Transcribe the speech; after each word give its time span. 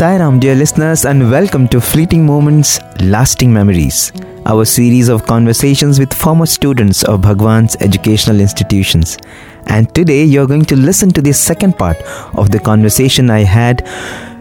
Sairam, 0.00 0.40
dear 0.40 0.54
listeners, 0.54 1.04
and 1.04 1.30
welcome 1.30 1.68
to 1.68 1.78
Fleeting 1.78 2.24
Moments 2.24 2.80
Lasting 3.02 3.52
Memories, 3.52 4.12
our 4.46 4.64
series 4.64 5.10
of 5.10 5.26
conversations 5.26 5.98
with 5.98 6.14
former 6.14 6.46
students 6.46 7.02
of 7.04 7.20
Bhagwan's 7.20 7.76
educational 7.82 8.40
institutions. 8.40 9.18
And 9.66 9.94
today 9.94 10.24
you're 10.24 10.46
going 10.46 10.64
to 10.64 10.74
listen 10.74 11.10
to 11.10 11.20
the 11.20 11.34
second 11.34 11.76
part 11.76 11.98
of 12.32 12.50
the 12.50 12.58
conversation 12.58 13.28
I 13.28 13.40
had 13.40 13.86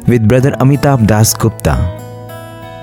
with 0.08 0.30
brother 0.30 0.52
Amitabh 0.62 1.06
Das 1.06 1.34
Gupta. 1.34 1.76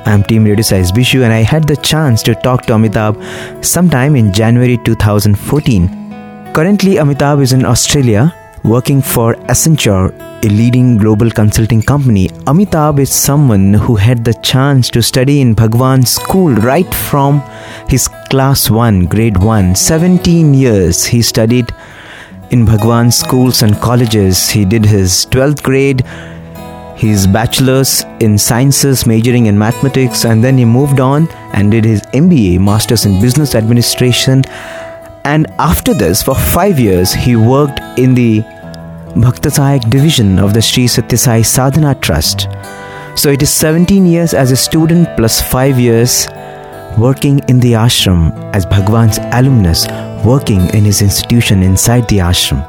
I'm 0.05 0.23
Team 0.23 0.45
Radio 0.45 0.61
Sai's 0.61 0.93
Bishu 0.93 1.25
and 1.25 1.33
I 1.33 1.45
had 1.45 1.67
the 1.67 1.79
chance 1.79 2.23
to 2.25 2.35
talk 2.35 2.67
to 2.67 2.75
Amitabh 2.75 3.65
sometime 3.65 4.17
in 4.17 4.35
January 4.35 4.77
2014. 4.85 6.53
Currently, 6.53 6.97
Amitabh 6.97 7.41
is 7.41 7.55
in 7.55 7.65
Australia 7.65 8.35
working 8.67 9.01
for 9.01 9.35
Accenture, 9.49 10.13
a 10.45 10.49
leading 10.49 10.99
global 10.99 11.31
consulting 11.31 11.81
company. 11.81 12.29
Amitabh 12.51 12.99
is 12.99 13.11
someone 13.11 13.73
who 13.73 13.95
had 13.95 14.25
the 14.25 14.35
chance 14.43 14.91
to 14.91 15.03
study 15.03 15.41
in 15.41 15.55
Bhagwan's 15.55 16.11
school 16.11 16.53
right 16.53 16.93
from 16.93 17.41
his 17.89 18.09
class 18.29 18.69
1, 18.69 19.05
grade 19.07 19.37
1. 19.37 19.77
17 19.77 20.53
years 20.53 21.05
he 21.05 21.23
studied 21.23 21.73
in 22.51 22.65
Bhagwan's 22.67 23.17
schools 23.17 23.63
and 23.63 23.77
colleges. 23.77 24.51
He 24.51 24.65
did 24.65 24.85
his 24.85 25.27
12th 25.27 25.63
grade, 25.63 26.05
his 26.97 27.27
bachelor's 27.29 28.03
in 28.19 28.37
sciences, 28.37 29.07
majoring 29.07 29.47
in 29.47 29.57
mathematics, 29.57 30.25
and 30.25 30.43
then 30.43 30.59
he 30.59 30.65
moved 30.65 30.99
on 30.99 31.29
and 31.53 31.71
did 31.71 31.85
his 31.85 32.03
MBA, 32.15 32.59
Masters 32.59 33.07
in 33.07 33.21
Business 33.21 33.55
Administration. 33.55 34.43
And 35.25 35.47
after 35.59 35.93
this, 35.93 36.23
for 36.23 36.35
five 36.35 36.79
years, 36.81 37.13
he 37.13 37.37
worked 37.37 37.81
in 37.99 38.15
the 38.15 38.45
Bhaktasayak 39.17 39.89
division 39.89 40.39
of 40.39 40.53
the 40.53 40.61
Sri 40.61 40.87
Satya 40.87 41.17
Sai 41.17 41.41
Sadhana 41.41 41.95
Trust. 41.95 42.49
So 43.15 43.31
it 43.31 43.41
is 43.41 43.49
17 43.49 44.05
years 44.05 44.35
as 44.35 44.51
a 44.51 44.57
student 44.57 45.09
plus 45.17 45.41
5 45.41 45.81
years 45.81 46.29
working 46.99 47.41
in 47.49 47.59
the 47.59 47.73
ashram 47.73 48.31
as 48.55 48.67
Bhagwan's 48.67 49.19
alumnus, 49.33 49.87
working 50.23 50.69
in 50.75 50.85
his 50.85 51.01
institution 51.01 51.63
inside 51.63 52.07
the 52.09 52.19
ashram. 52.19 52.61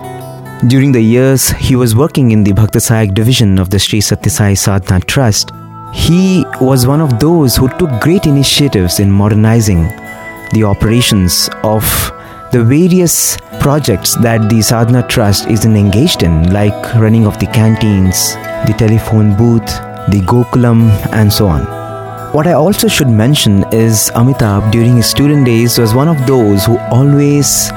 During 0.70 0.94
the 0.94 1.02
years 1.02 1.50
he 1.50 1.76
was 1.76 1.98
working 1.98 2.32
in 2.32 2.46
the 2.46 2.54
Bhaktasayak 2.54 3.14
division 3.14 3.60
of 3.60 3.70
the 3.70 3.78
Sri 3.78 4.00
Satya 4.00 4.32
Sai 4.32 4.54
Sadhana 4.54 5.02
Trust, 5.02 5.52
he 5.94 6.46
was 6.62 6.88
one 6.88 7.02
of 7.02 7.20
those 7.20 7.58
who 7.58 7.68
took 7.78 7.92
great 8.00 8.26
initiatives 8.26 9.02
in 9.02 9.12
modernizing 9.12 9.84
the 10.54 10.64
operations 10.64 11.50
of 11.64 11.84
the 12.52 12.64
various 12.64 13.38
projects 13.60 14.16
that 14.16 14.50
the 14.50 14.62
Sadhana 14.62 15.06
Trust 15.08 15.48
is 15.48 15.66
engaged 15.66 16.24
in, 16.24 16.52
like 16.54 16.96
running 16.96 17.26
of 17.28 17.38
the 17.40 17.48
canteens, 17.48 18.36
the 18.68 18.76
telephone 18.78 19.36
booth, 19.36 19.66
the 20.10 20.22
Gokulam, 20.26 20.90
and 21.12 21.32
so 21.32 21.48
on. 21.48 21.66
What 22.34 22.48
I 22.48 22.54
also 22.54 22.88
should 22.88 23.10
mention 23.10 23.66
is 23.74 24.12
Amitabh 24.16 24.72
during 24.72 24.96
his 24.98 25.10
student 25.10 25.46
days 25.46 25.78
was 25.78 25.94
one 25.94 26.08
of 26.08 26.26
those 26.28 26.66
who 26.66 26.78
always 26.92 27.70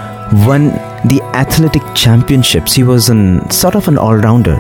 won 0.46 0.68
the 1.06 1.20
athletic 1.34 1.82
championships. 1.94 2.72
He 2.74 2.82
was 2.82 3.08
an 3.08 3.50
sort 3.50 3.74
of 3.74 3.88
an 3.88 3.98
all-rounder 3.98 4.56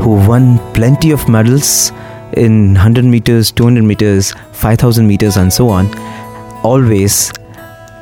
who 0.00 0.10
won 0.26 0.58
plenty 0.72 1.10
of 1.10 1.28
medals 1.28 1.92
in 2.34 2.74
100 2.74 3.04
meters, 3.04 3.50
200 3.50 3.82
meters, 3.84 4.34
5000 4.52 5.06
meters 5.06 5.36
and 5.36 5.52
so 5.52 5.68
on. 5.68 5.92
Always 6.62 7.32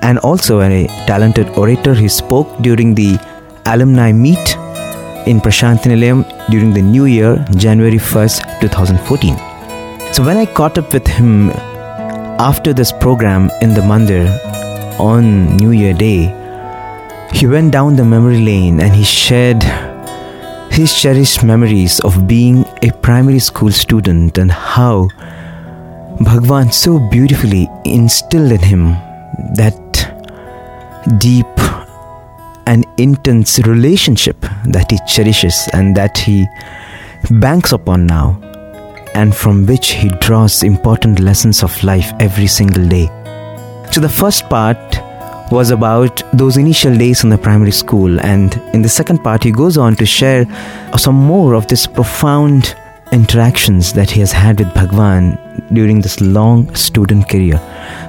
and 0.05 0.19
also 0.19 0.61
a 0.61 0.87
talented 1.07 1.49
orator. 1.59 1.95
He 1.95 2.09
spoke 2.09 2.49
during 2.61 2.95
the 2.95 3.19
alumni 3.67 4.13
meet 4.13 4.57
in 5.27 5.41
Prashantinilayam 5.41 6.23
during 6.51 6.73
the 6.73 6.83
new 6.83 7.07
year, 7.07 7.45
January 7.57 7.97
1st, 7.97 8.61
2014. 8.61 9.37
So 10.13 10.23
when 10.23 10.37
I 10.37 10.47
caught 10.47 10.79
up 10.79 10.93
with 10.93 11.07
him 11.07 11.51
after 12.39 12.73
this 12.75 12.93
program 12.93 13.51
in 13.63 13.73
the 13.75 13.81
Mandir 13.81 14.29
on 15.01 15.57
New 15.57 15.71
Year 15.71 15.95
Day, 15.95 16.33
he 17.33 17.47
went 17.47 17.73
down 17.73 17.97
the 17.97 18.05
memory 18.05 18.41
lane 18.41 18.81
and 18.81 18.95
he 18.95 19.03
shared 19.03 19.63
his 20.71 20.93
cherished 21.01 21.43
memories 21.43 22.01
of 22.01 22.29
being 22.29 22.65
a 22.83 22.91
primary 23.01 23.39
school 23.39 23.73
student 23.73 24.39
and 24.39 24.53
how 24.53 25.09
Bhagwan 26.21 26.71
so 26.71 26.99
beautifully 27.11 27.69
instilled 27.85 28.53
in 28.53 28.61
him 28.61 28.85
that 29.55 29.75
deep 31.19 31.47
and 32.67 32.87
intense 32.97 33.59
relationship 33.61 34.41
that 34.67 34.91
he 34.91 34.99
cherishes 35.07 35.69
and 35.73 35.97
that 35.97 36.17
he 36.17 36.47
banks 37.31 37.73
upon 37.73 38.07
now, 38.07 38.39
and 39.15 39.35
from 39.35 39.67
which 39.67 39.93
he 39.93 40.09
draws 40.21 40.63
important 40.63 41.21
lessons 41.21 41.63
of 41.63 41.83
life 41.85 42.13
every 42.21 42.47
single 42.47 42.87
day. 42.89 43.07
So, 43.93 44.01
the 44.01 44.09
first 44.09 44.49
part 44.49 44.79
was 45.51 45.71
about 45.71 46.23
those 46.37 46.57
initial 46.57 46.97
days 46.97 47.23
in 47.23 47.31
the 47.31 47.39
primary 47.39 47.71
school, 47.71 48.19
and 48.21 48.55
in 48.73 48.83
the 48.83 48.89
second 48.89 49.19
part, 49.23 49.43
he 49.45 49.53
goes 49.53 49.77
on 49.77 49.95
to 49.97 50.07
share 50.07 50.47
some 50.97 51.15
more 51.15 51.55
of 51.55 51.67
this 51.69 51.87
profound 51.87 52.75
interactions 53.13 53.93
that 53.93 54.11
he 54.11 54.21
has 54.21 54.33
had 54.33 54.59
with 54.59 54.75
Bhagwan 54.75 55.39
during 55.73 56.01
this 56.01 56.21
long 56.21 56.75
student 56.75 57.29
career. 57.29 57.61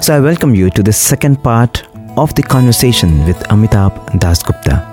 So, 0.01 0.15
I 0.15 0.19
welcome 0.19 0.55
you 0.55 0.69
to 0.71 0.81
the 0.81 0.93
second 0.93 1.43
part 1.43 1.83
of 2.17 2.33
the 2.35 2.43
conversation 2.43 3.25
with 3.25 3.37
Amitabh 3.49 3.95
Dasgupta. 4.19 4.83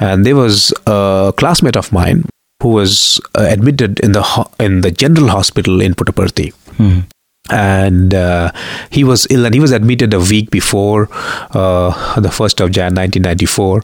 And 0.00 0.26
there 0.26 0.36
was 0.36 0.72
a 0.86 1.32
classmate 1.36 1.76
of 1.76 1.92
mine 1.92 2.24
who 2.62 2.70
was 2.70 3.20
uh, 3.34 3.46
admitted 3.48 4.00
in 4.00 4.12
the 4.12 4.22
ho- 4.22 4.50
in 4.58 4.80
the 4.80 4.90
general 4.90 5.28
hospital 5.28 5.80
in 5.80 5.94
Puttaparthi. 5.94 6.52
Mm-hmm 6.78 7.00
and 7.50 8.14
uh, 8.14 8.50
he 8.90 9.04
was 9.04 9.26
ill 9.28 9.44
and 9.44 9.54
he 9.54 9.60
was 9.60 9.70
admitted 9.70 10.14
a 10.14 10.18
week 10.18 10.50
before 10.50 11.08
uh, 11.50 12.18
the 12.18 12.30
1st 12.30 12.64
of 12.64 12.70
Jan 12.70 12.94
1994 12.94 13.82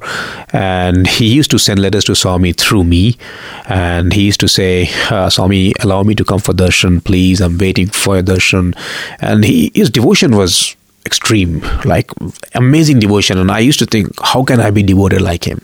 and 0.52 1.06
he 1.06 1.34
used 1.34 1.50
to 1.50 1.58
send 1.58 1.78
letters 1.78 2.04
to 2.04 2.14
Swami 2.14 2.54
through 2.54 2.84
me. 2.84 3.18
And 3.66 4.14
he 4.14 4.22
used 4.22 4.40
to 4.40 4.48
say 4.48 4.88
uh, 5.10 5.28
Swami 5.28 5.74
allow 5.80 6.02
me 6.02 6.14
to 6.14 6.24
come 6.24 6.40
for 6.40 6.54
darshan 6.54 7.04
please. 7.04 7.40
I'm 7.42 7.58
waiting 7.58 7.88
for 7.88 8.22
darshan. 8.22 8.74
And 9.20 9.44
he, 9.44 9.70
his 9.74 9.90
devotion 9.90 10.36
was 10.36 10.74
extreme 11.04 11.60
like 11.84 12.10
amazing 12.54 12.98
devotion. 12.98 13.36
And 13.36 13.50
I 13.50 13.58
used 13.58 13.78
to 13.80 13.86
think 13.86 14.08
how 14.22 14.42
can 14.42 14.60
I 14.60 14.70
be 14.70 14.82
devoted 14.82 15.20
like 15.20 15.44
him 15.46 15.60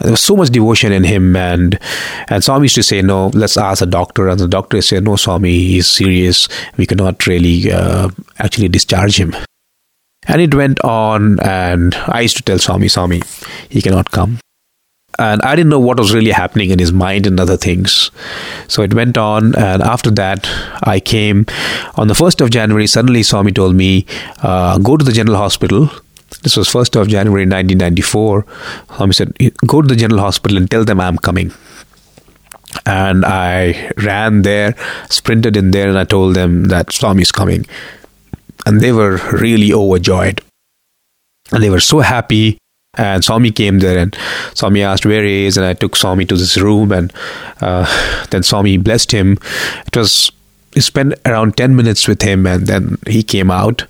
there 0.00 0.10
was 0.10 0.20
so 0.20 0.36
much 0.36 0.50
devotion 0.50 0.92
in 0.92 1.04
him, 1.04 1.36
and 1.36 1.78
and 2.28 2.42
Swami 2.42 2.64
used 2.64 2.74
to 2.76 2.82
say, 2.82 3.02
"No, 3.02 3.28
let's 3.28 3.56
ask 3.56 3.82
a 3.82 3.86
doctor." 3.86 4.28
And 4.28 4.40
the 4.40 4.48
doctor 4.48 4.80
said, 4.80 5.04
"No, 5.04 5.16
Swami, 5.16 5.52
he's 5.52 5.86
serious. 5.86 6.48
We 6.76 6.86
cannot 6.86 7.26
really 7.26 7.70
uh, 7.70 8.08
actually 8.38 8.68
discharge 8.68 9.18
him." 9.18 9.34
And 10.28 10.40
it 10.40 10.54
went 10.54 10.80
on, 10.80 11.40
and 11.40 11.94
I 12.06 12.20
used 12.20 12.36
to 12.36 12.42
tell 12.42 12.58
Swami, 12.58 12.88
Swami, 12.88 13.22
he 13.68 13.82
cannot 13.82 14.12
come. 14.12 14.38
And 15.18 15.42
I 15.42 15.54
didn't 15.54 15.68
know 15.68 15.80
what 15.80 15.98
was 15.98 16.14
really 16.14 16.30
happening 16.30 16.70
in 16.70 16.78
his 16.78 16.92
mind 16.92 17.26
and 17.26 17.38
other 17.38 17.56
things. 17.56 18.10
So 18.68 18.82
it 18.82 18.94
went 18.94 19.18
on, 19.18 19.54
and 19.56 19.82
after 19.82 20.10
that, 20.12 20.48
I 20.84 21.00
came 21.00 21.44
on 21.96 22.08
the 22.08 22.14
1st 22.14 22.40
of 22.40 22.50
January. 22.50 22.86
Suddenly, 22.86 23.24
Swami 23.24 23.52
told 23.52 23.74
me, 23.74 24.06
uh, 24.42 24.78
Go 24.78 24.96
to 24.96 25.04
the 25.04 25.12
general 25.12 25.36
hospital 25.36 25.90
this 26.42 26.56
was 26.56 26.68
1st 26.68 27.00
of 27.00 27.08
January 27.08 27.46
1994. 27.46 28.46
Swami 28.96 29.14
said, 29.14 29.32
Go 29.66 29.82
to 29.82 29.88
the 29.88 29.96
general 29.96 30.20
hospital 30.20 30.56
and 30.56 30.70
tell 30.70 30.84
them 30.84 31.00
I'm 31.00 31.18
coming. 31.18 31.52
And 32.86 33.24
I 33.24 33.92
ran 33.96 34.42
there, 34.42 34.74
sprinted 35.08 35.56
in 35.56 35.70
there, 35.70 35.88
and 35.88 35.98
I 35.98 36.04
told 36.04 36.34
them 36.34 36.64
that 36.64 36.92
Swami 36.92 37.22
is 37.22 37.32
coming. 37.32 37.66
And 38.66 38.80
they 38.80 38.92
were 38.92 39.18
really 39.32 39.72
overjoyed. 39.72 40.40
And 41.52 41.62
they 41.62 41.70
were 41.70 41.80
so 41.80 42.00
happy. 42.00 42.58
And 42.98 43.24
Swami 43.24 43.52
came 43.52 43.78
there, 43.78 43.98
and 43.98 44.16
Swami 44.54 44.82
asked 44.82 45.06
where 45.06 45.24
he 45.24 45.46
is, 45.46 45.56
and 45.56 45.64
I 45.64 45.72
took 45.72 45.96
Swami 45.96 46.26
to 46.26 46.36
this 46.36 46.58
room, 46.58 46.92
and 46.92 47.10
uh, 47.60 47.86
then 48.30 48.42
Swami 48.42 48.76
blessed 48.76 49.12
him. 49.12 49.38
It 49.86 49.96
was 49.96 50.30
spent 50.80 51.14
around 51.26 51.56
10 51.56 51.76
minutes 51.76 52.08
with 52.08 52.22
him 52.22 52.46
and 52.46 52.66
then 52.66 52.98
he 53.06 53.22
came 53.22 53.50
out. 53.50 53.84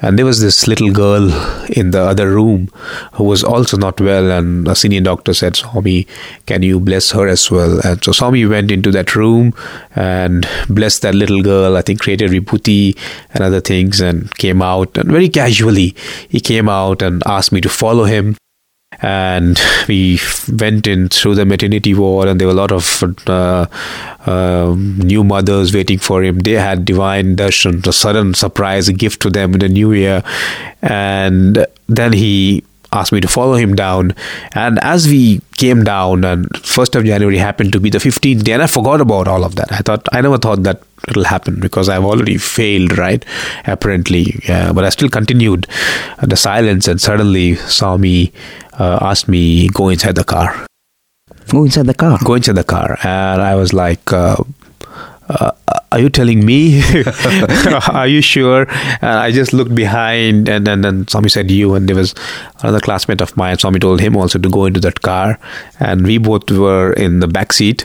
And 0.00 0.18
there 0.18 0.26
was 0.26 0.40
this 0.40 0.66
little 0.66 0.92
girl 0.92 1.24
in 1.70 1.90
the 1.90 2.02
other 2.02 2.30
room 2.30 2.68
who 3.14 3.24
was 3.24 3.42
also 3.42 3.76
not 3.76 4.00
well 4.00 4.30
and 4.30 4.68
a 4.68 4.74
senior 4.74 5.00
doctor 5.00 5.32
said 5.34 5.56
swami 5.56 6.06
can 6.46 6.62
you 6.62 6.78
bless 6.78 7.10
her 7.12 7.26
as 7.28 7.50
well? 7.50 7.80
And 7.84 8.02
so 8.04 8.12
swami 8.12 8.44
went 8.46 8.70
into 8.70 8.90
that 8.92 9.16
room 9.16 9.54
and 9.94 10.46
blessed 10.68 11.02
that 11.02 11.14
little 11.14 11.42
girl 11.42 11.76
i 11.76 11.82
think 11.82 12.00
created 12.00 12.30
vibhuti 12.30 12.96
and 13.32 13.42
other 13.42 13.60
things 13.60 14.00
and 14.00 14.34
came 14.36 14.62
out. 14.62 14.96
And 14.96 15.10
very 15.10 15.28
casually 15.28 15.94
he 16.28 16.40
came 16.40 16.68
out 16.68 17.02
and 17.02 17.22
asked 17.26 17.52
me 17.52 17.60
to 17.60 17.68
follow 17.68 18.04
him 18.04 18.36
and 19.02 19.60
we 19.88 20.18
went 20.58 20.86
in 20.86 21.08
through 21.08 21.34
the 21.34 21.44
maternity 21.44 21.92
ward 21.92 22.28
and 22.28 22.40
there 22.40 22.46
were 22.46 22.54
a 22.54 22.56
lot 22.56 22.72
of 22.72 23.02
uh, 23.26 23.66
uh, 24.26 24.74
new 24.76 25.24
mothers 25.24 25.74
waiting 25.74 25.98
for 25.98 26.22
him 26.22 26.38
they 26.38 26.52
had 26.52 26.84
divine 26.84 27.36
darshan 27.36 27.84
a 27.86 27.92
sudden 27.92 28.32
surprise 28.32 28.88
a 28.88 28.92
gift 28.92 29.20
to 29.20 29.28
them 29.28 29.52
in 29.54 29.60
the 29.60 29.68
new 29.68 29.92
year 29.92 30.22
and 30.82 31.66
then 31.88 32.12
he 32.12 32.62
asked 32.92 33.12
me 33.12 33.20
to 33.20 33.28
follow 33.28 33.54
him 33.54 33.74
down. 33.74 34.14
And 34.52 34.78
as 34.82 35.06
we 35.06 35.40
came 35.56 35.84
down, 35.84 36.24
and 36.24 36.48
1st 36.50 36.96
of 36.96 37.04
January 37.04 37.38
happened 37.38 37.72
to 37.72 37.80
be 37.80 37.90
the 37.90 37.98
15th 37.98 38.44
day, 38.44 38.52
and 38.52 38.62
I 38.62 38.66
forgot 38.66 39.00
about 39.00 39.28
all 39.28 39.44
of 39.44 39.56
that. 39.56 39.72
I 39.72 39.78
thought, 39.78 40.06
I 40.12 40.20
never 40.20 40.38
thought 40.38 40.62
that 40.62 40.82
it'll 41.08 41.24
happen 41.24 41.60
because 41.60 41.88
I've 41.88 42.04
already 42.04 42.36
failed, 42.38 42.96
right? 42.98 43.24
Apparently. 43.66 44.40
Yeah, 44.48 44.72
but 44.72 44.84
I 44.84 44.90
still 44.90 45.08
continued 45.08 45.66
the 46.22 46.36
silence, 46.36 46.88
and 46.88 47.00
suddenly 47.00 47.56
Swami 47.56 48.32
uh, 48.78 48.98
asked 49.00 49.28
me, 49.28 49.68
go 49.68 49.88
inside 49.88 50.14
the 50.14 50.24
car. 50.24 50.66
Go 51.48 51.64
inside 51.64 51.86
the 51.86 51.94
car. 51.94 52.18
Go 52.24 52.34
inside 52.34 52.56
the 52.56 52.64
car. 52.64 52.98
And 53.02 53.42
I 53.42 53.54
was 53.54 53.72
like, 53.72 54.12
uh, 54.12 54.36
uh, 55.28 55.50
are 55.92 55.98
you 55.98 56.08
telling 56.08 56.44
me? 56.44 56.82
are 57.88 58.06
you 58.06 58.20
sure? 58.20 58.66
And 59.00 59.10
I 59.10 59.30
just 59.30 59.52
looked 59.52 59.74
behind, 59.74 60.48
and 60.48 60.66
then 60.66 60.84
and 60.84 61.08
Swami 61.08 61.28
said 61.28 61.50
you, 61.50 61.74
and 61.74 61.88
there 61.88 61.96
was 61.96 62.14
another 62.62 62.80
classmate 62.80 63.20
of 63.20 63.36
mine. 63.36 63.58
Swami 63.58 63.78
told 63.78 64.00
him 64.00 64.16
also 64.16 64.38
to 64.38 64.48
go 64.48 64.66
into 64.66 64.80
that 64.80 65.02
car, 65.02 65.38
and 65.80 66.06
we 66.06 66.18
both 66.18 66.50
were 66.50 66.92
in 66.92 67.20
the 67.20 67.26
back 67.26 67.52
seat. 67.52 67.84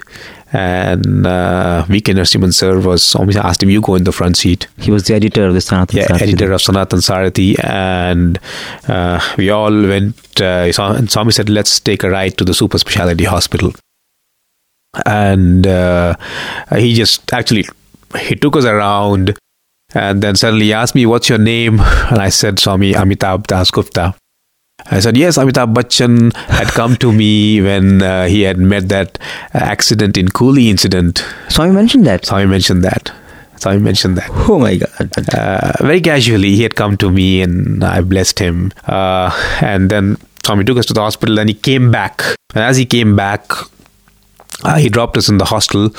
And 0.53 1.25
uh, 1.25 1.85
VK 1.87 2.13
Narasimhan 2.13 2.53
sir 2.53 2.79
was 2.79 3.03
Swami 3.03 3.35
asked 3.37 3.63
him, 3.63 3.69
"You 3.69 3.81
go 3.81 3.95
in 3.95 4.03
the 4.03 4.11
front 4.11 4.37
seat." 4.37 4.67
He 4.77 4.91
was 4.91 5.05
the 5.05 5.15
editor 5.15 5.47
of 5.47 5.53
the 5.53 5.61
Sanatan 5.61 5.97
yeah, 5.97 6.07
Sarathi. 6.07 6.21
editor 6.21 6.51
of 6.51 6.61
Sanatan 6.61 6.99
Sarathi, 6.99 7.63
and 7.63 8.39
uh, 8.87 9.21
we 9.37 9.49
all 9.49 9.71
went. 9.71 10.41
Uh, 10.41 10.71
and 10.77 11.09
Swami 11.09 11.31
said, 11.31 11.49
"Let's 11.49 11.79
take 11.79 12.03
a 12.03 12.09
ride 12.09 12.37
to 12.37 12.43
the 12.43 12.53
super 12.53 12.77
specialty 12.77 13.23
hospital." 13.23 13.71
and 15.05 15.65
uh, 15.67 16.15
he 16.75 16.93
just 16.93 17.31
actually 17.33 17.65
he 18.19 18.35
took 18.35 18.55
us 18.55 18.65
around 18.65 19.37
and 19.93 20.21
then 20.21 20.35
suddenly 20.35 20.65
he 20.65 20.73
asked 20.73 20.95
me 20.95 21.05
what's 21.05 21.29
your 21.29 21.37
name 21.37 21.79
and 21.79 22.19
i 22.19 22.29
said 22.29 22.59
swami 22.59 22.93
amitabh 22.93 23.47
das 23.47 23.71
gupta 23.71 24.13
I 24.89 24.99
said, 24.99 25.15
yes, 25.15 25.37
Amitabh 25.37 25.73
Bachchan 25.73 26.35
had 26.35 26.67
come 26.67 26.95
to 26.97 27.11
me 27.11 27.61
when 27.61 28.01
uh, 28.01 28.27
he 28.27 28.41
had 28.41 28.57
met 28.57 28.89
that 28.89 29.17
accident 29.53 30.17
in 30.17 30.27
Coolie 30.27 30.67
incident. 30.69 31.23
Swami 31.49 31.73
mentioned 31.73 32.05
that. 32.05 32.25
Swami 32.25 32.45
mentioned 32.45 32.83
that. 32.83 33.11
Swami 33.57 33.79
mentioned 33.79 34.17
that. 34.17 34.29
Oh 34.49 34.59
my 34.59 34.75
God. 34.75 35.11
Uh, 35.35 35.71
very 35.79 36.01
casually, 36.01 36.55
he 36.55 36.63
had 36.63 36.75
come 36.75 36.97
to 36.97 37.11
me 37.11 37.41
and 37.41 37.83
I 37.83 38.01
blessed 38.01 38.39
him. 38.39 38.71
Uh, 38.85 39.29
and 39.61 39.89
then 39.89 40.17
Swami 40.43 40.63
took 40.63 40.77
us 40.77 40.87
to 40.87 40.93
the 40.93 41.01
hospital 41.01 41.39
and 41.39 41.47
he 41.47 41.53
came 41.53 41.91
back. 41.91 42.21
And 42.55 42.63
as 42.63 42.75
he 42.77 42.85
came 42.85 43.15
back, 43.15 43.51
uh, 44.63 44.77
he 44.77 44.89
dropped 44.89 45.17
us 45.17 45.29
in 45.29 45.37
the 45.37 45.45
hostel 45.45 45.89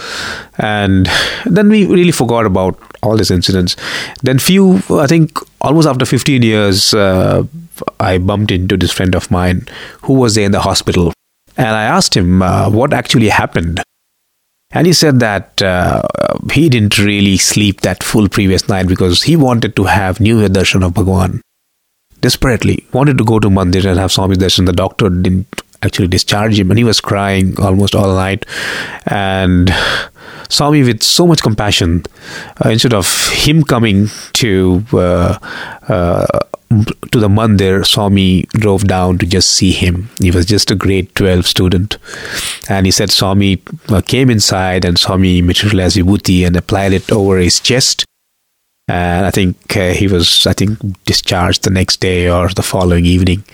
and 0.59 1.09
then 1.45 1.69
we 1.69 1.87
really 1.87 2.13
forgot 2.13 2.47
about 2.47 2.79
all 3.03 3.17
these 3.17 3.31
incidents. 3.31 3.77
Then 4.23 4.39
few 4.39 4.83
i 4.91 5.07
think 5.07 5.39
almost 5.61 5.89
after 5.89 6.05
15 6.05 6.43
years 6.43 6.95
uh, 6.95 7.45
i 8.01 8.19
bumped 8.19 8.51
into 8.51 8.77
this 8.77 8.93
friend 8.93 9.15
of 9.15 9.31
mine 9.31 9.67
who 10.03 10.15
was 10.15 10.35
there 10.35 10.47
in 10.47 10.53
the 10.53 10.61
hospital. 10.61 11.13
And 11.57 11.69
i 11.69 11.85
asked 11.85 12.17
him 12.17 12.43
uh, 12.43 12.71
what 12.71 12.93
actually 12.93 13.29
happened? 13.29 13.83
And 14.75 14.87
he 14.87 14.95
said 14.95 15.21
that 15.21 15.61
uh, 15.61 16.03
he 16.51 16.69
didn't 16.69 16.99
really 16.99 17.37
sleep 17.37 17.83
that 17.83 18.03
full 18.03 18.29
previous 18.29 18.69
night 18.69 18.89
because 18.89 19.23
he 19.23 19.37
wanted 19.37 19.77
to 19.77 19.85
have 19.85 20.19
new 20.19 20.49
darshan 20.49 20.85
of 20.85 20.95
bhagwan. 20.95 21.43
Desperately 22.23 22.87
wanted 22.93 23.19
to 23.19 23.25
go 23.25 23.39
to 23.39 23.51
mandir 23.51 23.85
and 23.85 23.99
have 23.99 24.13
swami 24.13 24.37
darshan. 24.37 24.65
The 24.65 24.73
doctor 24.73 25.11
didn't 25.11 25.61
actually 25.83 26.09
discharge 26.09 26.59
him 26.59 26.71
and 26.71 26.79
he 26.79 26.85
was 26.85 27.01
crying 27.01 27.59
almost 27.61 27.95
all 27.95 28.15
night 28.15 28.47
and 29.07 29.71
saw 30.49 30.71
me 30.71 30.83
with 30.83 31.03
so 31.03 31.27
much 31.27 31.43
compassion 31.43 32.05
uh, 32.65 32.69
instead 32.69 32.95
of 32.95 33.29
him 33.31 33.63
coming 33.63 34.09
to 34.33 34.85
uh, 34.93 35.39
uh, 35.89 36.27
to 37.11 37.21
the 37.21 37.29
mandir 37.29 37.85
Swami 37.85 38.43
drove 38.53 38.85
down 38.85 39.19
to 39.19 39.27
just 39.27 39.51
see 39.51 39.73
him. 39.73 40.09
He 40.19 40.31
was 40.31 40.47
just 40.47 40.71
a 40.71 40.75
grade 40.75 41.15
12 41.15 41.47
student 41.47 41.99
and 42.69 42.87
he 42.87 42.93
said 42.93 43.11
Swami 43.11 43.63
uh, 43.89 44.01
came 44.01 44.31
inside 44.31 44.85
and 44.85 44.99
saw 44.99 45.09
Swami 45.09 45.43
materialized 45.43 45.97
vibhuti 45.97 46.47
and 46.47 46.57
applied 46.57 46.93
it 46.93 47.11
over 47.13 47.39
his 47.39 47.61
chest. 47.61 48.05
And 48.89 49.27
I 49.27 49.31
think 49.31 49.77
uh, 49.77 49.93
he 49.93 50.09
was 50.09 50.47
I 50.47 50.55
think 50.55 50.79
discharged 51.05 51.65
the 51.65 51.71
next 51.71 52.01
day 52.01 52.29
or 52.29 52.49
the 52.49 52.63
following 52.63 53.05
evening 53.05 53.45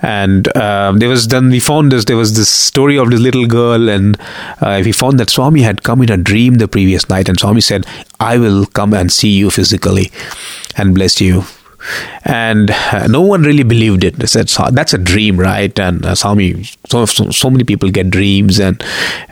and 0.00 0.54
um, 0.56 0.98
there 0.98 1.08
was 1.08 1.28
then 1.28 1.50
we 1.50 1.60
found 1.60 1.92
this 1.92 2.04
there 2.04 2.16
was 2.16 2.36
this 2.36 2.48
story 2.48 2.96
of 2.98 3.10
this 3.10 3.20
little 3.20 3.46
girl 3.46 3.88
and 3.88 4.18
uh, 4.60 4.80
we 4.84 4.92
found 4.92 5.18
that 5.18 5.30
swami 5.30 5.62
had 5.62 5.82
come 5.82 6.02
in 6.02 6.10
a 6.10 6.16
dream 6.16 6.54
the 6.54 6.68
previous 6.68 7.08
night 7.08 7.28
and 7.28 7.38
swami 7.40 7.60
said 7.60 7.84
i 8.20 8.38
will 8.38 8.64
come 8.66 8.94
and 8.94 9.10
see 9.10 9.36
you 9.36 9.50
physically 9.50 10.10
and 10.76 10.94
bless 10.94 11.20
you 11.20 11.42
and 12.24 12.70
uh, 12.70 13.06
no 13.06 13.20
one 13.20 13.42
really 13.42 13.62
believed 13.62 14.04
it. 14.04 14.16
They 14.16 14.26
said 14.26 14.48
that's 14.72 14.92
a 14.92 14.98
dream, 14.98 15.38
right? 15.38 15.76
And 15.78 16.04
uh, 16.04 16.14
Swami, 16.14 16.64
so, 16.88 17.04
so, 17.06 17.50
many 17.50 17.64
people 17.64 17.90
get 17.90 18.10
dreams, 18.10 18.58
and 18.58 18.82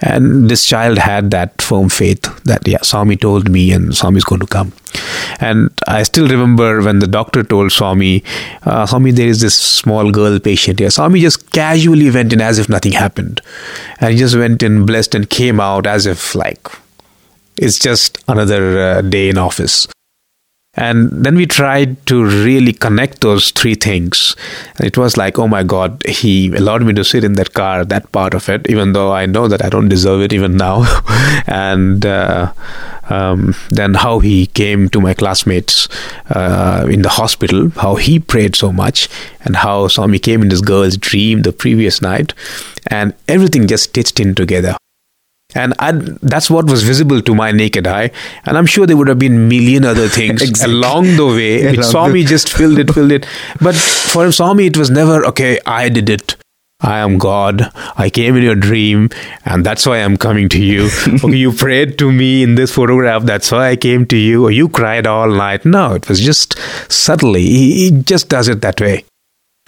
and 0.00 0.48
this 0.48 0.64
child 0.64 0.98
had 0.98 1.30
that 1.32 1.60
firm 1.60 1.88
faith 1.88 2.22
that 2.44 2.66
yeah, 2.66 2.82
Swami 2.82 3.16
told 3.16 3.48
me, 3.48 3.72
and 3.72 3.94
Swami 3.94 4.18
is 4.18 4.24
going 4.24 4.40
to 4.40 4.46
come. 4.46 4.72
And 5.40 5.70
I 5.86 6.02
still 6.04 6.28
remember 6.28 6.82
when 6.82 7.00
the 7.00 7.06
doctor 7.06 7.42
told 7.42 7.72
Swami, 7.72 8.22
uh, 8.62 8.86
Swami, 8.86 9.10
there 9.10 9.28
is 9.28 9.40
this 9.40 9.56
small 9.58 10.10
girl 10.10 10.38
patient 10.40 10.78
here. 10.78 10.90
Swami 10.90 11.20
just 11.20 11.50
casually 11.52 12.10
went 12.10 12.32
in 12.32 12.40
as 12.40 12.58
if 12.58 12.68
nothing 12.68 12.92
happened, 12.92 13.40
and 14.00 14.12
he 14.12 14.18
just 14.18 14.36
went 14.36 14.62
in 14.62 14.86
blessed 14.86 15.14
and 15.14 15.28
came 15.28 15.60
out 15.60 15.86
as 15.86 16.06
if 16.06 16.34
like 16.34 16.68
it's 17.58 17.78
just 17.78 18.22
another 18.28 18.78
uh, 18.78 19.00
day 19.00 19.28
in 19.28 19.38
office. 19.38 19.88
And 20.76 21.10
then 21.10 21.36
we 21.36 21.46
tried 21.46 22.04
to 22.06 22.24
really 22.24 22.72
connect 22.72 23.22
those 23.22 23.50
three 23.50 23.74
things. 23.74 24.36
And 24.76 24.86
it 24.86 24.98
was 24.98 25.16
like, 25.16 25.38
oh 25.38 25.48
my 25.48 25.62
God, 25.62 26.02
he 26.06 26.54
allowed 26.54 26.82
me 26.82 26.92
to 26.94 27.04
sit 27.04 27.24
in 27.24 27.34
that 27.34 27.54
car, 27.54 27.84
that 27.84 28.12
part 28.12 28.34
of 28.34 28.48
it, 28.48 28.68
even 28.68 28.92
though 28.92 29.12
I 29.12 29.26
know 29.26 29.48
that 29.48 29.64
I 29.64 29.70
don't 29.70 29.88
deserve 29.88 30.20
it 30.20 30.32
even 30.32 30.56
now. 30.56 30.84
and 31.46 32.04
uh, 32.04 32.52
um, 33.08 33.54
then 33.70 33.94
how 33.94 34.18
he 34.18 34.46
came 34.48 34.88
to 34.90 35.00
my 35.00 35.14
classmates 35.14 35.88
uh, 36.30 36.86
in 36.90 37.02
the 37.02 37.08
hospital, 37.08 37.70
how 37.70 37.94
he 37.96 38.18
prayed 38.18 38.54
so 38.54 38.70
much, 38.72 39.08
and 39.44 39.56
how 39.56 39.88
Swami 39.88 40.18
came 40.18 40.42
in 40.42 40.48
this 40.48 40.60
girl's 40.60 40.96
dream 40.96 41.42
the 41.42 41.52
previous 41.52 42.02
night. 42.02 42.34
And 42.88 43.14
everything 43.28 43.66
just 43.66 43.84
stitched 43.84 44.20
in 44.20 44.34
together 44.34 44.76
and 45.56 45.74
I, 45.78 45.92
that's 46.32 46.50
what 46.50 46.70
was 46.70 46.82
visible 46.82 47.22
to 47.22 47.34
my 47.34 47.50
naked 47.50 47.86
eye 47.86 48.10
and 48.44 48.58
i'm 48.58 48.66
sure 48.66 48.86
there 48.86 48.96
would 48.96 49.08
have 49.08 49.18
been 49.18 49.48
million 49.48 49.84
other 49.84 50.08
things 50.20 50.42
exactly. 50.42 50.74
along 50.74 51.16
the 51.16 51.26
way 51.26 51.62
yeah, 51.64 51.70
which 51.72 51.84
swami 51.84 52.24
just 52.24 52.52
filled 52.52 52.78
it 52.78 52.92
filled 52.92 53.12
it 53.12 53.26
but 53.60 53.74
for 53.74 54.30
swami 54.30 54.66
it 54.66 54.76
was 54.76 54.90
never 54.90 55.24
okay 55.26 55.58
i 55.66 55.88
did 55.88 56.10
it 56.10 56.36
I 56.80 56.98
am 56.98 57.16
God. 57.16 57.70
I 57.96 58.10
came 58.10 58.36
in 58.36 58.42
your 58.42 58.54
dream, 58.54 59.08
and 59.46 59.64
that's 59.64 59.86
why 59.86 59.96
I'm 59.96 60.18
coming 60.18 60.50
to 60.50 60.62
you. 60.62 60.90
okay, 61.08 61.34
you 61.34 61.50
prayed 61.50 61.98
to 62.00 62.12
me 62.12 62.42
in 62.42 62.54
this 62.54 62.74
photograph. 62.74 63.22
That's 63.22 63.50
why 63.50 63.70
I 63.70 63.76
came 63.76 64.04
to 64.08 64.16
you. 64.16 64.44
Or 64.44 64.50
you 64.50 64.68
cried 64.68 65.06
all 65.06 65.30
night. 65.30 65.64
No, 65.64 65.94
it 65.94 66.06
was 66.06 66.20
just 66.20 66.58
subtly. 66.92 67.40
He, 67.40 67.88
he 67.88 68.02
just 68.02 68.28
does 68.28 68.48
it 68.48 68.60
that 68.60 68.78
way. 68.78 69.06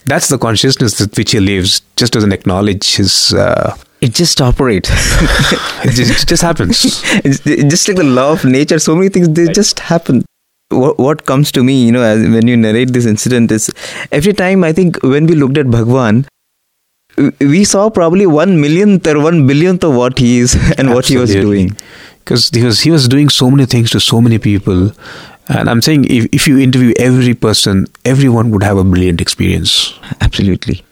That's 0.04 0.28
the 0.28 0.36
consciousness 0.36 1.00
with 1.00 1.16
which 1.16 1.30
he 1.30 1.40
lives. 1.40 1.80
Just 1.96 2.12
doesn't 2.12 2.32
acknowledge 2.32 2.96
his 2.96 3.32
uh, 3.32 3.74
it 4.00 4.14
just 4.14 4.40
operates. 4.40 4.90
it, 4.92 5.90
just, 5.90 6.22
it 6.22 6.28
just 6.28 6.42
happens. 6.42 7.02
it's, 7.24 7.40
just 7.40 7.88
like 7.88 7.96
the 7.96 8.04
law 8.04 8.32
of 8.32 8.44
nature. 8.44 8.78
So 8.78 8.94
many 8.94 9.08
things 9.08 9.28
they 9.28 9.46
right. 9.46 9.54
just 9.54 9.80
happen. 9.80 10.24
What, 10.70 10.98
what 10.98 11.24
comes 11.24 11.50
to 11.52 11.64
me, 11.64 11.86
you 11.86 11.92
know, 11.92 12.02
as 12.02 12.20
when 12.20 12.46
you 12.46 12.56
narrate 12.56 12.92
this 12.92 13.06
incident 13.06 13.50
is 13.50 13.70
every 14.12 14.32
time 14.32 14.64
I 14.64 14.72
think 14.72 15.02
when 15.02 15.26
we 15.26 15.34
looked 15.34 15.56
at 15.56 15.70
Bhagwan, 15.70 16.26
we 17.40 17.64
saw 17.64 17.90
probably 17.90 18.26
one 18.26 18.60
millionth 18.60 19.06
or 19.06 19.20
one 19.20 19.46
billionth 19.46 19.82
of 19.82 19.94
what 19.94 20.18
he 20.18 20.38
is 20.38 20.54
and 20.78 20.88
Absolutely. 20.88 20.94
what 20.94 21.06
he 21.06 21.16
was 21.16 21.34
doing. 21.34 21.76
Because 22.18 22.50
he 22.50 22.62
was 22.62 22.80
he 22.80 22.90
was 22.90 23.08
doing 23.08 23.30
so 23.30 23.50
many 23.50 23.64
things 23.64 23.90
to 23.90 24.00
so 24.00 24.20
many 24.20 24.38
people, 24.38 24.92
and 25.48 25.70
I'm 25.70 25.80
saying 25.80 26.04
if 26.04 26.26
if 26.30 26.46
you 26.46 26.58
interview 26.58 26.92
every 26.98 27.32
person, 27.34 27.86
everyone 28.04 28.50
would 28.50 28.62
have 28.62 28.76
a 28.76 28.84
brilliant 28.84 29.22
experience. 29.22 29.98
Absolutely. 30.20 30.84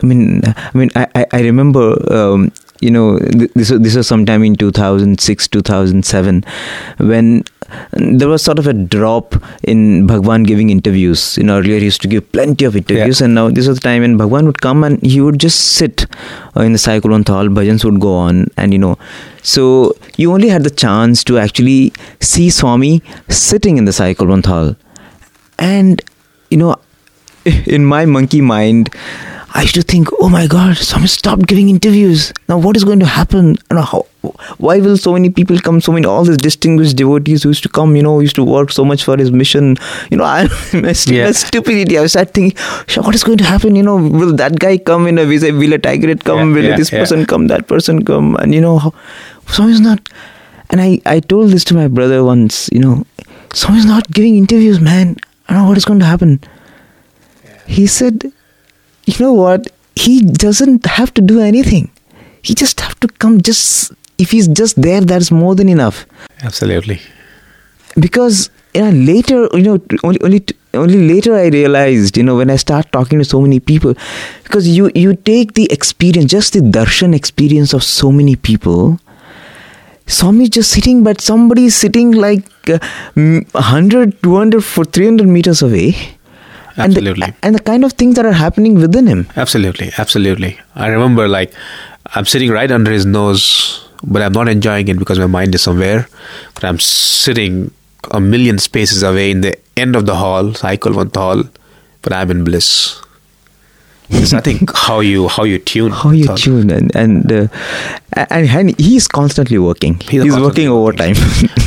I 0.00 0.06
mean, 0.06 0.42
I 0.44 0.70
mean, 0.74 0.90
I, 0.94 1.26
I 1.32 1.40
remember, 1.40 1.96
um, 2.12 2.52
you 2.80 2.90
know, 2.90 3.18
this 3.18 3.70
was, 3.70 3.80
this 3.80 3.96
was 3.96 4.08
sometime 4.08 4.42
in 4.42 4.56
2006, 4.56 5.48
2007, 5.48 6.44
when 6.98 7.44
there 7.92 8.28
was 8.28 8.42
sort 8.42 8.58
of 8.58 8.66
a 8.66 8.72
drop 8.72 9.34
in 9.62 10.06
Bhagwan 10.06 10.42
giving 10.42 10.70
interviews. 10.70 11.36
You 11.36 11.44
know, 11.44 11.58
earlier 11.58 11.78
he 11.78 11.84
used 11.84 12.02
to 12.02 12.08
give 12.08 12.30
plenty 12.32 12.64
of 12.64 12.76
interviews, 12.76 13.20
yeah. 13.20 13.26
and 13.26 13.34
now 13.34 13.50
this 13.50 13.68
was 13.68 13.78
the 13.78 13.82
time 13.82 14.02
when 14.02 14.16
Bhagwan 14.16 14.46
would 14.46 14.60
come 14.60 14.84
and 14.84 15.00
he 15.02 15.20
would 15.20 15.38
just 15.38 15.76
sit 15.76 16.06
uh, 16.56 16.60
in 16.60 16.72
the 16.72 16.78
Kulwant 16.78 17.28
hall, 17.28 17.46
bhajans 17.46 17.84
would 17.84 18.00
go 18.00 18.14
on, 18.14 18.48
and 18.56 18.72
you 18.72 18.78
know, 18.78 18.98
so 19.42 19.96
you 20.16 20.32
only 20.32 20.48
had 20.48 20.64
the 20.64 20.70
chance 20.70 21.24
to 21.24 21.38
actually 21.38 21.92
see 22.20 22.50
Swami 22.50 23.02
sitting 23.28 23.76
in 23.76 23.84
the 23.84 23.92
Kulwant 23.92 24.46
hall. 24.46 24.76
And, 25.58 26.02
you 26.50 26.56
know, 26.56 26.76
in 27.44 27.84
my 27.84 28.06
monkey 28.06 28.40
mind, 28.40 28.94
I 29.54 29.62
used 29.62 29.74
to 29.74 29.82
think, 29.82 30.08
oh 30.20 30.28
my 30.30 30.46
God, 30.46 30.76
Swami 30.78 31.06
stopped 31.08 31.46
giving 31.46 31.68
interviews. 31.68 32.32
Now 32.48 32.58
what 32.58 32.74
is 32.76 32.84
going 32.84 33.00
to 33.00 33.06
happen? 33.06 33.56
You 33.70 33.76
know, 33.76 33.82
how, 33.82 34.06
why 34.56 34.78
will 34.80 34.96
so 34.96 35.12
many 35.12 35.28
people 35.28 35.58
come? 35.58 35.80
So 35.80 35.92
many 35.92 36.06
all 36.06 36.24
these 36.24 36.38
distinguished 36.38 36.96
devotees 36.96 37.42
who 37.42 37.50
used 37.50 37.62
to 37.64 37.68
come, 37.68 37.94
you 37.94 38.02
know, 38.02 38.20
used 38.20 38.34
to 38.36 38.44
work 38.44 38.72
so 38.72 38.82
much 38.84 39.04
for 39.04 39.16
his 39.18 39.30
mission. 39.30 39.76
You 40.10 40.16
know, 40.16 40.24
I 40.36 40.44
my, 40.72 40.94
Yeah. 41.06 41.26
my 41.26 41.32
stupidity. 41.32 41.98
I 41.98 42.02
was 42.02 42.12
start 42.12 42.32
thinking, 42.32 42.56
what 43.04 43.14
is 43.14 43.22
going 43.24 43.38
to 43.38 43.44
happen? 43.44 43.76
You 43.76 43.82
know, 43.82 43.96
will 43.96 44.34
that 44.36 44.58
guy 44.58 44.78
come? 44.78 45.06
You 45.06 45.12
know, 45.12 45.26
will 45.26 45.44
a, 45.44 45.52
will 45.52 45.72
a 45.74 45.78
Tigerette 45.78 46.24
come? 46.24 46.38
Yeah, 46.38 46.54
will 46.54 46.64
yeah, 46.70 46.76
this 46.76 46.90
person 46.90 47.26
come? 47.26 47.48
That 47.48 47.66
person 47.68 48.04
come? 48.06 48.36
And 48.36 48.54
you 48.54 48.60
know, 48.60 48.78
how, 48.78 48.94
Swami's 49.48 49.80
not. 49.80 50.08
And 50.70 50.80
I 50.80 51.00
I 51.04 51.20
told 51.20 51.50
this 51.50 51.64
to 51.64 51.74
my 51.74 51.88
brother 51.88 52.24
once. 52.24 52.70
You 52.72 52.80
know, 52.80 53.06
Swami's 53.52 53.84
not 53.84 54.10
giving 54.10 54.36
interviews, 54.36 54.80
man. 54.80 55.16
I 55.48 55.52
don't 55.54 55.64
know 55.64 55.68
what 55.68 55.76
is 55.76 55.84
going 55.84 56.00
to 56.00 56.06
happen. 56.06 56.40
He 57.66 57.86
said, 57.86 58.32
you 59.06 59.14
know 59.18 59.32
what? 59.32 59.68
He 59.96 60.20
doesn't 60.22 60.86
have 60.86 61.12
to 61.14 61.22
do 61.22 61.40
anything. 61.40 61.90
He 62.42 62.54
just 62.54 62.80
have 62.80 62.98
to 63.00 63.08
come. 63.08 63.40
Just 63.40 63.92
if 64.18 64.30
he's 64.30 64.48
just 64.48 64.80
there, 64.80 65.00
that's 65.00 65.30
more 65.30 65.54
than 65.54 65.68
enough. 65.68 66.06
Absolutely. 66.42 67.00
Because 67.98 68.50
you 68.74 68.80
know, 68.82 68.90
later, 68.90 69.48
you 69.52 69.62
know, 69.62 69.80
only 70.02 70.20
only 70.22 70.44
only 70.74 71.08
later 71.08 71.34
I 71.34 71.48
realized, 71.48 72.16
you 72.16 72.22
know, 72.22 72.36
when 72.36 72.50
I 72.50 72.56
start 72.56 72.90
talking 72.92 73.18
to 73.18 73.24
so 73.24 73.40
many 73.40 73.60
people, 73.60 73.94
because 74.44 74.66
you 74.66 74.90
you 74.94 75.14
take 75.14 75.54
the 75.54 75.70
experience, 75.70 76.30
just 76.30 76.54
the 76.54 76.60
darshan 76.60 77.14
experience 77.14 77.72
of 77.74 77.82
so 77.82 78.10
many 78.10 78.36
people. 78.36 78.98
Swami 80.06 80.48
just 80.48 80.70
sitting, 80.72 81.04
but 81.04 81.20
somebody 81.20 81.66
is 81.66 81.76
sitting 81.76 82.10
like 82.12 82.44
uh, 82.68 82.78
mm, 83.14 83.54
100, 83.54 84.20
200, 84.22 84.64
for 84.64 84.84
300 84.84 85.28
meters 85.28 85.62
away. 85.62 85.94
And 86.76 86.92
the, 86.94 86.98
Absolutely. 87.00 87.34
and 87.42 87.54
the 87.54 87.60
kind 87.60 87.84
of 87.84 87.92
things 87.92 88.14
that 88.16 88.24
are 88.24 88.32
happening 88.32 88.74
within 88.76 89.06
him. 89.06 89.28
Absolutely, 89.36 89.90
absolutely. 89.98 90.58
I 90.74 90.88
remember 90.88 91.28
like 91.28 91.52
I'm 92.14 92.24
sitting 92.24 92.50
right 92.50 92.70
under 92.70 92.90
his 92.90 93.04
nose, 93.04 93.88
but 94.02 94.22
I'm 94.22 94.32
not 94.32 94.48
enjoying 94.48 94.88
it 94.88 94.98
because 94.98 95.18
my 95.18 95.26
mind 95.26 95.54
is 95.54 95.62
somewhere. 95.62 96.08
But 96.54 96.64
I'm 96.64 96.78
sitting 96.78 97.70
a 98.10 98.20
million 98.20 98.58
spaces 98.58 99.02
away 99.02 99.30
in 99.30 99.42
the 99.42 99.56
end 99.76 99.96
of 99.96 100.06
the 100.06 100.14
hall, 100.16 100.54
Sai 100.54 100.76
Kulwant 100.76 101.14
hall, 101.14 101.44
but 102.00 102.12
I'm 102.12 102.30
in 102.30 102.44
bliss. 102.44 103.00
It's 104.08 104.32
I 104.34 104.40
think 104.40 104.70
how 104.74 105.00
you 105.00 105.28
how 105.28 105.44
you 105.44 105.58
tune. 105.58 105.90
how 105.90 106.10
you 106.10 106.24
thought. 106.26 106.38
tune 106.38 106.70
and 106.70 106.94
and 106.94 107.32
uh, 107.32 107.46
and, 108.12 108.46
and 108.48 108.78
he's 108.78 109.08
constantly 109.08 109.58
working 109.58 109.94
he's, 110.00 110.22
He's 110.24 110.32
working 110.36 110.68
constantly 110.68 110.68
overtime 110.68 111.14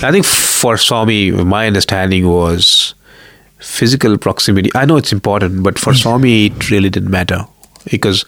I 0.03 0.11
think 0.11 0.25
for 0.25 0.77
Swami, 0.77 1.31
my 1.31 1.65
understanding 1.65 2.27
was 2.27 2.93
physical 3.59 4.17
proximity. 4.17 4.69
I 4.75 4.85
know 4.85 4.97
it's 4.97 5.11
important, 5.13 5.63
but 5.63 5.79
for 5.79 5.93
Swami, 5.93 6.47
it 6.47 6.69
really 6.71 6.89
didn't 6.89 7.11
matter 7.11 7.45
because 7.91 8.25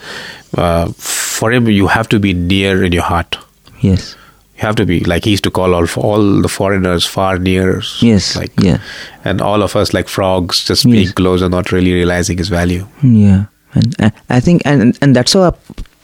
uh, 0.58 0.88
for 0.98 1.52
him, 1.52 1.68
you 1.68 1.88
have 1.88 2.08
to 2.10 2.20
be 2.20 2.34
near 2.34 2.84
in 2.84 2.92
your 2.92 3.04
heart. 3.04 3.38
yes 3.82 4.16
You 4.60 4.62
have 4.66 4.76
to 4.78 4.86
be 4.86 5.00
like 5.02 5.26
he 5.26 5.32
used 5.32 5.44
to 5.44 5.52
call 5.52 5.74
all 5.76 5.88
all 5.98 6.42
the 6.42 6.50
foreigners 6.50 7.06
far 7.06 7.38
near. 7.40 7.82
Yes, 8.02 8.36
like 8.36 8.54
yeah. 8.68 8.80
and 9.24 9.42
all 9.42 9.62
of 9.66 9.76
us 9.76 9.94
like 9.94 10.08
frogs, 10.08 10.64
just 10.70 10.86
Yes. 10.86 10.94
being 10.96 11.12
close 11.20 11.42
and 11.44 11.52
not 11.52 11.72
really 11.72 11.94
realizing 11.94 12.38
his 12.44 12.50
value. 12.50 12.88
yeah 13.04 13.46
and 13.80 13.96
uh, 14.06 14.10
i 14.36 14.40
think 14.40 14.62
and 14.66 14.98
and 15.02 15.16
that's 15.16 15.34
how 15.38 15.52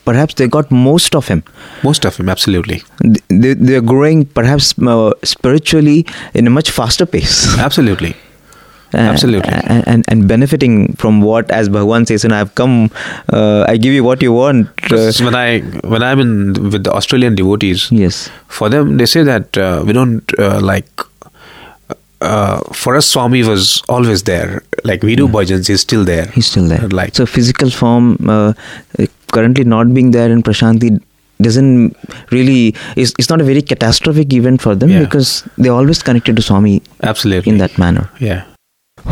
perhaps 0.09 0.33
they 0.39 0.47
got 0.55 0.69
most 0.87 1.15
of 1.19 1.27
him 1.33 1.41
Most 1.83 2.05
of 2.09 2.17
him, 2.19 2.29
absolutely, 2.33 2.81
they, 3.43 3.53
they're 3.67 3.85
growing 3.93 4.25
perhaps 4.39 4.73
uh, 4.95 5.11
spiritually 5.23 6.05
in 6.33 6.45
a 6.45 6.53
much 6.59 6.71
faster 6.79 7.05
pace 7.05 7.57
absolutely. 7.67 8.13
Uh, 8.93 8.97
Absolutely. 8.97 9.51
and, 9.51 9.87
and 9.87 10.05
and 10.07 10.27
benefiting 10.27 10.93
from 10.93 11.21
what 11.21 11.49
as 11.51 11.69
bhagwan 11.69 12.05
says 12.05 12.23
and 12.23 12.33
i've 12.35 12.53
come 12.55 12.89
uh, 13.31 13.65
i 13.67 13.75
give 13.77 13.93
you 13.93 14.03
what 14.03 14.21
you 14.21 14.31
want 14.31 14.67
uh, 14.91 15.11
when 15.25 15.35
I 15.35 15.59
when 15.93 16.03
I'm 16.03 16.19
in 16.19 16.69
with 16.71 16.83
the 16.83 16.91
Australian 16.91 17.35
devotees, 17.35 17.91
yes. 17.91 18.29
for 18.47 18.69
them 18.69 18.97
they 18.97 19.05
say 19.05 19.23
that 19.23 19.57
uh, 19.57 19.83
we 19.85 19.93
don't 19.93 20.39
uh, 20.39 20.59
like 20.61 20.89
uh, 22.21 22.59
for 22.73 22.95
us 22.95 23.07
swami 23.07 23.43
was 23.43 23.81
always 23.89 24.23
there. 24.23 24.63
Like 24.83 25.03
we 25.03 25.15
do 25.15 25.27
bhajans 25.27 25.67
he's 25.67 25.81
still 25.81 26.03
there. 26.03 26.27
He's 26.27 26.47
still 26.47 26.67
there. 26.67 26.87
Like 26.87 27.15
so 27.15 27.25
physical 27.25 27.69
form 27.69 28.17
uh, 28.29 28.53
currently 29.31 29.63
not 29.63 29.93
being 29.93 30.11
there 30.11 30.31
in 30.31 30.43
prashanti 30.43 31.01
doesn't 31.41 31.97
really 32.31 32.75
is 32.95 33.13
it's 33.17 33.29
not 33.29 33.41
a 33.41 33.43
very 33.43 33.61
catastrophic 33.61 34.31
event 34.33 34.61
for 34.61 34.75
them 34.75 34.89
Yeah. 34.89 34.99
because 34.99 35.43
they're 35.57 35.73
always 35.73 36.01
connected 36.01 36.35
to 36.37 36.41
swami 36.41 36.81
absolutely. 37.01 37.51
in 37.51 37.57
that 37.57 37.77
manner. 37.77 38.09
Yeah 38.19 38.43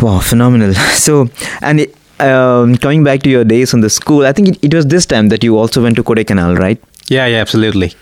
wow 0.01 0.19
phenomenal 0.19 0.73
so 1.07 1.27
and 1.61 1.81
it, 1.81 1.95
um, 2.19 2.77
coming 2.77 3.03
back 3.03 3.21
to 3.23 3.29
your 3.29 3.43
days 3.43 3.73
on 3.73 3.81
the 3.81 3.89
school 3.89 4.25
i 4.25 4.31
think 4.31 4.49
it, 4.49 4.59
it 4.61 4.73
was 4.73 4.85
this 4.87 5.05
time 5.05 5.29
that 5.29 5.43
you 5.43 5.57
also 5.57 5.81
went 5.81 5.95
to 5.95 6.03
kodaikanal 6.03 6.57
right 6.57 6.81
yeah 7.07 7.25
yeah 7.25 7.39
absolutely 7.39 7.93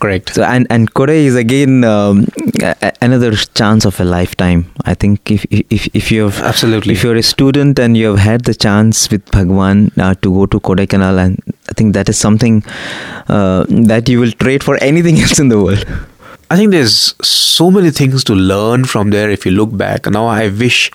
correct 0.00 0.34
so 0.34 0.42
and 0.42 0.66
and 0.70 0.92
Kodai 0.94 1.24
is 1.26 1.36
again 1.36 1.84
um, 1.84 2.26
a- 2.62 2.92
another 3.02 3.34
chance 3.34 3.84
of 3.84 4.00
a 4.00 4.04
lifetime. 4.04 4.70
I 4.84 4.94
think 4.94 5.30
if 5.30 5.44
if 5.50 5.88
if 5.94 6.10
you 6.12 6.24
have 6.24 6.40
Absolutely. 6.40 6.94
if 6.94 7.02
you're 7.02 7.16
a 7.16 7.22
student 7.22 7.78
and 7.78 7.96
you 7.96 8.06
have 8.10 8.18
had 8.18 8.44
the 8.44 8.54
chance 8.54 9.10
with 9.10 9.24
Bhagwan 9.30 9.90
uh, 9.98 10.14
to 10.22 10.32
go 10.32 10.46
to 10.46 10.60
Kodaikanal, 10.60 11.18
and 11.18 11.42
I 11.68 11.72
think 11.72 11.94
that 11.94 12.08
is 12.08 12.18
something 12.18 12.62
uh, 13.28 13.64
that 13.68 14.08
you 14.08 14.20
will 14.20 14.32
trade 14.32 14.62
for 14.62 14.76
anything 14.76 15.18
else 15.24 15.38
in 15.38 15.48
the 15.48 15.60
world. 15.60 15.84
I 16.50 16.56
think 16.56 16.70
there's 16.70 17.14
so 17.22 17.70
many 17.70 17.90
things 17.90 18.24
to 18.24 18.34
learn 18.34 18.84
from 18.84 19.10
there 19.10 19.28
if 19.30 19.44
you 19.44 19.52
look 19.52 19.76
back. 19.76 20.06
Now 20.06 20.26
I 20.26 20.48
wish 20.48 20.90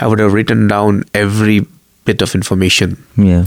I 0.00 0.06
would 0.06 0.18
have 0.18 0.32
written 0.32 0.66
down 0.68 1.04
every 1.14 1.66
bit 2.04 2.22
of 2.22 2.34
information. 2.34 2.96
Yeah. 3.16 3.44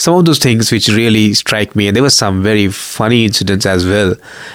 Some 0.00 0.14
of 0.14 0.26
those 0.26 0.38
things 0.38 0.70
which 0.70 0.86
really 0.88 1.34
strike 1.34 1.74
me, 1.74 1.88
and 1.88 1.96
there 1.96 2.04
were 2.04 2.10
some 2.10 2.40
very 2.40 2.68
funny 2.68 3.24
incidents 3.24 3.66
as 3.66 3.84
well. 3.84 4.14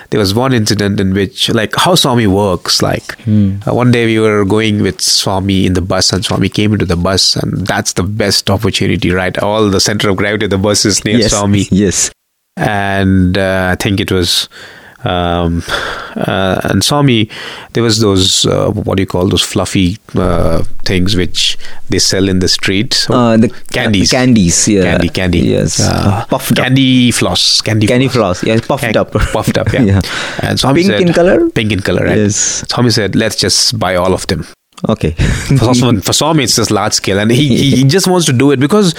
There 0.10 0.20
was 0.20 0.34
one 0.34 0.54
incident 0.54 1.02
in 1.02 1.14
which, 1.14 1.50
like, 1.50 1.76
how 1.76 1.96
Swami 1.96 2.28
works. 2.28 2.82
Like, 2.82 3.20
Hmm. 3.24 3.58
uh, 3.68 3.74
one 3.74 3.92
day 3.92 4.06
we 4.06 4.20
were 4.20 4.46
going 4.46 4.82
with 4.82 5.02
Swami 5.02 5.66
in 5.66 5.74
the 5.74 5.82
bus, 5.82 6.14
and 6.14 6.24
Swami 6.24 6.48
came 6.48 6.72
into 6.72 6.86
the 6.86 6.96
bus, 6.96 7.36
and 7.36 7.68
that's 7.68 7.92
the 7.94 8.04
best 8.04 8.50
opportunity, 8.50 9.12
right? 9.12 9.38
All 9.40 9.70
the 9.70 9.82
center 9.82 10.08
of 10.10 10.16
gravity 10.16 10.46
of 10.46 10.52
the 10.52 10.58
bus 10.58 10.86
is 10.86 11.04
near 11.04 11.18
yes. 11.20 11.32
Swami 11.34 11.68
Yes. 11.72 12.10
and 12.56 13.38
uh, 13.38 13.70
I 13.74 13.76
think 13.76 14.00
it 14.00 14.12
was 14.14 14.48
um, 15.04 15.64
uh, 16.16 16.62
and 16.64 16.84
Swami. 16.84 17.30
There 17.74 17.84
was 17.84 18.00
those 18.00 18.46
uh, 18.46 18.70
what 18.72 18.98
do 18.98 19.04
you 19.04 19.08
call 19.08 19.28
those 19.28 19.42
fluffy 19.42 19.98
uh, 20.16 20.64
things 20.86 21.16
which 21.16 21.58
they 21.90 22.00
sell 22.00 22.30
in 22.30 22.40
the 22.40 22.48
street. 22.48 23.06
Uh, 23.10 23.38
the 23.38 23.50
candies, 23.72 24.12
candies. 24.12 24.68
Yeah. 24.68 24.84
candy, 24.84 25.10
candy. 25.10 25.40
Yes. 25.40 25.80
uh, 25.80 26.26
puffed 26.30 26.52
up. 26.60 26.66
candy 26.66 27.12
floss, 27.12 27.62
candy, 27.62 27.88
Candy 27.88 28.08
floss. 28.08 28.44
Yes. 28.44 28.66
Puffed 28.66 28.96
up. 28.96 29.12
puffed 29.34 29.58
up. 29.58 29.72
Yeah. 29.74 29.82
Yeah. 29.84 30.02
And 30.42 30.60
Swami 30.60 30.82
Pink 30.82 30.92
said, 30.92 31.02
in 31.02 31.14
color? 31.14 31.50
Pink 31.50 31.72
in 31.72 31.80
color. 31.82 32.06
Right? 32.06 32.18
Yes. 32.18 32.66
Swami 32.70 32.90
said, 32.90 33.16
"Let's 33.16 33.36
just 33.36 33.78
buy 33.80 33.96
all 33.96 34.14
of 34.14 34.28
them." 34.28 34.46
Okay. 34.90 35.12
for, 35.58 35.74
Swami, 35.74 36.02
for 36.02 36.14
Swami, 36.14 36.44
it's 36.44 36.56
just 36.56 36.70
large 36.70 36.94
scale, 36.94 37.18
and 37.20 37.32
he, 37.32 37.56
he 37.56 37.72
he 37.78 37.84
just 37.86 38.06
wants 38.08 38.26
to 38.26 38.34
do 38.34 38.52
it 38.52 38.60
because 38.60 38.94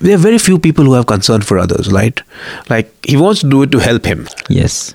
there 0.00 0.14
are 0.14 0.18
very 0.18 0.38
few 0.38 0.58
people 0.58 0.84
who 0.84 0.94
have 0.94 1.06
concern 1.06 1.42
for 1.42 1.58
others, 1.58 1.92
right? 1.92 2.20
Like 2.70 2.90
he 3.04 3.16
wants 3.16 3.40
to 3.42 3.50
do 3.50 3.62
it 3.62 3.70
to 3.72 3.78
help 3.78 4.06
him. 4.06 4.26
yes. 4.48 4.94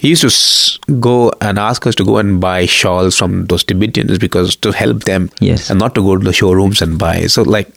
He 0.00 0.08
used 0.08 0.22
to 0.26 0.94
go 0.98 1.30
and 1.42 1.58
ask 1.58 1.86
us 1.86 1.94
to 1.96 2.04
go 2.04 2.16
and 2.18 2.40
buy 2.40 2.66
shawls 2.66 3.16
from 3.18 3.44
those 3.46 3.64
Tibetans 3.64 4.18
because 4.18 4.56
to 4.66 4.72
help 4.72 5.04
them, 5.04 5.30
Yes. 5.40 5.68
and 5.70 5.78
not 5.78 5.94
to 5.96 6.02
go 6.02 6.16
to 6.16 6.24
the 6.24 6.32
showrooms 6.32 6.80
and 6.80 6.98
buy. 6.98 7.26
So 7.26 7.42
like, 7.42 7.68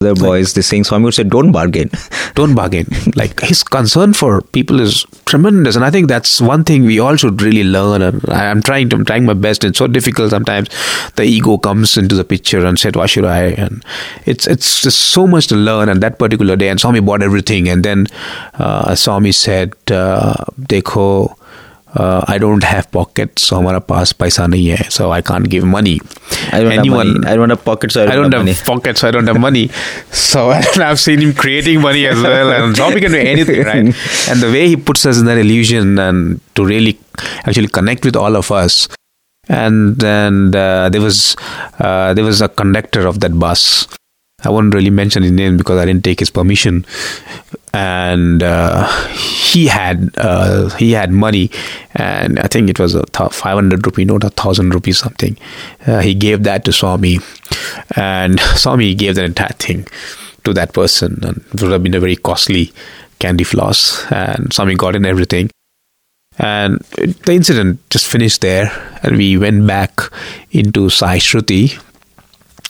The 0.00 0.14
boys, 0.14 0.54
they 0.54 0.62
saying 0.62 0.84
Swami 0.84 1.06
would 1.06 1.14
say, 1.14 1.24
"Don't 1.24 1.50
bargain." 1.50 1.90
don't 2.36 2.54
bargain. 2.54 2.86
like 3.16 3.40
his 3.40 3.64
concern 3.64 4.12
for 4.12 4.42
people 4.42 4.78
is 4.78 5.04
tremendous, 5.26 5.74
and 5.74 5.84
I 5.84 5.90
think 5.90 6.06
that's 6.06 6.40
one 6.40 6.62
thing 6.62 6.84
we 6.84 7.00
all 7.00 7.16
should 7.16 7.42
really 7.42 7.64
learn. 7.64 8.02
And 8.02 8.22
I'm 8.30 8.62
trying 8.62 8.90
to, 8.90 8.96
I'm 8.96 9.04
trying 9.04 9.26
my 9.26 9.34
best. 9.34 9.64
It's 9.64 9.78
so 9.78 9.88
difficult 9.88 10.30
sometimes. 10.30 10.68
The 11.16 11.24
ego 11.24 11.58
comes 11.58 11.96
into 11.96 12.14
the 12.14 12.22
picture 12.22 12.64
and 12.64 12.78
said, 12.78 12.94
"Why 12.94 13.06
should 13.06 13.24
I?" 13.24 13.46
And 13.64 13.84
it's 14.24 14.46
it's 14.46 14.82
just 14.82 15.00
so 15.00 15.26
much 15.26 15.48
to 15.48 15.56
learn. 15.56 15.88
And 15.88 16.00
that 16.00 16.20
particular 16.20 16.54
day, 16.54 16.68
and 16.68 16.78
Swami 16.78 17.00
bought 17.00 17.24
everything, 17.24 17.68
and 17.68 17.84
then 17.84 18.06
uh, 18.54 18.94
Swami 18.94 19.32
said, 19.32 19.74
uh, 19.90 20.44
"Dekho." 20.60 21.36
I 21.96 22.38
don't 22.38 22.64
have 22.64 22.82
pocket 22.92 23.38
so 23.38 23.56
हमारा 23.56 23.78
पास 23.92 24.12
पैसा 24.22 24.46
नहीं 24.46 24.66
है 24.68 24.88
so 24.96 25.10
I 25.10 25.22
can't 25.30 25.46
give 25.54 25.64
money 25.66 25.98
anyone 26.56 27.10
i 27.30 27.34
don't 27.38 27.52
have 27.54 27.62
pockets 27.68 27.96
I, 28.00 28.04
don't 28.06 28.12
I 28.12 28.16
don't 28.16 28.34
have, 28.36 28.48
have 28.50 28.66
pockets 28.66 29.02
so 29.02 29.08
i 29.08 29.12
don't 29.16 29.30
have 29.32 29.40
money. 29.44 29.62
So 30.24 30.42
and 30.58 30.82
i've 30.88 31.00
seen 31.04 31.24
him 31.24 31.32
creating 31.42 31.80
money 31.86 32.04
as 32.12 32.20
well 32.26 32.52
and 32.58 32.76
Swami 32.80 33.00
can 33.06 33.16
do 33.18 33.22
anything 33.32 33.62
right? 33.70 34.04
And 34.30 34.46
the 34.46 34.52
way 34.56 34.68
he 34.68 34.76
puts 34.90 35.06
us 35.12 35.18
in 35.22 35.26
that 35.26 35.38
illusion 35.44 35.98
and 35.98 36.40
to 36.54 36.64
really 36.64 36.98
actually 37.44 37.68
connect 37.68 38.04
with 38.04 38.16
all 38.16 38.36
of 38.36 38.50
us. 38.52 38.88
And 39.48 39.96
then 39.98 40.54
uh, 40.54 40.88
there 40.90 41.00
was 41.00 41.36
uh, 41.78 42.14
there 42.14 42.24
was 42.24 42.42
a 42.42 42.48
conductor 42.48 43.06
of 43.06 43.20
that 43.20 43.38
bus. 43.38 43.88
I 44.44 44.50
won't 44.50 44.74
really 44.74 44.90
mention 44.90 45.22
his 45.22 45.32
name 45.32 45.56
because 45.56 45.78
I 45.78 45.86
didn't 45.86 46.04
take 46.04 46.20
his 46.20 46.30
permission. 46.30 46.84
And 47.74 48.42
uh, 48.42 48.88
he 49.08 49.66
had 49.66 50.10
uh, 50.16 50.70
he 50.76 50.92
had 50.92 51.12
money, 51.12 51.50
and 51.94 52.38
I 52.40 52.46
think 52.48 52.70
it 52.70 52.78
was 52.78 52.94
a 52.94 53.04
five 53.06 53.54
hundred 53.54 53.86
rupee 53.86 54.06
note, 54.06 54.24
a 54.24 54.30
thousand 54.30 54.74
rupees 54.74 54.98
something. 54.98 55.36
Uh, 55.86 56.00
he 56.00 56.14
gave 56.14 56.44
that 56.44 56.64
to 56.64 56.72
Swami, 56.72 57.18
and 57.94 58.40
Swami 58.56 58.94
gave 58.94 59.16
that 59.16 59.24
entire 59.24 59.52
thing 59.58 59.86
to 60.44 60.54
that 60.54 60.72
person, 60.72 61.18
and 61.22 61.44
it 61.52 61.62
would 61.62 61.72
have 61.72 61.82
been 61.82 61.94
a 61.94 62.00
very 62.00 62.16
costly 62.16 62.72
candy 63.18 63.44
floss. 63.44 64.10
And 64.10 64.52
Swami 64.52 64.74
got 64.74 64.96
in 64.96 65.04
everything, 65.04 65.50
And 66.38 66.78
the 67.26 67.32
incident 67.32 67.80
just 67.90 68.06
finished 68.06 68.40
there, 68.40 68.70
and 69.02 69.16
we 69.16 69.36
went 69.36 69.66
back 69.66 70.00
into 70.52 70.88
Sai 70.88 71.18
Shruti, 71.18 71.78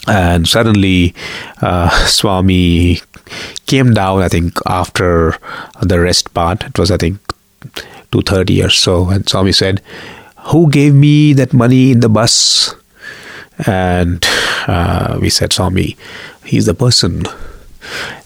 and 0.06 0.48
suddenly 0.48 1.14
uh, 1.60 1.90
Swami 2.06 3.00
came 3.66 3.94
down. 3.94 4.22
I 4.22 4.28
think 4.28 4.58
after 4.66 5.36
the 5.82 6.00
rest 6.00 6.32
part, 6.34 6.64
it 6.64 6.78
was 6.78 6.90
I 6.90 6.96
think 6.96 7.18
two 8.12 8.22
thirty 8.22 8.62
or 8.62 8.70
so, 8.70 9.08
and 9.10 9.28
Swami 9.28 9.52
said, 9.52 9.82
"Who 10.52 10.70
gave 10.70 10.94
me 10.94 11.32
that 11.34 11.52
money 11.52 11.92
in 11.92 12.00
the 12.00 12.08
bus?" 12.08 12.74
And 13.66 14.24
uh, 14.66 15.18
we 15.20 15.30
said, 15.30 15.52
"Swami, 15.52 15.96
he's 16.44 16.66
the 16.66 16.74
person." 16.74 17.24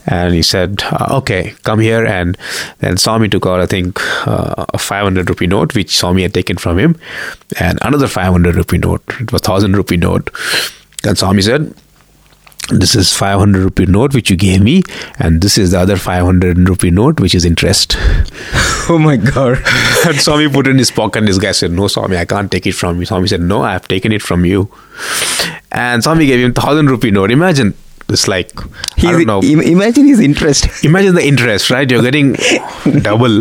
and 0.05 0.33
he 0.33 0.41
said, 0.41 0.83
uh, 0.91 1.07
"Okay, 1.17 1.53
come 1.63 1.79
here." 1.79 2.05
And 2.05 2.37
then 2.79 2.97
Swami 2.97 3.29
took 3.29 3.45
out, 3.45 3.61
I 3.61 3.65
think, 3.65 3.99
uh, 4.27 4.65
a 4.73 4.77
500 4.77 5.29
rupee 5.29 5.47
note, 5.47 5.75
which 5.75 5.95
Swami 5.95 6.23
had 6.23 6.33
taken 6.33 6.57
from 6.57 6.77
him, 6.77 6.99
and 7.59 7.79
another 7.81 8.07
500 8.07 8.55
rupee 8.55 8.77
note. 8.77 9.03
It 9.19 9.31
was 9.31 9.41
thousand 9.41 9.75
rupee 9.75 9.97
note. 9.97 10.29
And 11.05 11.17
Swami 11.17 11.41
said, 11.41 11.73
"This 12.69 12.95
is 12.95 13.13
500 13.13 13.59
rupee 13.59 13.85
note 13.85 14.13
which 14.13 14.29
you 14.29 14.35
gave 14.35 14.61
me, 14.61 14.83
and 15.19 15.41
this 15.41 15.57
is 15.57 15.71
the 15.71 15.79
other 15.79 15.97
500 15.97 16.57
rupee 16.69 16.91
note 16.91 17.19
which 17.19 17.35
is 17.35 17.45
interest." 17.45 17.95
oh 18.89 18.99
my 18.99 19.17
god! 19.17 19.61
and 20.05 20.19
Swami 20.19 20.49
put 20.49 20.67
it 20.67 20.71
in 20.71 20.77
his 20.77 20.91
pocket. 20.91 21.19
And 21.19 21.27
this 21.27 21.39
guy 21.39 21.51
said, 21.51 21.71
"No, 21.71 21.87
Swami, 21.87 22.17
I 22.17 22.25
can't 22.25 22.51
take 22.51 22.67
it 22.67 22.73
from 22.73 22.99
you." 22.99 23.05
Swami 23.05 23.27
said, 23.27 23.41
"No, 23.41 23.61
I 23.61 23.73
have 23.73 23.87
taken 23.87 24.11
it 24.11 24.21
from 24.21 24.45
you." 24.45 24.69
And 25.71 26.03
Swami 26.03 26.25
gave 26.25 26.43
him 26.43 26.53
thousand 26.53 26.89
rupee 26.89 27.11
note. 27.11 27.31
Imagine 27.31 27.73
it's 28.09 28.27
like 28.27 28.51
He's, 28.95 29.05
I 29.05 29.11
don't 29.13 29.25
know. 29.25 29.41
Imagine 29.41 30.05
his 30.05 30.19
interest. 30.19 30.67
Imagine 30.85 31.15
the 31.15 31.25
interest, 31.25 31.69
right? 31.69 31.89
You're 31.89 32.01
getting 32.03 32.33
double, 33.01 33.39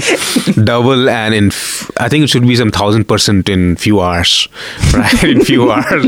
double, 0.64 1.08
and 1.10 1.34
in 1.34 1.46
f- 1.48 1.90
I 1.98 2.08
think 2.08 2.24
it 2.24 2.30
should 2.30 2.46
be 2.46 2.56
some 2.56 2.70
thousand 2.70 3.06
percent 3.06 3.48
in 3.48 3.76
few 3.76 4.00
hours, 4.00 4.48
right? 4.94 5.24
in 5.24 5.44
few 5.44 5.70
hours, 5.70 6.06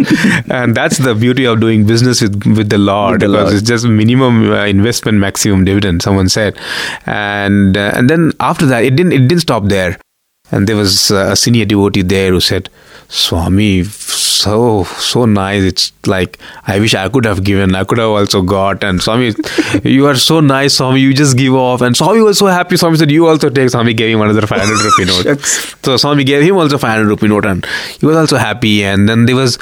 and 0.50 0.75
that's 0.75 0.99
the 0.99 1.14
beauty 1.14 1.44
of 1.44 1.61
doing 1.61 1.84
business 1.87 2.20
with 2.23 2.44
with 2.56 2.70
the 2.70 2.78
Lord 2.78 3.12
With 3.12 3.20
the 3.23 3.26
because 3.28 3.44
Lord. 3.50 3.54
it's 3.54 3.68
just 3.68 3.87
minimum 3.87 4.50
uh, 4.50 4.64
investment, 4.64 5.18
maximum 5.18 5.64
dividend. 5.64 6.02
Someone 6.02 6.28
said, 6.28 6.56
and 7.06 7.76
uh, 7.76 7.92
and 7.94 8.08
then 8.08 8.32
after 8.40 8.66
that, 8.66 8.84
it 8.84 8.96
didn't 8.96 9.12
it 9.12 9.28
didn't 9.28 9.40
stop 9.40 9.64
there, 9.66 9.99
and 10.50 10.66
there 10.66 10.76
was 10.76 11.11
uh, 11.11 11.30
a 11.32 11.37
senior 11.37 11.64
devotee 11.64 12.02
there 12.02 12.30
who 12.32 12.40
said, 12.40 12.70
Swami, 13.14 13.85
so 13.85 14.83
so 14.85 15.25
nice. 15.25 15.62
It's 15.62 15.92
like 16.04 16.38
I 16.66 16.80
wish 16.80 16.94
I 16.94 17.09
could 17.09 17.25
have 17.25 17.44
given. 17.44 17.76
I 17.76 17.85
could 17.85 17.99
have 17.99 18.09
also 18.09 18.42
got. 18.42 18.83
And 18.83 19.00
Swami, 19.00 19.33
you 19.85 20.06
are 20.06 20.16
so 20.16 20.40
nice, 20.40 20.75
Swami. 20.75 21.00
You 21.00 21.14
just 21.14 21.37
give 21.37 21.54
off. 21.54 21.80
And 21.80 21.97
Swami 21.97 22.21
was 22.23 22.38
so 22.38 22.47
happy. 22.47 22.76
Swami 22.76 22.97
said, 22.99 23.12
"You 23.12 23.28
also 23.28 23.50
take." 23.50 23.71
Swami 23.71 23.94
gave 23.94 24.14
him 24.16 24.21
another 24.21 24.47
five 24.49 24.62
hundred 24.62 24.83
rupee 24.83 25.04
note. 25.04 25.40
So 25.85 25.99
Swami 25.99 26.25
gave 26.25 26.42
him 26.42 26.56
also 26.56 26.78
500 26.78 27.06
rupee 27.06 27.28
note 27.28 27.44
and 27.44 27.66
he 28.00 28.06
was 28.06 28.16
also 28.16 28.38
happy. 28.38 28.83
And 28.85 29.06
then 29.06 29.26
there 29.26 29.37
was 29.37 29.59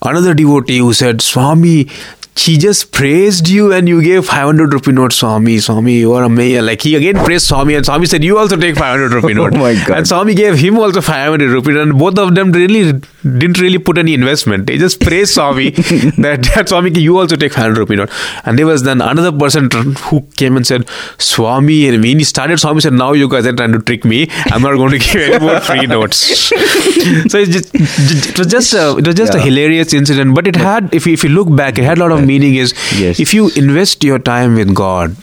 another 0.00 0.32
devotee 0.32 0.78
who 0.78 0.92
said, 0.92 1.20
Swami, 1.20 1.88
she 2.36 2.58
just 2.58 2.92
praised 2.92 3.48
you 3.48 3.72
and 3.72 3.88
you 3.88 4.02
gave 4.02 4.26
500 4.26 4.72
rupee 4.72 4.92
note, 4.92 5.12
Swami. 5.12 5.58
Swami, 5.58 5.94
you 5.94 6.12
are 6.12 6.24
amazing. 6.24 6.66
Like 6.66 6.82
he 6.82 6.94
again 6.94 7.16
praised 7.24 7.46
Swami 7.46 7.74
and 7.74 7.84
Swami 7.84 8.06
said, 8.06 8.22
You 8.22 8.38
also 8.38 8.56
take 8.56 8.76
500 8.76 9.12
rupee 9.12 9.32
oh 9.38 9.48
note. 9.48 9.54
Oh 9.54 9.58
my 9.58 9.74
God. 9.86 9.98
And 9.98 10.08
Swami 10.08 10.34
gave 10.34 10.58
him 10.58 10.78
also 10.78 11.00
500 11.00 11.48
rupee 11.48 11.78
and 11.78 11.98
both 11.98 12.18
of 12.18 12.34
them 12.34 12.52
really 12.52 13.00
didn't 13.22 13.58
really 13.58 13.78
put 13.78 13.96
any 13.96 14.12
investment. 14.12 14.66
They 14.66 14.76
just 14.76 15.00
praised 15.00 15.32
Swami 15.32 15.70
that, 15.70 16.50
that 16.54 16.68
Swami, 16.68 16.90
you 17.00 17.18
also 17.18 17.36
take 17.36 17.54
500 17.54 17.78
rupee 17.78 17.96
note. 17.96 18.10
And 18.44 18.58
there 18.58 18.66
was 18.66 18.82
then 18.82 19.00
another 19.00 19.32
person 19.36 19.70
who 20.10 20.20
came 20.36 20.56
and 20.56 20.66
said, 20.66 20.88
Swami, 21.18 21.88
and 21.88 22.02
when 22.02 22.18
he 22.18 22.24
started, 22.24 22.60
Swami 22.60 22.82
said, 22.82 22.92
Now 22.92 23.12
you 23.12 23.30
guys 23.30 23.46
are 23.46 23.54
trying 23.54 23.72
to 23.72 23.80
trick 23.80 24.04
me. 24.04 24.28
I'm 24.46 24.60
not 24.60 24.76
going 24.76 24.90
to 24.90 24.98
give 24.98 25.16
any 25.16 25.38
more 25.44 25.60
free 25.60 25.86
notes. 25.86 26.18
so 26.18 27.38
it, 27.38 27.48
just, 27.48 27.74
it 27.74 28.38
was 28.38 28.46
just 28.46 28.74
a, 28.74 28.98
it 28.98 29.06
was 29.06 29.14
just 29.14 29.34
a 29.34 29.40
hilarious 29.40 29.94
incident, 29.94 30.34
but 30.34 30.46
it 30.46 30.54
had, 30.54 30.92
if 30.94 31.06
you, 31.06 31.14
if 31.14 31.24
you 31.24 31.30
look 31.30 31.54
back, 31.56 31.78
it 31.78 31.84
had 31.84 31.96
a 31.96 32.00
lot 32.00 32.12
of 32.12 32.25
meaning. 32.26 32.54
Is 32.64 32.74
Yes. 33.02 33.20
if 33.26 33.34
you 33.34 33.48
invest 33.64 34.04
your 34.04 34.18
time 34.30 34.54
with 34.62 34.74
God, 34.74 35.16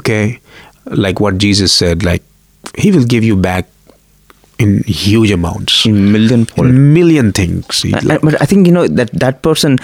okay, 0.00 0.38
like 1.06 1.20
what 1.20 1.38
Jesus 1.38 1.72
said, 1.84 2.04
like 2.10 2.22
He 2.84 2.90
will 2.92 3.04
give 3.14 3.24
you 3.24 3.36
back 3.36 3.68
in 4.64 4.82
huge 4.86 5.30
amounts, 5.30 5.84
In 5.86 6.12
million 6.12 6.44
fold. 6.46 6.68
million 6.98 7.32
things. 7.32 7.82
I- 7.92 8.14
I- 8.14 8.18
but 8.28 8.40
I 8.40 8.46
think 8.46 8.66
you 8.66 8.72
know 8.72 8.86
that 9.00 9.10
that 9.24 9.42
person, 9.42 9.78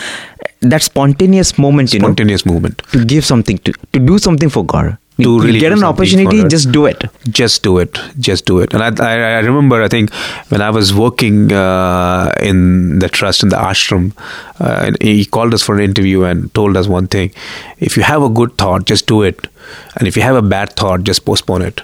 that 0.75 0.83
spontaneous 0.83 1.59
moment, 1.59 1.93
you 1.93 2.01
know, 2.01 2.07
spontaneous 2.09 2.45
movement. 2.47 2.83
to 2.93 3.05
give 3.05 3.25
something 3.31 3.59
to 3.69 3.75
to 3.93 4.01
do 4.13 4.19
something 4.19 4.49
for 4.59 4.65
God. 4.65 4.97
To 5.21 5.23
you 5.23 5.41
really 5.41 5.59
get 5.61 5.73
an 5.73 5.85
opportunity, 5.85 6.43
just 6.49 6.73
do 6.73 6.87
it. 6.87 7.05
just 7.29 7.63
do 7.63 7.79
it. 7.79 7.99
Just 8.19 8.47
do 8.47 8.61
it. 8.61 8.73
And 8.73 8.83
i, 8.83 9.05
I, 9.07 9.15
I 9.37 9.41
remember 9.41 9.83
i 9.83 9.89
think 9.89 10.13
when 10.49 10.63
i 10.63 10.71
was 10.71 10.95
working 10.95 11.53
uh, 11.53 12.33
in 12.41 12.99
the 12.99 13.09
trust 13.09 13.43
in 13.43 13.51
the 13.51 13.57
ashram 13.57 14.13
uh, 14.59 14.93
he 15.01 15.25
called 15.27 15.53
us 15.53 15.63
for 15.63 15.75
an 15.77 15.83
interview 15.83 16.23
and 16.25 16.53
told 16.55 16.77
us 16.77 16.87
one 16.89 17.09
thing. 17.09 17.31
If 17.79 17.97
you 17.97 18.03
have 18.05 18.23
a 18.23 18.29
good 18.29 18.57
thought 18.57 18.87
just 18.87 19.07
do 19.07 19.23
it. 19.23 19.49
And 19.97 20.09
if 20.09 20.17
you 20.17 20.23
have 20.23 20.37
a 20.37 20.43
bad 20.43 20.75
thought 20.75 21.03
just 21.05 21.25
postpone 21.25 21.63
it. 21.63 21.83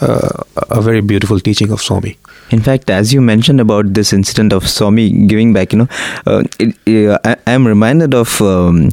Uh, 0.00 0.42
a 0.70 0.80
very 0.80 1.00
beautiful 1.00 1.38
teaching 1.38 1.70
of 1.70 1.80
swami 1.80 2.16
In 2.50 2.60
fact, 2.60 2.90
as 2.90 3.12
you 3.14 3.22
mentioned 3.22 3.60
about 3.60 3.94
this 3.94 4.12
incident 4.12 4.52
of 4.52 4.68
Swami 4.68 5.26
giving 5.26 5.52
back, 5.52 5.72
you 5.72 5.78
know, 5.78 5.88
uh, 6.26 6.44
it, 6.58 6.76
uh, 7.08 7.18
I, 7.24 7.36
I'm 7.46 7.66
reminded 7.66 8.14
of 8.14 8.40
um, 8.42 8.90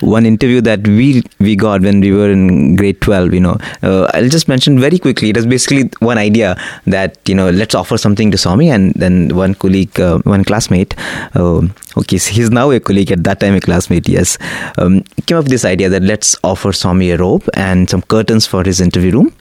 one 0.00 0.24
interview 0.24 0.62
that 0.62 0.86
we 0.86 1.22
we 1.38 1.54
got 1.54 1.82
when 1.82 2.00
we 2.00 2.12
were 2.12 2.30
in 2.30 2.76
grade 2.76 3.00
12. 3.02 3.34
You 3.34 3.40
know, 3.40 3.58
uh, 3.82 4.10
I'll 4.14 4.30
just 4.30 4.48
mention 4.48 4.80
very 4.80 4.98
quickly. 4.98 5.28
It 5.30 5.36
was 5.36 5.46
basically 5.46 5.90
one 6.00 6.16
idea 6.16 6.56
that 6.86 7.18
you 7.28 7.34
know, 7.34 7.50
let's 7.50 7.74
offer 7.74 7.98
something 7.98 8.30
to 8.30 8.38
Swami, 8.38 8.70
and 8.70 8.94
then 8.94 9.36
one 9.36 9.54
colleague, 9.54 10.00
uh, 10.00 10.18
one 10.20 10.44
classmate, 10.44 10.94
uh, 11.34 11.60
okay, 11.98 12.18
so 12.18 12.32
he's 12.32 12.50
now 12.50 12.70
a 12.70 12.80
colleague 12.80 13.12
at 13.12 13.24
that 13.24 13.40
time 13.40 13.54
a 13.54 13.60
classmate. 13.60 14.08
Yes, 14.08 14.38
um, 14.78 15.02
came 15.26 15.36
up 15.36 15.44
with 15.44 15.52
this 15.52 15.64
idea 15.64 15.88
that 15.90 16.02
let's 16.02 16.34
offer 16.44 16.72
Swami 16.72 17.10
a 17.10 17.18
robe 17.18 17.48
and 17.54 17.90
some 17.90 18.02
curtains 18.02 18.46
for 18.46 18.64
his 18.64 18.80
interview 18.80 19.12
room, 19.12 19.34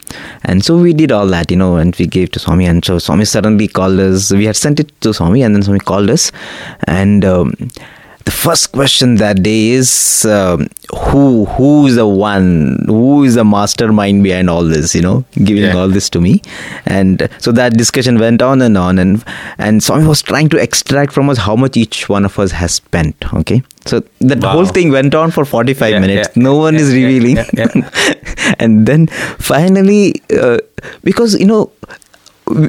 and 0.43 0.63
so 0.65 0.77
we 0.77 0.93
did 0.93 1.11
all 1.11 1.27
that, 1.27 1.49
you 1.51 1.57
know, 1.57 1.77
and 1.77 1.95
we 1.95 2.05
gave 2.05 2.31
to 2.31 2.39
Swami, 2.39 2.65
and 2.65 2.83
so 2.83 2.99
Swami 2.99 3.25
suddenly 3.25 3.60
called 3.67 3.99
us. 3.99 4.31
We 4.31 4.45
had 4.45 4.55
sent 4.55 4.79
it 4.79 4.91
to 5.01 5.13
Swami, 5.13 5.41
and 5.43 5.55
then 5.55 5.63
Swami 5.63 5.79
called 5.79 6.09
us, 6.09 6.31
and. 6.87 7.23
Um, 7.25 7.53
the 8.23 8.29
first 8.29 8.71
question 8.71 9.15
that 9.15 9.41
day 9.41 9.69
is 9.71 10.25
um, 10.25 10.67
who 11.05 11.45
who 11.45 11.87
is 11.87 11.95
the 11.95 12.05
one 12.05 12.77
who 12.85 13.23
is 13.23 13.33
the 13.33 13.43
mastermind 13.43 14.21
behind 14.23 14.47
all 14.47 14.63
this 14.63 14.93
you 14.93 15.01
know 15.01 15.25
giving 15.43 15.63
Yeah. 15.63 15.75
all 15.75 15.87
this 15.89 16.07
to 16.11 16.21
me 16.21 16.43
and 16.85 17.27
so 17.39 17.51
that 17.53 17.73
discussion 17.77 18.19
went 18.19 18.43
on 18.43 18.61
and 18.61 18.77
on 18.77 18.99
and 18.99 19.23
and 19.57 19.83
Swami 19.83 20.05
was 20.05 20.21
trying 20.21 20.49
to 20.49 20.57
extract 20.61 21.11
from 21.13 21.31
us 21.31 21.39
how 21.39 21.55
much 21.55 21.75
each 21.75 22.09
one 22.09 22.23
of 22.23 22.37
us 22.37 22.51
has 22.51 22.75
spent 22.75 23.15
okay 23.33 23.63
so 23.87 24.03
that 24.19 24.37
Wow. 24.43 24.51
whole 24.51 24.65
thing 24.67 24.91
went 24.91 25.15
on 25.15 25.31
for 25.31 25.43
45 25.43 25.89
Yeah, 25.89 25.99
minutes 25.99 26.29
yeah, 26.35 26.43
no 26.43 26.55
one 26.57 26.75
is 26.75 26.93
revealing 26.93 27.39
and 28.59 28.85
then 28.85 29.07
finally 29.39 30.21
uh, 30.39 30.59
because 31.03 31.39
you 31.39 31.47
know 31.47 31.71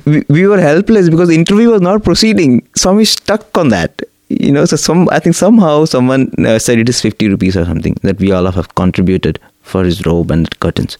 we, 0.05 0.25
we 0.29 0.47
were 0.47 0.61
helpless 0.61 1.09
because 1.09 1.29
the 1.29 1.35
interview 1.35 1.71
was 1.71 1.81
not 1.81 2.03
proceeding. 2.05 2.67
Swami 2.77 3.05
stuck 3.05 3.57
on 3.57 3.69
that. 3.69 4.03
You 4.29 4.51
know 4.51 4.65
so 4.65 4.77
some 4.77 5.11
i 5.11 5.19
think 5.19 5.37
somehow 5.37 5.85
someone 5.85 6.33
uh, 6.47 6.59
said 6.59 6.79
it 6.79 6.89
is 6.89 7.01
50 7.03 7.29
rupees 7.29 7.55
or 7.55 7.67
something 7.67 7.97
that 8.01 8.19
we 8.19 8.33
all 8.33 8.51
have 8.51 8.75
contributed 8.77 9.39
for 9.61 9.85
his 9.85 10.07
robe 10.07 10.31
and 10.31 10.49
curtains. 10.61 10.97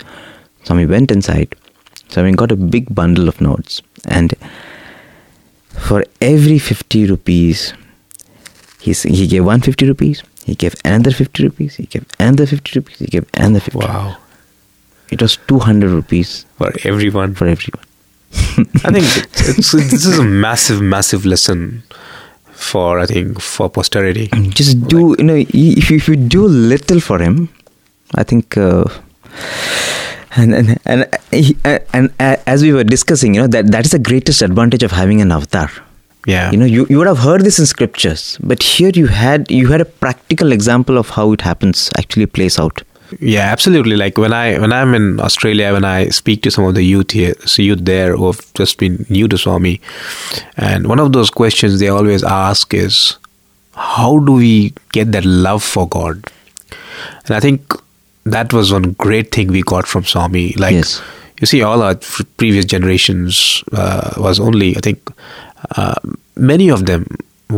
Swami 0.65 0.85
went 0.85 1.11
inside. 1.11 1.55
Swami 2.11 2.33
got 2.33 2.53
a 2.53 2.57
big 2.57 2.95
bundle 2.95 3.29
of 3.29 3.41
notes 3.41 3.81
and 4.07 4.35
for 5.79 6.05
every 6.21 6.59
50 6.59 7.07
rupees 7.07 7.73
he, 8.81 8.93
he 8.93 9.27
gave 9.27 9.45
150 9.45 9.87
rupees 9.87 10.23
he 10.45 10.55
gave 10.55 10.75
another 10.85 11.11
50 11.11 11.45
rupees 11.45 11.77
he 11.77 11.87
gave 11.87 12.05
another 12.19 12.45
50 12.45 12.79
rupees 12.79 12.99
he 12.99 13.07
gave 13.07 13.27
another 13.35 13.61
50 13.61 13.79
wow. 13.79 14.17
It 15.11 15.21
was 15.21 15.37
200 15.37 15.91
rupees 15.91 16.47
for 16.57 16.73
everyone. 16.85 17.35
for 17.35 17.47
everyone 17.47 17.85
i 18.85 18.91
think 18.93 19.05
it's, 19.05 19.59
it's, 19.59 19.73
this 19.73 20.05
is 20.05 20.19
a 20.19 20.25
massive 20.25 20.81
massive 20.81 21.25
lesson 21.25 21.83
for 22.53 22.99
i 23.01 23.07
think 23.07 23.41
for 23.41 23.69
posterity. 23.69 24.29
Just 24.51 24.87
do 24.89 25.17
you 25.19 25.25
know 25.25 25.35
if 25.35 25.91
you, 25.91 25.97
if 25.97 26.09
you 26.09 26.17
do 26.17 26.47
little 26.47 27.01
for 27.01 27.19
him 27.19 27.49
i 28.15 28.23
think 28.23 28.57
uh, 28.57 28.85
and 30.37 30.55
and 30.55 30.79
and, 30.87 31.09
uh, 31.65 31.79
and 31.93 32.13
uh, 32.21 32.37
as 32.47 32.63
we 32.63 32.73
were 32.73 32.85
discussing 32.85 33.35
you 33.35 33.43
know 33.43 33.47
that 33.47 33.71
that 33.73 33.85
is 33.85 33.93
the 33.93 33.99
greatest 33.99 34.43
advantage 34.43 34.83
of 34.83 34.93
having 34.93 35.21
an 35.21 35.33
avatar. 35.33 35.71
Yeah. 36.27 36.53
You 36.53 36.57
know 36.59 36.65
you, 36.65 36.87
you 36.89 36.99
would 36.99 37.09
have 37.09 37.19
heard 37.19 37.43
this 37.43 37.59
in 37.59 37.67
scriptures 37.67 38.39
but 38.43 38.63
here 38.63 38.93
you 38.95 39.09
had 39.09 39.51
you 39.51 39.67
had 39.69 39.81
a 39.81 39.85
practical 39.85 40.53
example 40.53 40.97
of 40.97 41.11
how 41.11 41.33
it 41.33 41.41
happens 41.41 41.91
actually 41.99 42.27
plays 42.27 42.61
out 42.61 42.83
Yeah, 43.21 43.51
absolutely. 43.53 43.97
Like 43.97 44.19
when 44.19 44.33
I 44.33 44.59
when 44.59 44.73
I'm 44.73 44.95
in 44.95 45.21
Australia, 45.21 45.73
when 45.73 45.85
I 45.85 46.09
speak 46.09 46.43
to 46.43 46.51
some 46.51 46.65
of 46.65 46.75
the 46.75 46.83
youth 46.83 47.11
here, 47.11 47.35
so 47.47 47.63
youth 47.63 47.85
there 47.85 48.17
who 48.17 48.27
have 48.27 48.53
just 48.55 48.79
been 48.79 49.05
new 49.09 49.29
to 49.29 49.39
Swami, 49.39 49.81
and 50.57 50.87
one 50.87 50.99
of 51.01 51.13
those 51.13 51.31
questions 51.31 51.79
they 51.81 51.89
always 51.89 52.23
ask 52.25 52.73
is, 52.75 53.17
how 53.75 54.19
do 54.21 54.33
we 54.33 54.73
get 54.93 55.13
that 55.13 55.25
love 55.25 55.63
for 55.63 55.89
God? 55.89 56.25
And 57.27 57.37
I 57.37 57.41
think 57.41 57.75
that 58.25 58.53
was 58.53 58.73
one 58.73 58.93
great 58.93 59.31
thing 59.33 59.49
we 59.49 59.63
got 59.63 59.87
from 59.87 60.05
Swami. 60.05 60.53
Like 60.55 60.73
Yes. 60.75 61.03
you 61.41 61.47
see, 61.47 61.63
all 61.63 61.83
our 61.83 61.97
previous 62.37 62.65
generations 62.65 63.65
uh, 63.73 64.15
was 64.17 64.39
only, 64.41 64.77
I 64.77 64.81
think, 64.81 65.11
uh, 65.77 65.95
many 66.37 66.69
of 66.71 66.87
them 66.87 67.07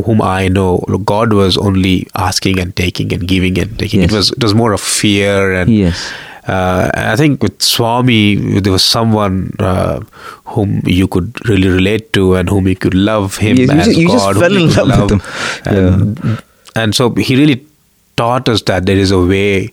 whom 0.03 0.21
I 0.23 0.49
know, 0.49 0.79
God 1.05 1.33
was 1.33 1.57
only 1.57 2.07
asking 2.17 2.59
and 2.59 2.75
taking 2.77 3.13
and 3.13 3.27
giving 3.27 3.59
and 3.59 3.79
taking. 3.79 4.01
Yes. 4.01 4.13
It 4.13 4.17
was 4.17 4.31
it 4.33 4.43
was 4.43 4.55
more 4.55 4.73
of 4.73 4.81
fear 4.81 5.53
and 5.53 5.71
Yes. 5.71 6.13
uh, 6.49 6.91
I 6.95 7.17
think 7.17 7.43
with 7.43 7.61
Swami, 7.63 8.61
there 8.61 8.73
was 8.73 8.85
someone 8.85 9.55
uh, 9.59 10.01
whom 10.45 10.81
you 10.85 11.07
could 11.09 11.47
really 11.49 11.69
relate 11.69 12.13
to 12.15 12.35
and 12.35 12.49
whom 12.49 12.69
you 12.69 12.77
could 12.77 12.95
love 12.95 13.37
him 13.39 13.57
Yes, 13.57 13.69
you 13.71 13.77
just- 13.85 13.99
you 13.99 14.09
just 14.09 14.25
God. 14.27 14.37
fell 14.39 14.57
in 14.57 14.71
could 14.71 14.87
love 14.89 15.11
with 15.11 15.23
him. 15.67 15.77
And, 15.77 16.43
and 16.77 16.95
so 16.95 17.11
he 17.15 17.37
really 17.37 17.65
taught 18.17 18.49
us 18.49 18.63
that 18.63 18.87
there 18.87 18.97
is 18.97 19.11
a 19.11 19.19
way 19.21 19.71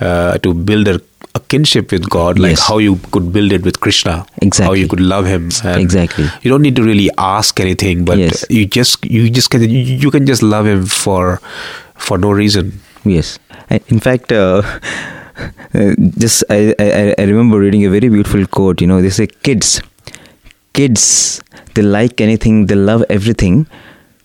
uh, 0.00 0.38
to 0.38 0.52
build 0.54 0.88
a, 0.88 1.00
a 1.36 1.40
kinship 1.52 1.90
with 1.92 2.08
God, 2.08 2.38
like 2.38 2.50
Yes. 2.52 2.60
how 2.68 2.78
you 2.78 2.96
could 3.14 3.32
build 3.32 3.52
it 3.52 3.64
with 3.64 3.80
Krishna. 3.80 4.24
How 4.58 4.72
you 4.72 4.86
could 4.88 5.00
love 5.00 5.26
him. 5.26 5.48
Exactly. 5.64 6.26
You 6.42 6.50
don't 6.50 6.62
need 6.62 6.76
to 6.76 6.82
really 6.82 7.10
ask 7.18 7.58
anything, 7.60 8.04
but 8.04 8.18
Yes. 8.18 8.44
you 8.50 8.66
just 8.66 9.04
you 9.04 9.28
just 9.30 9.50
can 9.50 9.68
you, 9.68 10.10
can 10.10 10.26
just 10.26 10.42
love 10.42 10.66
him 10.66 10.86
for 10.86 11.40
for 11.96 12.18
no 12.18 12.30
reason. 12.30 12.72
Yes. 13.04 13.38
In 13.88 13.98
fact, 13.98 14.32
uh, 14.32 14.62
just 16.24 16.44
I, 16.50 16.74
I, 16.78 17.14
I 17.18 17.22
remember 17.24 17.58
reading 17.58 17.84
a 17.84 17.90
very 17.90 18.08
beautiful 18.08 18.46
quote. 18.46 18.80
You 18.80 18.86
know, 18.86 19.00
they 19.02 19.10
say, 19.10 19.26
kids, 19.26 19.80
kids, 20.72 21.40
they 21.74 21.82
like 21.82 22.20
anything, 22.20 22.66
they 22.66 22.74
love 22.76 23.04
everything 23.10 23.66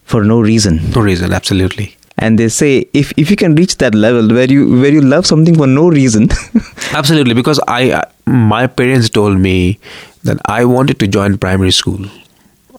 for 0.04 0.24
no 0.24 0.40
reason. 0.42 0.80
No 0.96 1.02
reason, 1.02 1.34
absolutely. 1.34 1.96
And 2.22 2.38
they 2.38 2.50
say, 2.50 2.86
if, 2.94 3.12
if 3.18 3.30
you 3.32 3.36
can 3.36 3.56
reach 3.56 3.78
that 3.78 3.96
level 3.96 4.28
where 4.28 4.50
you 4.52 4.80
where 4.82 4.92
you 4.92 5.02
love 5.02 5.26
something 5.26 5.56
for 5.56 5.68
no 5.68 5.90
reason, 5.90 6.30
Absolutely, 6.94 7.34
because 7.34 7.60
I 7.68 8.04
my 8.26 8.68
parents 8.68 9.10
told 9.10 9.40
me 9.40 9.80
that 10.24 10.38
I 10.46 10.66
wanted 10.66 11.00
to 11.00 11.08
join 11.08 11.38
primary 11.38 11.72
school. 11.72 12.06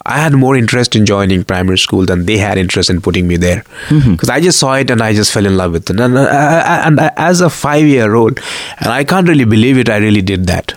I 0.06 0.18
had 0.18 0.32
more 0.32 0.56
interest 0.56 0.96
in 0.96 1.04
joining 1.06 1.44
primary 1.44 1.78
school 1.78 2.06
than 2.06 2.24
they 2.26 2.36
had 2.38 2.58
interest 2.58 2.88
in 2.90 3.00
putting 3.00 3.26
me 3.28 3.36
there, 3.36 3.64
mm-hmm. 3.88 4.12
because 4.12 4.30
I 4.30 4.40
just 4.40 4.58
saw 4.58 4.74
it 4.74 4.90
and 4.90 5.02
I 5.02 5.12
just 5.12 5.32
fell 5.32 5.46
in 5.46 5.56
love 5.56 5.72
with 5.72 5.90
it. 5.90 6.00
And, 6.00 6.18
I- 6.18 6.86
and 6.86 7.00
I, 7.00 7.12
as 7.16 7.40
a 7.42 7.50
five 7.50 7.84
year 7.86 8.14
old, 8.14 8.40
and 8.78 8.88
I 8.88 9.04
can't 9.04 9.28
really 9.28 9.44
believe 9.44 9.78
it, 9.78 9.90
I 9.90 9.98
really 9.98 10.22
did 10.22 10.46
that. 10.46 10.74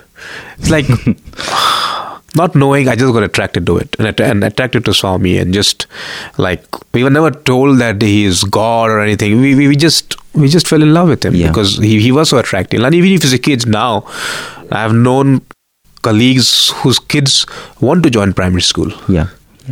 It's 0.58 0.69
like 0.69 0.86
not 2.36 2.56
knowing, 2.56 2.88
I 2.88 2.96
just 2.96 3.13
got 3.13 3.24
attracted 3.24 3.65
to 3.67 3.78
it 3.78 3.96
and, 4.00 4.19
and 4.19 4.43
attracted 4.43 4.86
to 4.86 4.93
Swami, 4.93 5.38
and 5.38 5.54
just 5.54 5.88
like 6.38 6.65
we 6.93 7.04
were 7.04 7.10
never 7.10 7.32
told 7.32 7.80
that 7.80 8.02
he 8.02 8.26
is 8.26 8.43
God 8.43 8.89
or 8.89 9.00
anything. 9.00 9.39
We, 9.41 9.56
we, 9.56 9.67
we 9.67 9.76
just 9.76 10.15
we 10.34 10.48
just 10.48 10.67
fell 10.67 10.82
in 10.82 10.93
love 10.93 11.10
with 11.10 11.24
him 11.26 11.36
Yeah. 11.36 11.48
because 11.50 11.78
he, 11.78 12.00
he 12.00 12.12
was 12.12 12.30
so 12.30 12.38
attractive. 12.39 12.82
And 12.84 12.96
even 12.96 13.12
if 13.12 13.22
he's 13.22 13.34
a 13.34 13.38
kid 13.39 13.67
now, 13.67 14.06
I've 14.72 14.93
known 14.93 15.41
colleagues 16.02 16.69
whose 16.78 17.00
kids 17.00 17.46
want 17.80 18.04
to 18.04 18.10
join 18.10 18.34
primary 18.34 18.62
school. 18.62 18.91
yeah 19.08 19.28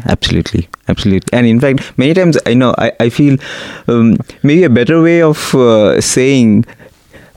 absolutely 0.05 0.69
absolutely 0.87 1.27
and 1.37 1.45
in 1.45 1.59
fact 1.59 1.81
many 1.97 2.13
times 2.13 2.37
i 2.45 2.53
know 2.53 2.73
i, 2.77 2.93
I 3.01 3.09
feel 3.09 3.35
um, 3.89 4.15
maybe 4.41 4.63
a 4.63 4.69
better 4.69 5.01
way 5.01 5.21
of 5.21 5.53
uh, 5.53 5.99
saying 5.99 6.63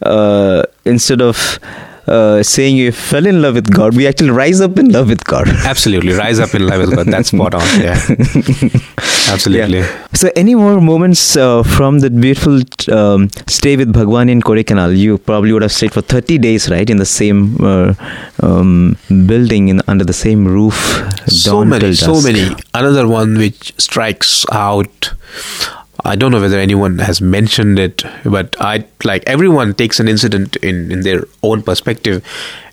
uh, 0.02 0.62
instead 0.84 1.20
of 1.20 1.58
uh, 2.06 2.42
saying 2.42 2.76
you 2.76 2.92
fell 2.92 3.26
in 3.26 3.40
love 3.42 3.54
with 3.54 3.72
god 3.72 3.96
we 3.96 4.06
actually 4.06 4.30
rise 4.30 4.60
up 4.60 4.78
in 4.78 4.90
love 4.90 5.08
with 5.08 5.24
god 5.24 5.48
Absolutely, 5.64 6.12
rise 6.12 6.38
up 6.40 6.54
in 6.54 6.66
love 6.66 6.80
with 6.80 6.94
God. 6.96 7.06
That's 7.06 7.28
spot 7.28 7.54
on. 7.54 7.62
Yeah, 7.80 7.94
absolutely. 9.28 9.78
Yeah. 9.78 10.06
So, 10.12 10.30
any 10.36 10.54
more 10.54 10.80
moments 10.80 11.36
uh, 11.36 11.62
from 11.62 12.00
that 12.00 12.18
beautiful 12.20 12.60
um, 12.94 13.28
stay 13.48 13.76
with 13.76 13.92
Bhagwan 13.92 14.28
in 14.28 14.40
Kodaikanal? 14.40 14.96
You 14.96 15.18
probably 15.18 15.52
would 15.52 15.62
have 15.62 15.72
stayed 15.72 15.92
for 15.92 16.02
30 16.02 16.38
days, 16.38 16.70
right, 16.70 16.88
in 16.88 16.98
the 16.98 17.06
same 17.06 17.56
uh, 17.64 17.94
um, 18.42 18.96
building, 19.08 19.68
in 19.68 19.80
under 19.88 20.04
the 20.04 20.12
same 20.12 20.46
roof. 20.46 21.02
so 21.26 21.64
many, 21.64 21.94
so 21.94 22.20
many. 22.20 22.54
Another 22.74 23.08
one 23.08 23.38
which 23.38 23.74
strikes 23.78 24.44
out. 24.52 25.12
I 26.06 26.16
don't 26.16 26.32
know 26.32 26.40
whether 26.40 26.58
anyone 26.58 26.98
has 26.98 27.20
mentioned 27.22 27.78
it, 27.78 28.02
but 28.24 28.54
I 28.60 28.84
like 29.04 29.24
everyone 29.26 29.72
takes 29.74 29.98
an 30.00 30.08
incident 30.08 30.56
in 30.56 30.92
in 30.92 31.00
their 31.00 31.24
own 31.42 31.62
perspective, 31.62 32.22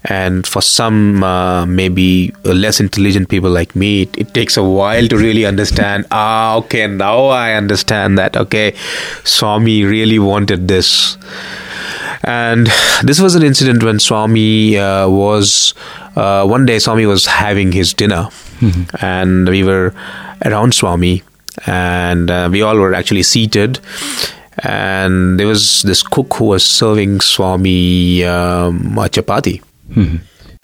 and 0.03 0.45
for 0.45 0.61
some 0.61 1.23
uh, 1.23 1.65
maybe 1.65 2.33
less 2.43 2.81
intelligent 2.81 3.29
people 3.29 3.49
like 3.49 3.73
me, 3.73 4.01
it, 4.01 4.17
it 4.17 4.33
takes 4.33 4.57
a 4.57 4.63
while 4.63 5.07
to 5.07 5.17
really 5.17 5.45
understand. 5.45 6.05
Ah, 6.11 6.55
okay, 6.57 6.87
now 6.87 7.27
I 7.27 7.53
understand 7.53 8.17
that. 8.17 8.35
Okay, 8.35 8.75
Swami 9.23 9.85
really 9.85 10.19
wanted 10.19 10.67
this. 10.67 11.17
And 12.23 12.67
this 13.03 13.19
was 13.19 13.33
an 13.35 13.43
incident 13.43 13.81
when 13.81 13.99
Swami 13.99 14.77
uh, 14.77 15.07
was 15.09 15.73
uh, 16.15 16.45
one 16.45 16.65
day. 16.65 16.79
Swami 16.79 17.05
was 17.05 17.25
having 17.25 17.71
his 17.71 17.93
dinner, 17.93 18.27
and 19.01 19.47
we 19.47 19.63
were 19.63 19.93
around 20.45 20.73
Swami, 20.75 21.23
and 21.65 22.29
uh, 22.31 22.49
we 22.51 22.61
all 22.61 22.77
were 22.77 22.93
actually 22.93 23.23
seated. 23.23 23.79
And 24.63 25.39
there 25.39 25.47
was 25.47 25.81
this 25.83 26.03
cook 26.03 26.33
who 26.35 26.45
was 26.45 26.63
serving 26.63 27.21
Swami 27.21 28.23
um, 28.25 28.97
a 28.97 29.09
chapati. 29.09 29.61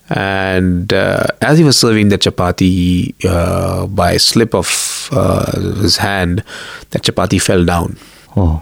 And 0.10 0.94
uh, 0.94 1.28
as 1.42 1.58
he 1.58 1.64
was 1.64 1.78
serving 1.78 2.10
the 2.10 2.18
chapati, 2.18 3.14
uh, 3.26 3.88
by 3.88 4.12
a 4.14 4.20
slip 4.20 4.54
of 4.56 5.10
uh, 5.12 5.60
his 5.82 5.98
hand, 5.98 6.44
that 6.92 7.04
chapati 7.04 7.42
fell 7.42 7.66
down 7.66 7.98
Oh, 8.36 8.62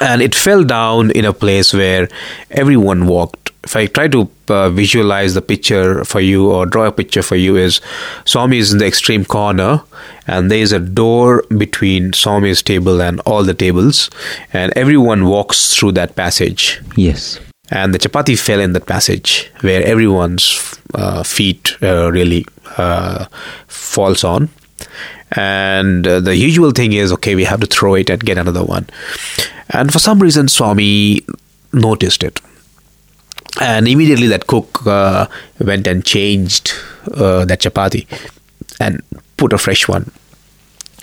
and 0.00 0.22
it 0.22 0.34
fell 0.34 0.62
down 0.64 1.10
in 1.10 1.24
a 1.24 1.32
place 1.32 1.74
where 1.74 2.08
everyone 2.50 3.06
walked. 3.06 3.37
If 3.68 3.76
I 3.76 3.84
try 3.84 4.08
to 4.08 4.30
uh, 4.48 4.70
visualize 4.70 5.34
the 5.34 5.42
picture 5.42 6.02
for 6.02 6.20
you 6.20 6.50
or 6.50 6.64
draw 6.64 6.86
a 6.86 6.92
picture 6.92 7.20
for 7.22 7.36
you, 7.36 7.56
is 7.56 7.82
Swami 8.24 8.56
is 8.56 8.72
in 8.72 8.78
the 8.78 8.86
extreme 8.86 9.26
corner, 9.26 9.82
and 10.26 10.50
there 10.50 10.62
is 10.62 10.72
a 10.72 10.78
door 10.78 11.44
between 11.54 12.14
Swami's 12.14 12.62
table 12.62 13.02
and 13.02 13.20
all 13.26 13.44
the 13.44 13.52
tables, 13.52 14.08
and 14.54 14.72
everyone 14.74 15.26
walks 15.26 15.74
through 15.74 15.92
that 15.92 16.16
passage. 16.16 16.80
yes. 16.96 17.38
And 17.70 17.92
the 17.92 17.98
chapati 17.98 18.38
fell 18.38 18.60
in 18.60 18.72
that 18.72 18.86
passage 18.86 19.52
where 19.60 19.84
everyone's 19.84 20.80
uh, 20.94 21.22
feet 21.22 21.76
uh, 21.82 22.10
really 22.10 22.46
uh, 22.78 23.26
falls 23.66 24.24
on. 24.24 24.48
And 25.32 26.06
uh, 26.06 26.20
the 26.20 26.34
usual 26.34 26.70
thing 26.70 26.94
is, 26.94 27.12
okay, 27.12 27.34
we 27.34 27.44
have 27.44 27.60
to 27.60 27.66
throw 27.66 27.96
it 27.96 28.08
and 28.08 28.24
get 28.24 28.38
another 28.38 28.64
one. 28.64 28.88
And 29.68 29.92
for 29.92 29.98
some 29.98 30.18
reason, 30.20 30.48
Swami 30.48 31.20
noticed 31.74 32.22
it. 32.22 32.40
And 33.60 33.88
immediately 33.88 34.28
that 34.28 34.46
cook 34.46 34.86
uh, 34.86 35.26
went 35.58 35.86
and 35.86 36.04
changed 36.04 36.72
uh, 37.12 37.44
that 37.44 37.60
chapati 37.60 38.06
and 38.78 39.02
put 39.36 39.52
a 39.52 39.58
fresh 39.58 39.88
one. 39.88 40.10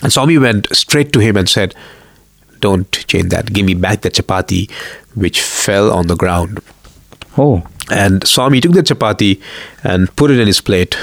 And 0.02 0.12
Swami 0.12 0.38
went 0.38 0.68
straight 0.76 1.12
to 1.14 1.20
him 1.20 1.38
and 1.38 1.50
said, 1.50 1.76
Don't 2.60 2.92
change 3.08 3.30
that. 3.30 3.52
Give 3.52 3.66
me 3.66 3.74
back 3.74 4.02
the 4.02 4.12
chapati 4.12 4.70
which 5.16 5.42
fell 5.42 5.92
on 5.92 6.08
the 6.08 6.16
ground. 6.16 6.60
Oh, 7.38 7.64
And 7.92 8.26
Swami 8.26 8.62
took 8.62 8.72
the 8.72 8.82
chapati 8.82 9.42
and 9.84 10.14
put 10.16 10.32
it 10.32 10.40
in 10.40 10.48
his 10.48 10.62
plate. 10.62 10.98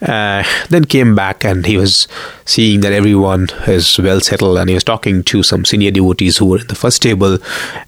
Uh, 0.00 0.42
then 0.70 0.84
came 0.84 1.14
back 1.14 1.44
and 1.44 1.66
he 1.66 1.76
was 1.76 2.08
seeing 2.44 2.80
that 2.80 2.92
everyone 2.92 3.48
is 3.66 3.98
well 3.98 4.20
settled 4.20 4.58
and 4.58 4.68
he 4.68 4.74
was 4.74 4.84
talking 4.84 5.22
to 5.24 5.42
some 5.42 5.64
senior 5.64 5.90
devotees 5.90 6.38
who 6.38 6.46
were 6.46 6.58
in 6.58 6.66
the 6.66 6.74
first 6.74 7.02
table. 7.02 7.38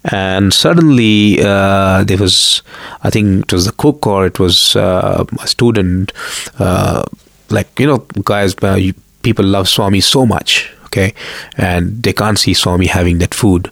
And 0.05 0.53
suddenly 0.53 1.39
uh, 1.41 2.03
there 2.03 2.17
was, 2.17 2.61
I 3.01 3.09
think 3.09 3.45
it 3.45 3.53
was 3.53 3.65
the 3.65 3.71
cook 3.73 4.05
or 4.05 4.25
it 4.25 4.39
was 4.39 4.75
uh, 4.75 5.25
a 5.41 5.47
student, 5.47 6.13
uh, 6.59 7.03
like, 7.49 7.79
you 7.79 7.87
know, 7.87 8.05
guys, 8.23 8.55
uh, 8.63 8.75
you, 8.75 8.93
people 9.23 9.45
love 9.45 9.67
Swami 9.67 9.99
so 10.01 10.25
much. 10.25 10.71
Okay, 10.85 11.13
and 11.57 12.01
they 12.01 12.13
can't 12.13 12.39
see 12.39 12.53
Swami 12.53 12.87
having 12.87 13.17
that 13.17 13.33
food, 13.33 13.69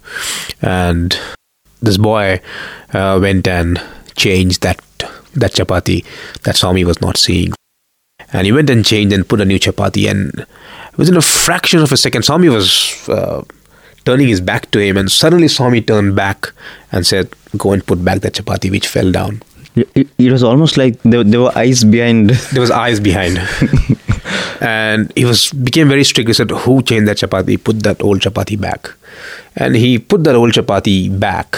and 0.62 1.17
this 1.86 1.98
boy 1.98 2.41
uh, 2.93 3.17
went 3.21 3.48
and 3.48 3.82
changed 4.15 4.62
that 4.63 4.80
that 5.36 5.54
chapati 5.54 6.04
that 6.43 6.56
Swami 6.56 6.84
was 6.86 7.00
not 7.02 7.17
seeing. 7.17 7.54
And 8.34 8.45
he 8.45 8.52
went 8.52 8.69
and 8.69 8.86
changed 8.86 9.13
and 9.13 9.28
put 9.28 9.41
a 9.41 9.45
new 9.45 9.60
chapati. 9.60 10.10
And 10.10 10.45
within 10.98 11.15
a 11.17 11.21
fraction 11.21 11.80
of 11.82 11.91
a 11.91 11.98
second, 11.98 12.24
Swami 12.24 12.50
was 12.50 13.08
uh, 13.10 13.43
turning 14.06 14.28
his 14.30 14.41
back 14.41 14.71
to 14.71 14.80
him. 14.80 14.98
And 14.98 15.12
suddenly, 15.12 15.48
Swami 15.48 15.82
turned 15.82 16.15
back 16.15 16.52
and 16.91 17.06
said, 17.06 17.30
Go 17.58 17.71
and 17.74 17.86
put 17.86 18.04
back 18.04 18.21
that 18.21 18.34
chapati 18.34 18.71
which 18.71 18.88
fell 18.88 19.12
down. 19.12 19.41
it, 19.76 20.08
it- 20.17 20.32
was 20.32 20.43
almost 20.43 20.78
like 20.78 21.02
there, 21.04 21.24
there 21.24 21.41
were 21.41 21.58
eyes 21.58 21.84
behind. 21.84 22.30
There 22.54 22.62
was 22.62 22.71
eyes 22.71 23.00
behind. 23.00 23.38
and 24.62 25.12
he 25.15 25.26
was 25.26 25.52
became 25.52 25.88
very 25.89 26.04
strict. 26.04 26.30
He 26.30 26.34
said, 26.34 26.50
Who 26.52 26.82
changed 26.82 27.08
that 27.10 27.17
chapati? 27.17 27.62
Put 27.63 27.84
that 27.84 28.02
old 28.02 28.21
chapati 28.21 28.60
back. 28.60 28.89
And 29.56 29.76
he 29.76 30.00
put 30.00 30.24
that 30.26 30.36
old 30.36 30.52
chapati 30.52 31.18
back. 31.20 31.58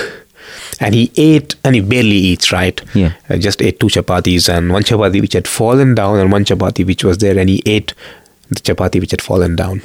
And 0.80 0.94
he 0.94 1.12
ate, 1.18 1.56
and 1.64 1.76
he 1.76 1.82
barely 1.82 2.16
eats, 2.16 2.52
right? 2.52 2.80
Yeah. 2.94 3.14
I 3.30 3.38
just 3.38 3.62
ate 3.62 3.80
two 3.80 3.88
chapatis 3.88 4.48
and 4.48 4.72
one 4.72 4.84
chapati 4.84 5.20
which 5.22 5.34
had 5.34 5.48
fallen 5.48 5.96
down, 5.96 6.20
and 6.20 6.32
one 6.32 6.46
chapati 6.46 6.86
which 6.86 7.04
was 7.04 7.18
there, 7.18 7.38
and 7.38 7.50
he 7.50 7.64
ate 7.66 7.94
the 8.50 8.56
chapati 8.56 9.00
which 9.00 9.12
had 9.12 9.22
fallen 9.22 9.56
down. 9.56 9.82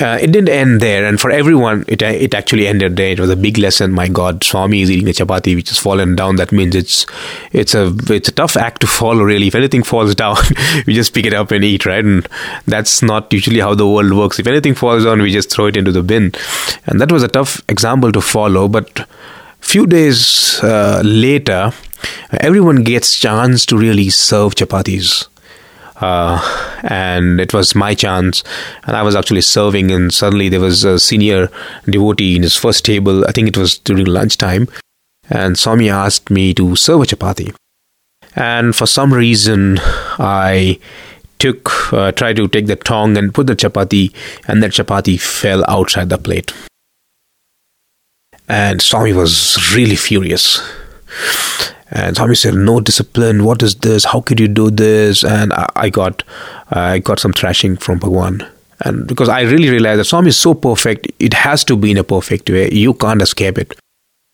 Uh, 0.00 0.18
it 0.20 0.28
didn't 0.28 0.48
end 0.48 0.80
there, 0.80 1.04
and 1.04 1.20
for 1.20 1.30
everyone, 1.30 1.84
it 1.86 2.00
it 2.02 2.34
actually 2.34 2.66
ended 2.66 2.96
there. 2.96 3.12
It 3.12 3.20
was 3.20 3.30
a 3.30 3.36
big 3.36 3.58
lesson. 3.58 3.92
My 3.92 4.08
God, 4.08 4.42
Swami 4.42 4.82
is 4.82 4.90
eating 4.90 5.08
a 5.08 5.12
chapati 5.12 5.54
which 5.54 5.68
has 5.68 5.78
fallen 5.78 6.16
down. 6.16 6.36
That 6.36 6.52
means 6.52 6.74
it's 6.74 7.06
it's 7.52 7.74
a 7.74 7.94
it's 8.08 8.28
a 8.28 8.32
tough 8.32 8.56
act 8.56 8.80
to 8.80 8.86
follow. 8.86 9.22
Really, 9.22 9.48
if 9.48 9.54
anything 9.54 9.82
falls 9.82 10.14
down, 10.14 10.36
we 10.86 10.94
just 10.94 11.12
pick 11.12 11.26
it 11.26 11.34
up 11.34 11.50
and 11.50 11.64
eat, 11.64 11.86
right? 11.86 12.04
And 12.04 12.26
that's 12.66 13.02
not 13.02 13.32
usually 13.32 13.60
how 13.60 13.74
the 13.74 13.86
world 13.88 14.12
works. 14.12 14.38
If 14.38 14.46
anything 14.46 14.74
falls 14.74 15.04
down, 15.04 15.20
we 15.20 15.32
just 15.32 15.50
throw 15.50 15.66
it 15.66 15.76
into 15.76 15.92
the 15.92 16.02
bin, 16.02 16.32
and 16.86 17.00
that 17.00 17.12
was 17.12 17.22
a 17.22 17.28
tough 17.28 17.60
example 17.68 18.12
to 18.12 18.20
follow. 18.20 18.68
But 18.68 19.06
few 19.60 19.86
days 19.86 20.60
uh, 20.62 21.02
later, 21.04 21.72
everyone 22.32 22.84
gets 22.84 23.16
chance 23.16 23.66
to 23.66 23.76
really 23.76 24.08
serve 24.08 24.54
chapatis 24.54 25.26
uh, 26.00 26.40
and 26.84 27.40
it 27.40 27.52
was 27.52 27.74
my 27.74 27.94
chance. 27.94 28.42
And 28.84 28.96
i 28.96 29.02
was 29.02 29.14
actually 29.14 29.42
serving 29.42 29.90
and 29.90 30.12
suddenly 30.12 30.48
there 30.48 30.60
was 30.60 30.84
a 30.84 30.98
senior 30.98 31.48
devotee 31.86 32.36
in 32.36 32.42
his 32.42 32.56
first 32.56 32.84
table. 32.84 33.24
I 33.26 33.32
think 33.32 33.48
it 33.48 33.56
was 33.56 33.78
during 33.78 34.06
lunchtime. 34.06 34.68
And 35.28 35.58
swami 35.58 35.88
asked 35.88 36.30
me 36.30 36.54
to 36.54 36.74
serve 36.74 37.02
a 37.02 37.04
chapati. 37.04 37.54
And 38.34 38.74
for 38.74 38.86
some 38.86 39.12
reason 39.12 39.78
i 40.18 40.78
took 41.38 41.92
uh, 41.92 42.12
tried 42.12 42.36
to 42.36 42.46
take 42.48 42.66
the 42.66 42.76
tongue 42.76 43.16
and 43.16 43.34
put 43.34 43.46
the 43.46 43.56
chapati 43.56 44.12
and 44.46 44.62
that 44.62 44.72
chapati 44.72 45.18
fell 45.18 45.64
outside 45.68 46.08
the 46.08 46.18
plate. 46.18 46.52
And 48.48 48.82
swami 48.82 49.12
was 49.12 49.72
really 49.74 49.96
furious 49.96 50.60
and 51.90 52.16
Swami 52.16 52.34
said, 52.34 52.54
"No 52.54 52.80
discipline. 52.80 53.44
What 53.44 53.62
is 53.62 53.74
this? 53.76 54.04
How 54.04 54.20
could 54.20 54.40
you 54.40 54.48
do 54.48 54.70
this?" 54.70 55.24
And 55.24 55.52
I, 55.52 55.66
I 55.76 55.90
got, 55.90 56.22
I 56.70 56.98
got 56.98 57.18
some 57.18 57.32
thrashing 57.32 57.76
from 57.76 57.98
Bhagwan. 57.98 58.46
And 58.82 59.06
because 59.06 59.28
I 59.28 59.42
really 59.42 59.68
realized 59.68 60.00
that 60.00 60.04
Swami 60.04 60.28
is 60.28 60.38
so 60.38 60.54
perfect, 60.54 61.06
it 61.18 61.34
has 61.34 61.64
to 61.64 61.76
be 61.76 61.90
in 61.90 61.98
a 61.98 62.04
perfect 62.04 62.48
way. 62.48 62.70
You 62.70 62.94
can't 62.94 63.20
escape 63.20 63.58
it. 63.58 63.78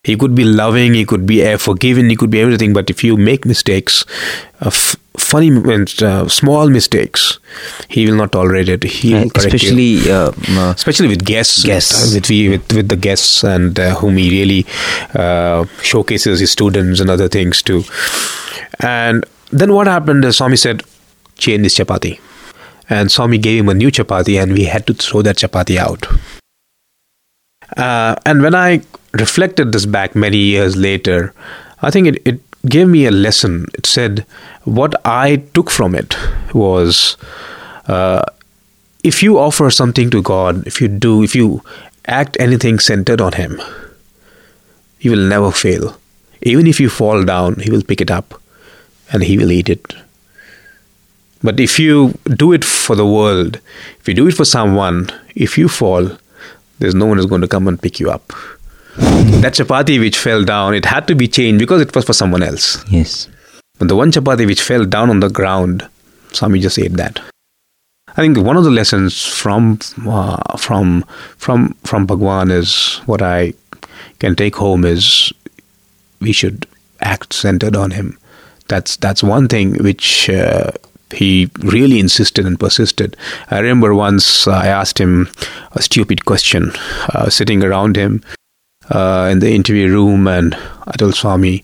He 0.05 0.17
could 0.17 0.37
be 0.37 0.45
loving, 0.45 0.95
he 0.95 1.05
could 1.05 1.27
be 1.27 1.57
forgiving, 1.57 2.09
he 2.09 2.15
could 2.15 2.31
be 2.31 2.41
everything. 2.41 2.73
But 2.73 2.91
if 2.91 3.03
you 3.03 3.17
make 3.17 3.45
mistakes, 3.45 4.05
uh, 4.61 4.71
funny 5.27 5.49
and 5.49 6.03
uh, 6.03 6.29
small 6.29 6.69
mistakes, 6.71 7.39
he 7.89 8.07
will 8.07 8.17
not 8.17 8.33
tolerate 8.33 8.69
it. 8.69 8.85
He 8.85 9.15
will 9.15 9.31
especially 9.35 10.11
uh, 10.11 10.33
uh, 10.49 10.73
especially 10.77 11.09
with 11.09 11.25
guests, 11.25 11.65
guests. 11.65 12.15
with 12.15 12.31
with, 12.31 12.73
with 12.73 12.89
the 12.89 12.97
guests, 12.97 13.43
and 13.45 13.79
uh, 13.79 13.95
whom 13.97 14.17
he 14.17 14.31
really 14.31 14.67
showcases 15.83 16.41
his 16.41 16.51
students 16.51 17.01
and 17.01 17.11
other 17.11 17.29
things 17.29 17.63
too. 17.63 17.83
And 18.81 19.25
then 19.51 19.73
what 19.73 19.87
happened? 19.87 20.25
is 20.25 20.37
Swami 20.39 20.57
said, 20.57 20.83
"Change 21.37 21.63
this 21.63 21.77
chapati." 21.77 22.21
And 22.89 23.11
Swami 23.11 23.39
gave 23.39 23.61
him 23.61 23.69
a 23.69 23.75
new 23.75 23.91
chapati, 23.91 24.41
and 24.41 24.53
we 24.53 24.65
had 24.65 24.87
to 24.87 24.95
throw 24.95 25.23
that 25.23 25.37
chapati 25.37 25.77
out. 25.77 26.07
Uh, 27.77 28.15
and 28.25 28.43
when 28.43 28.55
I 28.55 28.83
reflected 29.13 29.73
this 29.73 29.87
back 29.87 30.15
many 30.15 30.39
years 30.39 30.77
later, 30.77 31.35
I 31.83 31.91
think 31.91 32.07
it, 32.07 32.23
it 32.25 32.41
gave 32.69 32.89
me 32.89 33.07
a 33.07 33.11
lesson. 33.11 33.67
It 33.75 33.87
said 33.87 34.27
what 34.65 34.95
I 35.05 35.37
took 35.55 35.71
from 35.71 35.95
it 35.95 36.17
was 36.55 37.17
uh, 37.87 38.25
if 39.05 39.23
you 39.23 39.39
offer 39.39 39.71
something 39.71 40.11
to 40.11 40.23
God, 40.23 40.67
if 40.67 40.81
you 40.81 40.89
do, 40.89 41.23
if 41.23 41.35
you 41.35 41.63
act 42.07 42.37
anything 42.41 42.79
centered 42.79 43.21
on 43.21 43.33
Him, 43.33 43.61
you 45.01 45.13
will 45.13 45.29
never 45.29 45.53
fail. 45.53 45.97
Even 46.43 46.67
if 46.67 46.81
you 46.81 46.89
fall 46.89 47.25
down, 47.25 47.57
He 47.57 47.71
will 47.71 47.83
pick 47.83 48.01
it 48.01 48.11
up 48.11 48.41
and 49.13 49.23
He 49.23 49.39
will 49.39 49.53
eat 49.53 49.69
it. 49.69 49.95
But 51.43 51.61
if 51.61 51.79
you 51.79 52.19
do 52.25 52.53
it 52.53 52.65
for 52.65 52.97
the 52.97 53.07
world, 53.07 53.61
if 54.01 54.09
you 54.09 54.15
do 54.15 54.27
it 54.27 54.35
for 54.35 54.45
someone, 54.45 55.09
if 55.35 55.57
you 55.57 55.69
fall, 55.69 56.11
there's 56.79 56.95
no 56.95 57.07
one 57.07 57.19
who's 57.19 57.27
going 57.27 57.43
to 57.43 57.49
come 57.49 57.69
and 57.69 57.81
pick 57.81 58.01
you 58.01 58.11
up. 58.11 58.33
that 59.43 59.55
chapati 59.55 59.99
which 60.01 60.19
fell 60.19 60.45
down, 60.45 60.75
it 60.75 60.85
had 60.85 61.07
to 61.09 61.15
be 61.15 61.29
changed 61.29 61.59
because 61.59 61.83
it 61.83 61.95
was 61.95 62.05
for 62.05 62.13
someone 62.13 62.43
else. 62.43 62.85
Yes. 62.91 63.29
But 63.79 63.89
the 63.89 63.97
one 63.97 64.11
chapati 64.11 64.47
which 64.47 64.63
fell 64.63 64.85
down 64.85 65.11
on 65.11 65.21
the 65.21 65.29
ground, 65.29 65.87
Swami 66.33 66.61
just 66.61 66.79
ate 66.79 66.95
that. 66.95 67.21
I 68.09 68.23
think 68.23 68.39
one 68.39 68.57
of 68.57 68.65
the 68.65 68.71
lessons 68.71 69.23
from 69.27 69.79
uh, 70.07 70.57
from 70.57 71.05
from 71.37 71.75
from 71.85 72.07
Bhagwan 72.07 72.51
is 72.51 73.03
what 73.05 73.21
I 73.21 73.53
can 74.19 74.35
take 74.35 74.57
home 74.57 74.87
is 74.87 75.33
we 76.21 76.33
should 76.33 76.67
act 77.01 77.35
centered 77.35 77.77
on 77.77 77.91
him. 77.91 78.19
That's 78.69 78.97
that's 78.97 79.23
one 79.23 79.49
thing 79.49 79.75
which 79.83 80.31
uh, 80.31 80.71
he 81.15 81.51
really 81.59 82.01
insisted 82.01 82.47
and 82.47 82.59
persisted. 82.59 83.17
I 83.51 83.59
remember 83.59 83.95
once 83.95 84.49
I 84.49 84.69
asked 84.69 84.99
him 84.99 85.29
a 85.73 85.83
stupid 85.83 86.25
question, 86.25 86.73
uh, 87.11 87.29
sitting 87.29 87.63
around 87.63 87.97
him 87.97 88.23
uh, 88.91 89.29
in 89.31 89.41
the 89.41 89.51
interview 89.51 89.89
room, 89.91 90.27
and 90.27 90.55
I 90.87 90.93
told 90.97 91.15
Swami, 91.15 91.63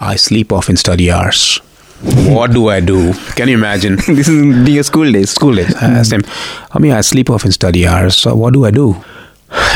I 0.00 0.16
sleep 0.16 0.52
off 0.52 0.68
in 0.68 0.76
study 0.76 1.10
hours. 1.10 1.60
what 2.02 2.50
do 2.50 2.68
I 2.68 2.80
do? 2.80 3.14
Can 3.36 3.48
you 3.48 3.54
imagine? 3.54 3.96
this 4.08 4.28
is 4.28 4.68
your 4.68 4.82
school 4.82 5.10
days. 5.10 5.30
School 5.30 5.54
days. 5.54 5.74
I 5.76 5.86
asked 5.86 6.12
him, 6.12 6.24
I 6.72 6.78
mean, 6.78 6.92
I 6.92 7.00
sleep 7.00 7.30
off 7.30 7.44
in 7.44 7.52
study 7.52 7.86
hours. 7.86 8.16
So 8.16 8.34
what 8.34 8.52
do 8.54 8.64
I 8.64 8.70
do? 8.70 8.96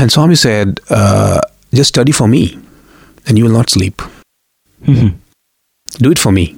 And 0.01 0.11
Swami 0.11 0.35
said, 0.35 0.81
uh, 0.91 1.41
just 1.73 1.89
study 1.89 2.13
for 2.13 2.27
me, 2.27 2.59
and 3.27 3.39
you 3.39 3.45
will 3.45 3.53
not 3.53 3.71
sleep. 3.71 4.03
Mm-hmm. 4.83 5.17
Do 5.99 6.11
it 6.11 6.19
for 6.19 6.33
me. 6.33 6.57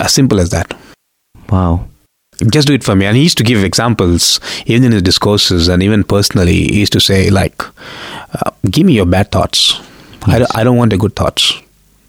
As 0.00 0.12
simple 0.12 0.40
as 0.40 0.50
that. 0.50 0.74
Wow. 1.50 1.88
Just 2.50 2.68
do 2.68 2.74
it 2.74 2.84
for 2.84 2.96
me. 2.96 3.06
And 3.06 3.16
he 3.16 3.22
used 3.22 3.38
to 3.38 3.44
give 3.44 3.62
examples, 3.62 4.40
even 4.66 4.84
in 4.84 4.92
his 4.92 5.02
discourses 5.02 5.68
and 5.68 5.82
even 5.82 6.04
personally. 6.04 6.52
He 6.54 6.80
used 6.80 6.92
to 6.94 7.00
say, 7.00 7.30
like, 7.30 7.62
uh, 8.34 8.50
give 8.70 8.86
me 8.86 8.94
your 8.94 9.06
bad 9.06 9.30
thoughts. 9.30 9.80
Yes. 10.26 10.28
I, 10.28 10.38
don't, 10.38 10.56
I 10.56 10.64
don't 10.64 10.76
want 10.76 10.90
the 10.90 10.98
good 10.98 11.16
thoughts. 11.16 11.60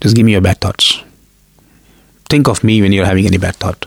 Just 0.02 0.16
give 0.16 0.26
me 0.26 0.34
your 0.34 0.42
bad 0.42 0.60
thoughts. 0.60 1.02
Think 2.30 2.48
of 2.48 2.64
me 2.64 2.82
when 2.82 2.92
you're 2.92 3.06
having 3.06 3.26
any 3.26 3.38
bad 3.38 3.56
thought. 3.56 3.86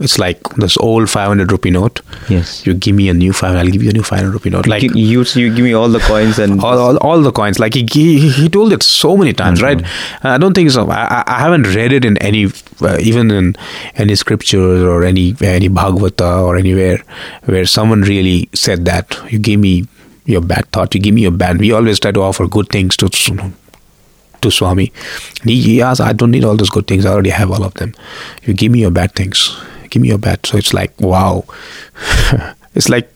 It's 0.00 0.18
like 0.18 0.42
this 0.56 0.76
old 0.78 1.08
500 1.08 1.52
rupee 1.52 1.70
note. 1.70 2.00
Yes. 2.28 2.66
You 2.66 2.74
give 2.74 2.96
me 2.96 3.08
a 3.08 3.14
new 3.14 3.32
500, 3.32 3.58
I'll 3.58 3.68
give 3.68 3.82
you 3.82 3.90
a 3.90 3.92
new 3.92 4.02
500 4.02 4.32
rupee 4.32 4.50
note. 4.50 4.66
Like 4.66 4.82
you, 4.82 4.90
you, 4.94 5.24
you 5.34 5.54
give 5.54 5.64
me 5.64 5.72
all 5.72 5.88
the 5.88 6.00
coins 6.00 6.38
and 6.38 6.60
all, 6.60 6.78
all, 6.78 6.96
all 6.96 7.22
the 7.22 7.30
coins. 7.30 7.60
Like 7.60 7.74
he, 7.74 7.86
he, 7.90 8.28
he 8.28 8.48
told 8.48 8.72
it 8.72 8.82
so 8.82 9.16
many 9.16 9.32
times, 9.32 9.60
mm-hmm. 9.60 9.82
right? 9.82 10.34
I 10.34 10.38
don't 10.38 10.54
think 10.54 10.70
so. 10.70 10.90
I, 10.90 11.22
I 11.26 11.38
haven't 11.38 11.74
read 11.74 11.92
it 11.92 12.04
in 12.04 12.18
any, 12.18 12.46
uh, 12.82 12.98
even 13.00 13.30
in 13.30 13.56
any 13.96 14.14
scriptures 14.14 14.82
or 14.82 15.04
any 15.04 15.34
any 15.40 15.68
Bhagavata 15.68 16.42
or 16.42 16.56
anywhere 16.56 16.98
where 17.44 17.66
someone 17.66 18.02
really 18.02 18.48
said 18.54 18.84
that. 18.86 19.18
You 19.30 19.38
give 19.38 19.60
me 19.60 19.86
your 20.24 20.40
bad 20.40 20.70
thought. 20.72 20.94
You 20.94 21.00
give 21.00 21.14
me 21.14 21.22
your 21.22 21.30
bad. 21.30 21.58
We 21.58 21.72
always 21.72 22.00
try 22.00 22.12
to 22.12 22.22
offer 22.22 22.46
good 22.46 22.68
things 22.68 22.96
to 22.98 23.08
to 23.08 24.50
Swami. 24.50 24.92
And 25.40 25.50
he, 25.50 25.62
he 25.62 25.82
I 25.82 26.12
don't 26.12 26.30
need 26.30 26.44
all 26.44 26.56
those 26.56 26.70
good 26.70 26.86
things. 26.86 27.06
I 27.06 27.12
already 27.12 27.30
have 27.30 27.50
all 27.50 27.64
of 27.64 27.74
them. 27.74 27.94
You 28.44 28.54
give 28.54 28.72
me 28.72 28.80
your 28.80 28.90
bad 28.90 29.14
things 29.14 29.56
give 29.94 30.02
me 30.02 30.08
your 30.08 30.18
bad. 30.18 30.44
So 30.44 30.58
it's 30.58 30.74
like, 30.74 31.00
wow. 31.00 31.44
it's 32.74 32.88
like 32.88 33.10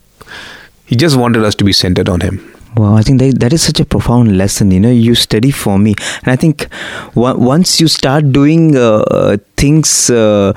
he 0.87 0.95
just 0.95 1.17
wanted 1.17 1.45
us 1.45 1.57
to 1.57 1.65
be 1.65 1.73
centered 1.73 2.09
on 2.09 2.21
him. 2.21 2.55
Wow, 2.77 2.95
I 2.95 3.03
think 3.03 3.19
that, 3.21 3.41
that 3.41 3.53
is 3.53 3.63
such 3.63 3.81
a 3.81 3.85
profound 3.85 4.37
lesson. 4.37 4.71
You 4.71 4.79
know, 4.79 4.91
you 4.91 5.15
study 5.15 5.51
for 5.51 5.79
me, 5.79 5.95
and 6.23 6.29
I 6.33 6.37
think 6.37 6.69
once 7.15 7.81
you 7.81 7.89
start 7.89 8.31
doing 8.31 8.77
uh, 8.77 9.39
things 9.57 10.11
uh, 10.11 10.53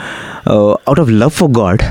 uh, 0.46 0.76
out 0.88 1.00
of 1.00 1.10
love 1.10 1.34
for 1.34 1.50
God, 1.50 1.82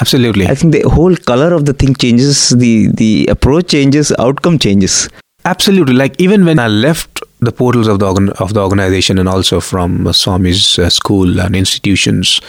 absolutely, 0.00 0.46
I 0.46 0.54
think 0.54 0.72
the 0.74 0.88
whole 0.88 1.16
color 1.16 1.54
of 1.54 1.64
the 1.64 1.72
thing 1.72 1.94
changes, 1.94 2.50
the 2.50 2.88
the 2.88 3.28
approach 3.28 3.68
changes, 3.68 4.12
outcome 4.18 4.58
changes. 4.58 5.08
Absolutely, 5.44 5.94
like 5.94 6.20
even 6.20 6.44
when 6.44 6.58
I 6.58 6.66
left 6.66 7.22
the 7.40 7.52
portals 7.52 7.86
of 7.86 8.00
the 8.00 8.06
organ- 8.06 8.30
of 8.40 8.54
the 8.54 8.60
organization 8.60 9.18
and 9.18 9.28
also 9.28 9.60
from 9.60 10.04
Swami's 10.12 10.78
uh, 10.78 10.90
school 10.90 11.40
and 11.40 11.54
institutions, 11.54 12.40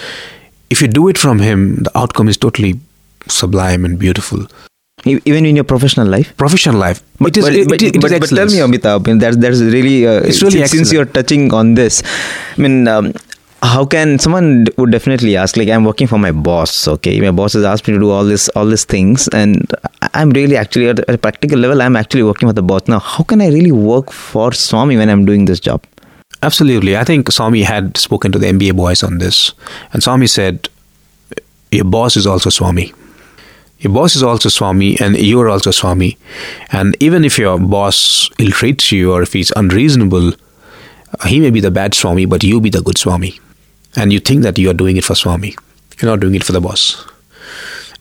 if 0.70 0.82
you 0.82 0.88
do 0.88 1.08
it 1.08 1.18
from 1.18 1.39
him, 1.39 1.76
the 1.84 1.98
outcome 1.98 2.28
is 2.28 2.38
totally 2.38 2.80
sublime 3.28 3.86
and 3.86 4.00
beautiful. 4.00 4.48
Even 5.06 5.46
in 5.46 5.56
your 5.56 5.64
professional 5.64 6.08
life, 6.08 6.36
professional 6.36 6.76
life, 6.76 7.02
but, 7.20 7.30
it 7.30 7.38
is, 7.38 7.46
but, 7.46 7.54
it, 7.54 7.68
but, 7.70 7.82
it, 7.82 8.02
but, 8.02 8.20
but 8.20 8.30
tell 8.30 8.48
me, 8.48 8.58
Amitabh, 8.58 9.08
I 9.08 9.10
mean, 9.10 9.20
that's 9.20 9.38
that's 9.38 9.62
really, 9.62 10.06
uh, 10.06 10.22
it's 10.22 10.42
really 10.42 10.60
since, 10.60 10.72
since, 10.72 10.94
you're 10.94 11.06
touching 11.06 11.54
on 11.54 11.76
this. 11.76 12.04
I 12.58 12.62
mean, 12.62 12.88
um, 12.88 13.14
how 13.62 13.86
can 13.86 14.20
someone 14.20 14.68
would 14.78 14.92
definitely 14.92 15.38
ask? 15.38 15.56
Like, 15.58 15.70
I'm 15.70 15.84
working 15.84 16.08
for 16.08 16.18
my 16.18 16.32
boss. 16.32 16.88
Okay, 16.88 17.20
my 17.22 17.32
boss 17.32 17.54
has 17.54 17.64
asked 17.64 17.88
me 17.88 17.94
to 17.94 18.00
do 18.00 18.10
all 18.10 18.26
this, 18.26 18.50
all 18.50 18.66
these 18.66 18.86
things, 18.86 19.28
and 19.30 19.72
I'm 20.14 20.32
really 20.32 20.58
actually 20.58 20.90
at 20.90 21.08
a 21.10 21.18
practical 21.18 21.60
level, 21.60 21.82
I'm 21.82 21.96
actually 21.96 22.24
working 22.24 22.50
for 22.50 22.54
the 22.54 22.64
boss 22.64 22.88
now. 22.88 23.00
How 23.00 23.24
can 23.24 23.42
I 23.42 23.48
really 23.48 23.72
work 23.72 24.12
for 24.12 24.52
Swami 24.54 24.98
when 24.98 25.10
I'm 25.10 25.26
doing 25.26 25.46
this 25.46 25.60
job? 25.60 25.86
Absolutely. 26.42 26.96
I 26.96 27.04
think 27.04 27.32
Swami 27.32 27.64
had 27.64 27.98
spoken 27.98 28.32
to 28.32 28.40
the 28.40 28.48
MBA 28.48 28.76
boys 28.76 29.04
on 29.04 29.18
this. 29.18 29.54
And 29.92 30.02
Swami 30.02 30.28
said, 30.28 30.70
Your 31.72 31.86
boss 31.86 32.16
is 32.16 32.26
also 32.26 32.50
Swami. 32.50 32.94
Your 33.80 33.94
boss 33.94 34.15
is 34.15 34.24
also 34.24 34.50
Swami, 34.50 35.00
and 35.00 35.18
you 35.18 35.39
are 35.39 35.50
also 35.50 35.72
Swami. 35.72 36.18
And 36.72 36.98
even 37.00 37.24
if 37.24 37.38
your 37.38 37.58
boss 37.58 38.30
ill 38.38 38.52
treats 38.52 38.92
you 38.92 39.13
or 39.13 39.22
if 39.22 39.34
he's 39.34 39.52
unreasonable, 39.56 40.34
uh, 40.34 41.28
he 41.28 41.39
may 41.39 41.50
be 41.50 41.62
the 41.62 41.72
bad 41.72 41.94
Swami, 41.94 42.26
but 42.26 42.44
you 42.44 42.60
be 42.60 42.70
the 42.70 42.82
good 42.82 42.98
Swami. 42.98 43.39
And 43.96 44.12
you 44.12 44.20
think 44.20 44.44
that 44.44 44.58
you 44.58 44.70
are 44.70 44.74
doing 44.74 44.98
it 44.98 45.06
for 45.06 45.15
Swami. 45.15 45.56
You're 46.02 46.12
not 46.12 46.20
doing 46.20 46.36
it 46.36 46.44
for 46.44 46.52
the 46.52 46.62
boss. 46.62 47.06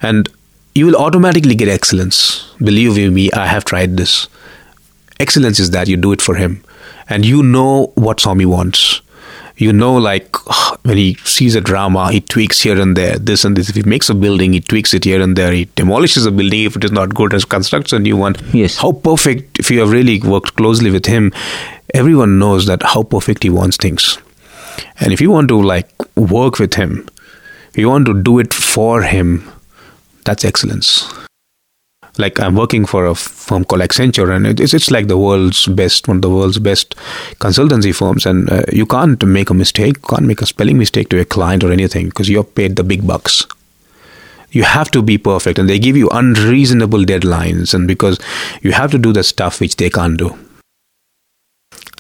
And 0.03 0.29
you 0.75 0.87
will 0.87 0.97
automatically 0.97 1.55
get 1.55 1.69
excellence. 1.69 2.55
Believe 2.59 3.13
me, 3.13 3.31
I 3.33 3.47
have 3.47 3.65
tried 3.65 3.97
this. 3.97 4.29
Excellence 5.21 5.59
is 5.59 5.71
that 5.71 5.89
you 5.89 5.97
do 5.97 6.13
it 6.13 6.23
for 6.23 6.37
him, 6.37 6.63
and 7.09 7.25
you 7.25 7.43
know 7.43 7.93
what 7.95 8.21
Swami 8.21 8.47
wants. 8.47 9.01
You 9.59 9.73
know, 9.73 9.97
like 9.97 10.37
when 10.85 10.97
he 10.97 11.15
sees 11.25 11.57
a 11.57 11.61
drama, 11.61 12.13
he 12.13 12.21
tweaks 12.21 12.61
here 12.61 12.81
and 12.81 12.97
there, 12.97 13.19
this 13.19 13.45
and 13.45 13.57
this. 13.57 13.69
If 13.69 13.75
he 13.75 13.83
makes 13.83 14.09
a 14.09 14.15
building, 14.15 14.53
he 14.53 14.61
tweaks 14.61 14.95
it 14.95 15.03
here 15.03 15.21
and 15.21 15.35
there. 15.35 15.51
He 15.53 15.65
demolishes 15.75 16.27
a 16.27 16.31
building 16.31 16.63
if 16.63 16.77
it 16.77 16.85
is 16.85 16.93
not 16.93 17.13
good, 17.13 17.33
and 17.33 17.49
constructs 17.49 17.93
a 17.93 17.99
new 17.99 18.17
one. 18.17 18.37
Yes. 18.53 18.77
How 18.79 18.93
perfect, 18.93 19.59
if 19.59 19.69
you 19.69 19.81
have 19.81 19.91
really 19.91 20.21
worked 20.21 20.55
closely 20.55 20.93
with 20.93 21.07
him, 21.07 21.33
everyone 21.93 22.39
knows 22.39 22.67
that 22.67 22.85
how 22.85 23.03
perfect 23.03 23.43
he 23.43 23.51
wants 23.51 23.77
things. 23.77 24.19
And 25.01 25.13
if 25.13 25.21
you 25.21 25.33
want 25.33 25.49
to 25.49 25.61
like 25.61 25.91
work 26.17 26.61
with 26.61 26.75
him, 26.75 27.09
you 27.75 27.89
want 27.89 28.07
to 28.07 28.23
do 28.23 28.39
it 28.39 28.55
for 28.55 29.03
him, 29.03 29.51
that's 30.25 30.45
excellence. 30.45 31.13
Like 32.19 32.41
I'm 32.41 32.57
working 32.57 32.85
for 32.85 33.07
a 33.07 33.15
firm 33.15 33.65
called 33.65 33.83
Accenture, 33.83 34.35
and 34.35 34.47
it's 34.47 34.75
it's 34.75 34.91
like 34.91 35.07
the 35.07 35.17
world's 35.17 35.67
best, 35.67 36.09
one 36.09 36.17
of 36.17 36.23
the 36.23 36.31
world's 36.31 36.59
best 36.59 36.97
consultancy 37.39 37.95
firms, 37.95 38.27
and 38.27 38.51
uh, 38.51 38.65
you 38.73 38.87
can't 38.87 39.23
make 39.23 39.51
a 39.51 39.55
mistake, 39.55 40.03
can't 40.03 40.25
make 40.25 40.43
a 40.43 40.47
spelling 40.47 40.79
mistake 40.79 41.09
to 41.11 41.21
a 41.21 41.25
client 41.25 41.63
or 41.63 41.71
anything 41.71 42.09
because 42.09 42.29
you're 42.29 42.45
paid 42.45 42.75
the 42.75 42.83
big 42.85 43.07
bucks. 43.07 43.47
You 44.51 44.65
have 44.65 44.91
to 44.93 45.03
be 45.03 45.17
perfect, 45.17 45.59
and 45.59 45.71
they 45.71 45.79
give 45.79 45.97
you 45.97 46.09
unreasonable 46.11 47.05
deadlines, 47.05 47.73
and 47.73 47.87
because 47.87 48.19
you 48.63 48.73
have 48.73 48.91
to 48.91 48.99
do 48.99 49.13
the 49.13 49.23
stuff 49.23 49.61
which 49.61 49.77
they 49.77 49.91
can't 49.91 50.19
do. 50.19 50.37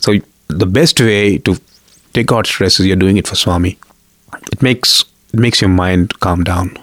So 0.00 0.14
the 0.48 0.66
best 0.66 1.00
way 1.00 1.38
to 1.38 1.56
take 2.12 2.32
out 2.32 2.46
stress 2.46 2.80
is 2.80 2.86
you're 2.86 2.96
doing 2.96 3.18
it 3.18 3.28
for 3.28 3.36
Swami. 3.36 3.78
It 4.50 4.62
makes 4.62 5.04
it 5.32 5.38
makes 5.38 5.60
your 5.60 5.70
mind 5.70 6.18
calm 6.20 6.42
down. 6.42 6.76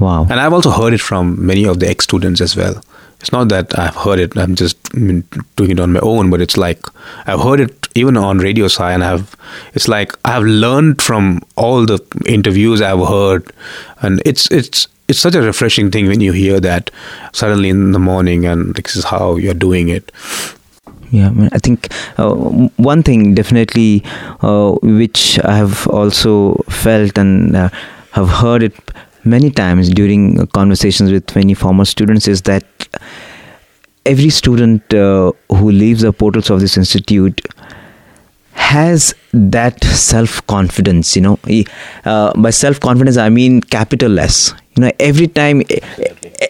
Wow. 0.00 0.26
And 0.30 0.40
I've 0.40 0.52
also 0.52 0.70
heard 0.70 0.94
it 0.94 1.00
from 1.00 1.44
many 1.44 1.64
of 1.66 1.78
the 1.78 1.88
ex 1.88 2.04
students 2.04 2.40
as 2.40 2.56
well. 2.56 2.82
It's 3.20 3.32
not 3.32 3.50
that 3.50 3.78
I've 3.78 3.94
heard 3.96 4.18
it, 4.18 4.36
I'm 4.36 4.54
just 4.54 4.82
doing 4.92 5.24
it 5.58 5.78
on 5.78 5.92
my 5.92 6.00
own, 6.00 6.30
but 6.30 6.40
it's 6.40 6.56
like 6.56 6.82
I've 7.26 7.40
heard 7.40 7.60
it 7.60 7.88
even 7.94 8.16
on 8.16 8.38
Radio 8.38 8.66
Sai, 8.66 8.92
and 8.92 9.04
I've, 9.04 9.36
it's 9.74 9.88
like 9.88 10.16
I've 10.24 10.42
learned 10.42 11.02
from 11.02 11.42
all 11.56 11.84
the 11.84 12.00
interviews 12.24 12.80
I've 12.80 13.06
heard, 13.06 13.52
and 14.00 14.22
it's, 14.24 14.50
it's, 14.50 14.88
it's 15.06 15.18
such 15.18 15.34
a 15.34 15.42
refreshing 15.42 15.90
thing 15.90 16.06
when 16.06 16.22
you 16.22 16.32
hear 16.32 16.60
that 16.60 16.90
suddenly 17.32 17.68
in 17.68 17.92
the 17.92 17.98
morning 17.98 18.46
and 18.46 18.74
this 18.74 18.96
is 18.96 19.04
how 19.04 19.36
you're 19.36 19.52
doing 19.52 19.88
it. 19.90 20.10
Yeah, 21.10 21.32
I, 21.52 21.58
think 21.58 21.92
uh, 22.18 22.32
one 22.76 23.02
thing 23.02 23.34
definitely 23.34 24.04
uh, 24.42 24.70
which 24.82 25.40
I 25.40 25.56
have 25.56 25.88
also 25.88 26.54
felt 26.68 27.18
and 27.18 27.56
uh, 27.56 27.68
have 28.12 28.28
heard 28.28 28.62
it 28.62 28.76
many 29.24 29.50
times 29.50 29.88
during 29.90 30.46
conversations 30.48 31.10
with 31.10 31.34
many 31.36 31.54
former 31.54 31.84
students 31.84 32.28
is 32.28 32.42
that 32.42 32.64
every 34.06 34.30
student 34.30 34.94
uh, 34.94 35.32
who 35.48 35.70
leaves 35.70 36.02
the 36.02 36.12
portals 36.12 36.50
of 36.50 36.60
this 36.60 36.76
institute 36.76 37.40
has 38.52 39.14
that 39.32 39.82
self 39.84 40.44
confidence 40.46 41.16
you 41.16 41.22
know. 41.22 41.38
Uh, 42.04 42.32
by 42.40 42.50
self 42.50 42.80
confidence 42.80 43.16
i 43.16 43.28
mean 43.28 43.60
capital 43.60 44.18
s. 44.18 44.54
You 44.76 44.84
know 44.84 44.92
every 45.00 45.26
time 45.26 45.62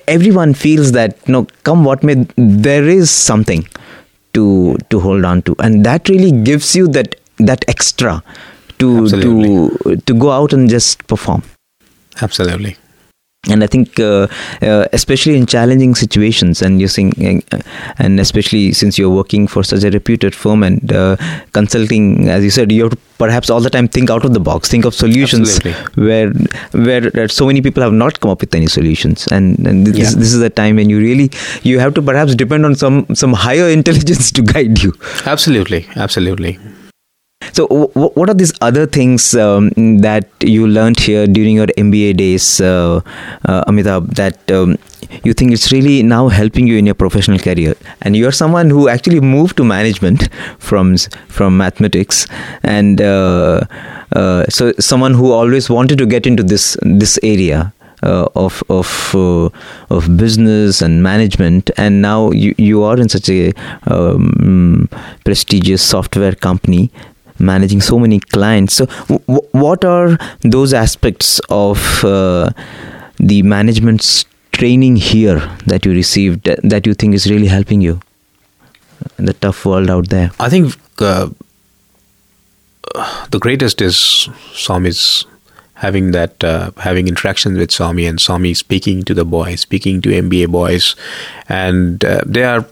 everyone 0.06 0.54
feels 0.54 0.92
that 0.92 1.16
you 1.26 1.32
know 1.32 1.46
come 1.64 1.84
what 1.84 2.02
may 2.02 2.14
there 2.36 2.88
is 2.88 3.10
something 3.10 3.66
to 4.34 4.76
to 4.90 5.00
hold 5.00 5.24
on 5.24 5.42
to. 5.42 5.56
And 5.58 5.84
that 5.84 6.08
really 6.08 6.30
gives 6.30 6.76
you 6.76 6.88
that 6.88 7.14
that 7.38 7.64
extra 7.68 8.22
to 8.78 9.08
to 9.08 9.96
to 10.06 10.14
go 10.14 10.30
out 10.30 10.52
and 10.52 10.68
just 10.68 11.06
perform 11.06 11.42
Absolutely. 12.20 12.76
And 13.48 13.64
I 13.64 13.68
think, 13.68 13.98
uh, 13.98 14.26
uh, 14.60 14.86
especially 14.92 15.34
in 15.34 15.46
challenging 15.46 15.94
situations, 15.94 16.60
and 16.60 16.90
saying, 16.90 17.42
uh, 17.52 17.58
and 17.98 18.20
especially 18.20 18.72
since 18.74 18.98
you're 18.98 19.08
working 19.08 19.46
for 19.46 19.64
such 19.64 19.82
a 19.82 19.90
reputed 19.90 20.34
firm 20.34 20.62
and 20.62 20.92
uh, 20.92 21.16
consulting, 21.54 22.28
as 22.28 22.44
you 22.44 22.50
said, 22.50 22.70
you 22.70 22.82
have 22.82 22.92
to 22.92 22.98
perhaps 23.16 23.48
all 23.48 23.60
the 23.60 23.70
time 23.70 23.88
think 23.88 24.10
out 24.10 24.26
of 24.26 24.34
the 24.34 24.40
box, 24.40 24.68
think 24.68 24.84
of 24.84 24.94
solutions 24.94 25.56
Absolutely. 25.56 26.04
where 26.04 26.30
where 26.72 27.28
so 27.28 27.46
many 27.46 27.62
people 27.62 27.82
have 27.82 27.94
not 27.94 28.20
come 28.20 28.30
up 28.30 28.42
with 28.42 28.54
any 28.54 28.66
solutions. 28.66 29.26
And, 29.28 29.58
and 29.66 29.86
this, 29.86 29.96
yeah. 29.96 30.18
this 30.18 30.34
is 30.34 30.40
the 30.40 30.50
time 30.50 30.76
when 30.76 30.90
you 30.90 30.98
really 30.98 31.30
you 31.62 31.78
have 31.78 31.94
to 31.94 32.02
perhaps 32.02 32.34
depend 32.34 32.66
on 32.66 32.74
some 32.74 33.06
some 33.14 33.32
higher 33.32 33.70
intelligence 33.78 34.30
to 34.32 34.42
guide 34.42 34.82
you. 34.82 34.92
Absolutely, 35.24 35.88
absolutely. 35.96 36.58
So, 37.52 37.66
w- 37.66 38.10
what 38.14 38.28
are 38.30 38.34
these 38.34 38.52
other 38.60 38.86
things 38.86 39.34
um, 39.34 39.70
that 39.98 40.28
you 40.40 40.66
learned 40.66 40.98
here 41.00 41.26
during 41.26 41.56
your 41.56 41.66
MBA 41.66 42.16
days, 42.16 42.60
uh, 42.60 43.00
uh, 43.44 43.64
Amitabh, 43.64 44.14
that 44.14 44.50
um, 44.50 44.76
you 45.24 45.32
think 45.32 45.52
it's 45.52 45.72
really 45.72 46.02
now 46.02 46.28
helping 46.28 46.66
you 46.66 46.76
in 46.76 46.86
your 46.86 46.94
professional 46.94 47.38
career? 47.38 47.74
And 48.02 48.16
you're 48.16 48.32
someone 48.32 48.70
who 48.70 48.88
actually 48.88 49.20
moved 49.20 49.56
to 49.56 49.64
management 49.64 50.28
from 50.58 50.96
from 51.28 51.56
mathematics, 51.56 52.26
and 52.62 53.00
uh, 53.00 53.60
uh 54.12 54.44
so 54.48 54.72
someone 54.78 55.14
who 55.14 55.32
always 55.32 55.70
wanted 55.70 55.98
to 55.98 56.06
get 56.06 56.26
into 56.26 56.42
this 56.42 56.76
this 56.82 57.18
area. 57.22 57.72
Uh, 58.02 58.26
of 58.34 58.62
of 58.70 59.14
uh, 59.14 59.50
of 59.90 60.16
business 60.16 60.80
and 60.80 61.02
management, 61.02 61.70
and 61.76 62.00
now 62.00 62.30
you 62.30 62.54
you 62.56 62.82
are 62.82 62.98
in 62.98 63.10
such 63.10 63.28
a 63.28 63.52
um, 63.88 64.88
prestigious 65.22 65.82
software 65.82 66.34
company 66.34 66.90
managing 67.40 67.80
so 67.80 67.98
many 67.98 68.20
clients. 68.20 68.74
So, 68.74 68.86
w- 69.08 69.48
what 69.52 69.84
are 69.84 70.18
those 70.42 70.72
aspects 70.72 71.40
of 71.48 72.04
uh, 72.04 72.50
the 73.18 73.42
management's 73.42 74.24
training 74.52 74.96
here 74.96 75.38
that 75.66 75.86
you 75.86 75.92
received 75.92 76.44
that 76.44 76.86
you 76.86 76.94
think 76.94 77.14
is 77.14 77.30
really 77.30 77.46
helping 77.46 77.80
you 77.80 78.00
in 79.18 79.24
the 79.24 79.32
tough 79.32 79.64
world 79.64 79.90
out 79.90 80.08
there? 80.10 80.30
I 80.38 80.48
think 80.48 80.74
uh, 80.98 81.30
the 83.30 83.38
greatest 83.38 83.80
is 83.80 84.28
Swami's 84.52 85.26
having 85.74 86.10
that 86.10 86.44
uh, 86.44 86.70
having 86.78 87.08
interactions 87.08 87.58
with 87.58 87.70
Swami 87.70 88.06
and 88.06 88.20
Swami 88.20 88.54
speaking 88.54 89.02
to 89.04 89.14
the 89.14 89.24
boys, 89.24 89.62
speaking 89.62 90.02
to 90.02 90.10
MBA 90.10 90.48
boys, 90.48 90.94
and 91.48 92.04
uh, 92.04 92.20
they 92.26 92.44
are 92.44 92.66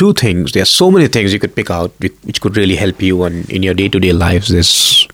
two 0.00 0.14
things. 0.14 0.52
There 0.52 0.62
are 0.62 0.72
so 0.72 0.90
many 0.90 1.08
things 1.08 1.32
you 1.32 1.38
could 1.38 1.54
pick 1.54 1.70
out 1.70 1.92
which 2.00 2.40
could 2.40 2.56
really 2.56 2.74
help 2.74 3.02
you 3.02 3.22
on, 3.22 3.44
in 3.50 3.62
your 3.62 3.74
day 3.74 3.88
to 3.88 4.00
day 4.00 4.12
lives. 4.12 4.48
This, 4.48 5.06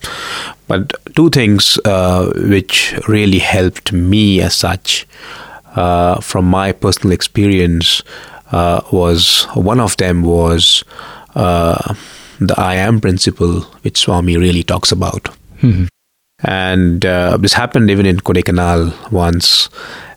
but 0.68 0.92
two 1.16 1.28
things 1.30 1.78
uh, 1.84 2.32
which 2.36 2.94
really 3.08 3.40
helped 3.40 3.92
me 3.92 4.40
as 4.40 4.54
such 4.54 5.06
uh, 5.74 6.20
from 6.20 6.44
my 6.44 6.70
personal 6.70 7.12
experience 7.12 8.02
uh, 8.52 8.80
was 8.92 9.48
one 9.54 9.80
of 9.80 9.96
them 9.96 10.22
was 10.22 10.84
uh, 11.34 11.94
the 12.38 12.54
I 12.56 12.74
am 12.76 13.00
principle, 13.00 13.62
which 13.82 13.98
Swami 13.98 14.36
really 14.36 14.62
talks 14.62 14.92
about. 14.92 15.24
Mm-hmm. 15.62 15.86
And 16.44 17.04
uh, 17.04 17.38
this 17.38 17.54
happened 17.54 17.90
even 17.90 18.06
in 18.06 18.18
Kodaikanal 18.20 19.10
once, 19.10 19.68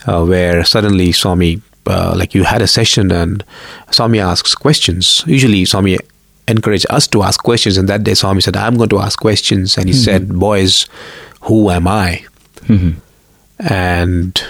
uh, 0.05 0.23
where 0.25 0.63
suddenly 0.63 1.12
Swami 1.12 1.62
uh, 1.89 2.13
like 2.15 2.36
you 2.36 2.43
had 2.43 2.62
a 2.62 2.67
session 2.67 3.12
and 3.12 3.43
Swami 3.91 4.19
asks 4.19 4.54
questions. 4.54 5.23
Usually, 5.25 5.65
Swami 5.65 5.97
encouraged 6.47 6.86
us 6.89 7.08
to 7.08 7.23
ask 7.23 7.41
questions, 7.43 7.78
and 7.78 7.89
that 7.89 8.04
day 8.04 8.13
Swami 8.13 8.41
said, 8.41 8.56
"I'm 8.56 8.78
going 8.78 8.89
to 8.89 8.99
ask 8.99 9.19
questions," 9.19 9.78
and 9.78 9.88
he 9.88 9.93
mm-hmm. 9.93 10.04
said, 10.04 10.39
"Boys, 10.39 10.88
who 11.41 11.69
am 11.69 11.88
I?" 11.88 12.25
Mm-hmm. 12.67 12.99
And 13.67 14.43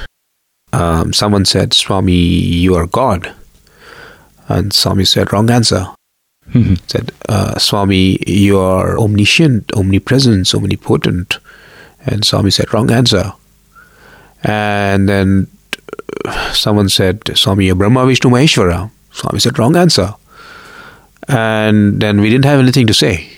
um, 0.74 1.14
someone 1.14 1.46
said, 1.46 1.74
"Swami, 1.74 2.14
you 2.14 2.76
are 2.76 2.88
God," 2.88 3.34
and 4.48 4.74
Swami 4.74 5.06
said, 5.06 5.32
"Wrong 5.32 5.50
answer." 5.50 5.88
Mm-hmm. 6.52 6.76
Said, 6.88 7.12
uh, 7.30 7.58
"Swami, 7.60 8.18
you 8.26 8.58
are 8.60 8.98
omniscient, 8.98 9.72
omnipresent, 9.76 10.54
omnipotent," 10.54 11.38
and 12.06 12.26
Swami 12.26 12.52
said, 12.52 12.74
"Wrong 12.74 12.92
answer." 12.92 13.34
And 14.44 15.10
then 15.10 15.48
someone 16.54 16.90
said, 16.90 17.22
Swami, 17.36 17.72
Brahma, 17.72 18.06
Vishnu, 18.06 18.30
Maheshwara. 18.30 18.92
Swami 19.12 19.40
said, 19.40 19.58
wrong 19.58 19.76
answer. 19.76 20.16
And 21.28 22.02
then 22.02 22.22
we 22.22 22.30
didn't 22.30 22.46
have 22.46 22.60
anything 22.60 22.88
to 22.88 22.94
say. 22.94 23.30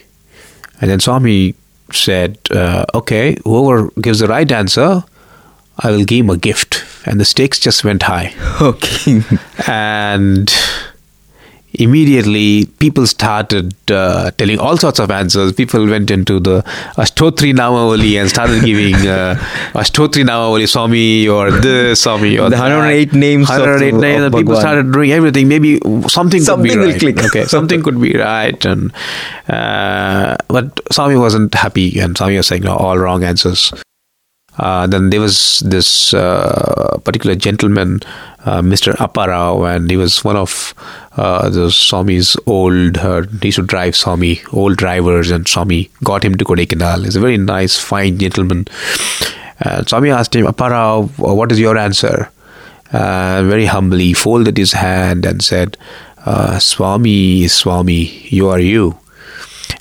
And 0.79 0.89
then 0.89 0.99
Swami 0.99 1.55
said, 1.91 2.37
uh, 2.51 2.85
okay, 2.93 3.37
whoever 3.43 3.89
gives 4.01 4.19
the 4.19 4.27
right 4.27 4.49
answer, 4.51 5.03
I 5.79 5.91
will 5.91 6.05
give 6.05 6.25
him 6.25 6.29
a 6.29 6.37
gift. 6.37 6.83
And 7.05 7.19
the 7.19 7.25
stakes 7.25 7.59
just 7.59 7.83
went 7.83 8.03
high. 8.03 8.33
Okay. 8.61 9.21
and 9.67 10.53
immediately 11.73 12.65
people 12.79 13.07
started 13.07 13.73
uh, 13.91 14.31
telling 14.31 14.59
all 14.59 14.77
sorts 14.77 14.99
of 14.99 15.11
answers. 15.11 15.53
People 15.53 15.87
went 15.87 16.11
into 16.11 16.39
the 16.39 16.61
Ashtotri 16.97 17.53
Namavali 17.53 18.19
and 18.19 18.29
started 18.29 18.63
giving 18.63 18.95
uh, 19.07 19.35
Ashtotri 19.73 20.23
Namavali, 20.23 20.67
Swami 20.67 21.27
or 21.27 21.51
this, 21.51 22.01
Swami 22.01 22.37
or 22.37 22.49
the 22.49 22.57
108 22.57 23.13
names. 23.13 23.47
108 23.49 23.93
of, 23.93 24.01
names. 24.01 24.19
Of 24.19 24.25
and 24.25 24.35
people 24.35 24.55
started 24.55 24.91
doing 24.91 25.11
everything. 25.11 25.47
Maybe 25.47 25.79
something, 26.07 26.41
something 26.41 26.71
could 26.71 26.79
be 26.79 26.91
right. 26.91 26.99
Click. 26.99 27.23
Okay, 27.25 27.45
something 27.45 27.81
could 27.81 28.01
be 28.01 28.17
right. 28.17 28.63
And 28.65 28.91
uh, 29.47 30.37
But 30.47 30.79
Swami 30.91 31.15
wasn't 31.15 31.53
happy 31.53 31.99
and 31.99 32.17
Swami 32.17 32.37
was 32.37 32.47
saying 32.47 32.63
no, 32.63 32.75
all 32.75 32.97
wrong 32.97 33.23
answers. 33.23 33.73
Uh, 34.61 34.85
then 34.85 35.09
there 35.09 35.19
was 35.19 35.59
this 35.65 36.13
uh, 36.13 36.99
particular 37.03 37.35
gentleman, 37.35 37.99
uh, 38.45 38.61
Mr. 38.61 38.93
Apparao, 38.97 39.67
and 39.67 39.89
he 39.89 39.97
was 39.97 40.23
one 40.23 40.35
of 40.35 40.75
uh, 41.17 41.49
the 41.49 41.71
Swami's 41.71 42.37
old, 42.45 42.99
uh, 42.99 43.23
he 43.41 43.47
used 43.47 43.55
to 43.55 43.63
drive 43.63 43.95
Swami, 43.95 44.39
old 44.53 44.77
drivers, 44.77 45.31
and 45.31 45.47
Swami 45.47 45.89
got 46.03 46.23
him 46.23 46.35
to 46.35 46.45
Kodaikanal. 46.45 47.05
He's 47.05 47.15
a 47.15 47.19
very 47.19 47.37
nice, 47.37 47.79
fine 47.79 48.19
gentleman. 48.19 48.67
Swami 49.87 50.11
asked 50.11 50.35
him, 50.35 50.45
Apparao, 50.45 51.09
what 51.17 51.51
is 51.51 51.59
your 51.59 51.77
answer? 51.77 52.29
Very 52.91 53.65
humbly 53.65 54.13
folded 54.13 54.57
his 54.57 54.73
hand 54.73 55.25
and 55.25 55.43
said, 55.43 55.75
Swami, 56.59 57.47
Swami, 57.47 58.27
you 58.29 58.49
are 58.49 58.59
you. 58.59 59.00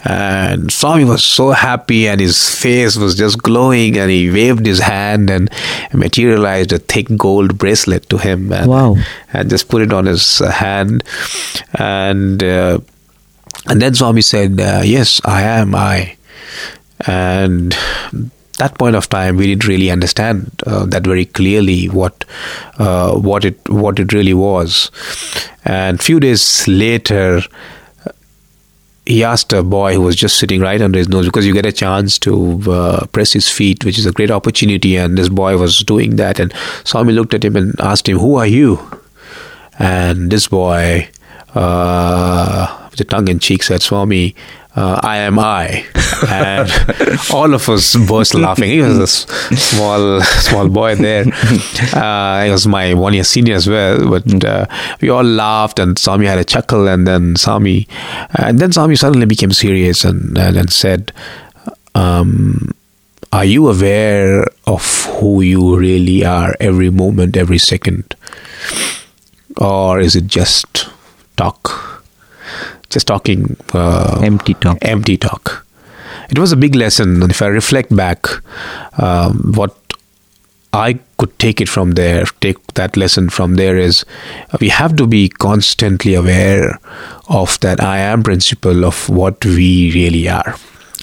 And 0.05 0.73
Swami 0.73 1.05
was 1.05 1.25
so 1.25 1.51
happy 1.51 2.09
and 2.09 2.21
his 2.21 2.55
face 2.55 2.97
was 2.97 3.15
just 3.15 3.43
glowing 3.43 3.99
and 3.99 4.11
he 4.11 4.31
waved 4.31 4.65
his 4.65 4.79
hand 4.79 5.29
and 5.31 5.51
materialized 5.93 6.73
a 6.73 6.79
thick 6.79 7.07
gold 7.17 7.59
bracelet 7.59 8.09
to 8.11 8.19
him. 8.19 8.53
And, 8.53 8.69
Wow. 8.69 8.97
And 9.33 9.51
just 9.51 9.69
put 9.69 9.83
it 9.83 9.93
on 9.93 10.07
his 10.07 10.41
uh, 10.41 10.51
hand. 10.51 11.05
And, 11.75 12.43
uh, 12.43 12.81
and 13.67 13.83
then 13.83 13.95
Swami 13.95 14.23
said, 14.23 14.59
uh, 14.61 14.81
Yes, 14.85 15.21
I 15.25 15.43
am 15.43 15.75
I. 15.75 16.17
And 17.07 17.77
that 18.61 18.79
point 18.79 18.95
of 18.95 19.09
time, 19.09 19.37
we 19.37 19.47
didn't 19.47 19.67
really 19.67 19.91
understand 19.91 20.51
uh, 20.67 20.87
that 20.87 21.05
very 21.05 21.25
clearly 21.25 21.87
what 21.87 22.25
uh, 22.79 23.15
what 23.15 23.45
it 23.45 23.69
what 23.69 23.99
it 23.99 24.13
really 24.13 24.35
was. 24.35 24.91
And 25.65 26.01
few 26.01 26.21
days 26.21 26.69
later, 26.69 27.41
he 29.11 29.25
asked 29.25 29.53
a 29.53 29.63
boy 29.63 29.95
who 29.95 30.03
was 30.03 30.15
just 30.15 30.39
sitting 30.39 30.61
right 30.61 30.81
under 30.81 30.99
his 30.99 31.09
nose 31.09 31.27
because 31.27 31.47
you 31.47 31.53
get 31.53 31.67
a 31.67 31.73
chance 31.73 32.19
to 32.21 32.63
uh, 32.71 33.07
press 33.07 33.33
his 33.33 33.49
feet, 33.49 33.85
which 33.85 33.99
is 33.99 34.07
a 34.07 34.13
great 34.13 34.31
opportunity. 34.31 34.97
And 34.97 35.19
this 35.19 35.29
boy 35.29 35.57
was 35.57 35.81
doing 35.81 36.17
that, 36.17 36.39
and 36.39 36.55
Swami 36.85 37.13
looked 37.13 37.35
at 37.35 37.45
him 37.45 37.57
and 37.57 37.75
asked 37.81 38.09
him, 38.09 38.19
"Who 38.19 38.37
are 38.37 38.47
you?" 38.47 38.79
And 39.79 40.31
this 40.31 40.47
boy, 40.47 41.09
uh, 41.55 42.89
with 42.91 43.01
a 43.01 43.05
tongue 43.05 43.29
in 43.29 43.41
cheek, 43.41 43.65
said, 43.65 43.83
"Swami." 43.83 44.35
Uh, 44.77 45.01
I 45.03 45.17
am 45.19 45.37
I, 45.41 45.85
and 46.29 46.71
all 47.35 47.53
of 47.55 47.69
us 47.69 47.97
burst 48.07 48.35
laughing. 48.35 48.71
He 48.71 48.81
was 48.81 48.99
a 48.99 49.07
small, 49.57 50.21
small 50.23 50.69
boy 50.69 50.95
there. 50.95 51.25
Uh, 51.93 52.45
he 52.45 52.51
was 52.51 52.67
my 52.69 52.95
one 52.95 53.13
year 53.15 53.25
senior 53.25 53.55
as 53.57 53.67
well, 53.69 54.09
but 54.09 54.45
uh, 54.45 54.67
we 55.01 55.09
all 55.09 55.25
laughed, 55.25 55.79
and 55.81 55.99
Swami 55.99 56.27
had 56.27 56.39
a 56.39 56.45
chuckle, 56.45 56.87
and 56.87 57.07
then 57.07 57.35
Swami, 57.37 57.89
and 58.37 58.59
then 58.61 58.71
Swami 58.71 58.95
suddenly 58.97 59.27
became 59.27 59.53
serious 59.53 60.05
and 60.05 60.39
and, 60.39 60.57
and 60.57 60.73
said, 60.73 61.13
um, 61.97 62.73
"Are 63.33 63.45
you 63.45 63.69
aware 63.69 64.47
of 64.67 65.05
who 65.19 65.43
you 65.43 65.77
really 65.77 66.25
are 66.25 66.55
every 66.61 66.91
moment, 66.91 67.37
every 67.37 67.59
second, 67.59 68.15
or 69.57 69.99
is 69.99 70.15
it 70.15 70.29
just 70.29 70.89
talk?" 71.37 71.90
Just 72.91 73.07
talking, 73.07 73.57
uh, 73.73 74.21
Empty 74.23 74.55
talk. 74.55 74.79
empty 74.83 75.17
talk. 75.17 75.67
It 76.29 76.39
was 76.39 76.53
a 76.53 76.57
big 76.57 76.75
lesson, 76.75 77.23
and 77.23 77.31
if 77.31 77.43
I 77.43 77.47
reflect 77.47 77.95
back, 77.95 78.27
um, 78.99 79.53
what 79.55 79.77
I 80.73 80.99
could 81.19 81.37
take 81.39 81.61
it 81.61 81.69
from 81.69 81.93
there, 81.93 82.25
take 82.41 82.65
that 82.75 82.97
lesson 82.97 83.29
from 83.29 83.57
there 83.57 83.77
is 83.77 84.05
we 84.61 84.69
have 84.69 84.95
to 84.97 85.07
be 85.07 85.29
constantly 85.29 86.15
aware 86.15 86.79
of 87.29 87.59
that 87.61 87.83
I 87.83 87.99
am 87.99 88.23
principle 88.23 88.85
of 88.85 89.09
what 89.09 89.45
we 89.45 89.91
really 89.93 90.29
are. 90.29 90.55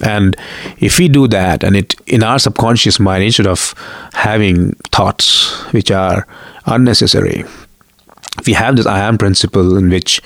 And 0.03 0.35
if 0.79 0.99
we 0.99 1.09
do 1.09 1.27
that, 1.29 1.63
and 1.63 1.75
it 1.75 1.95
in 2.05 2.23
our 2.23 2.39
subconscious 2.39 2.99
mind, 2.99 3.23
instead 3.23 3.47
of 3.47 3.73
having 4.13 4.73
thoughts 4.91 5.51
which 5.73 5.91
are 5.91 6.27
unnecessary, 6.65 7.43
we 8.47 8.53
have 8.53 8.75
this 8.75 8.85
I 8.85 8.99
am 8.99 9.17
principle 9.17 9.77
in 9.77 9.89
which 9.89 10.21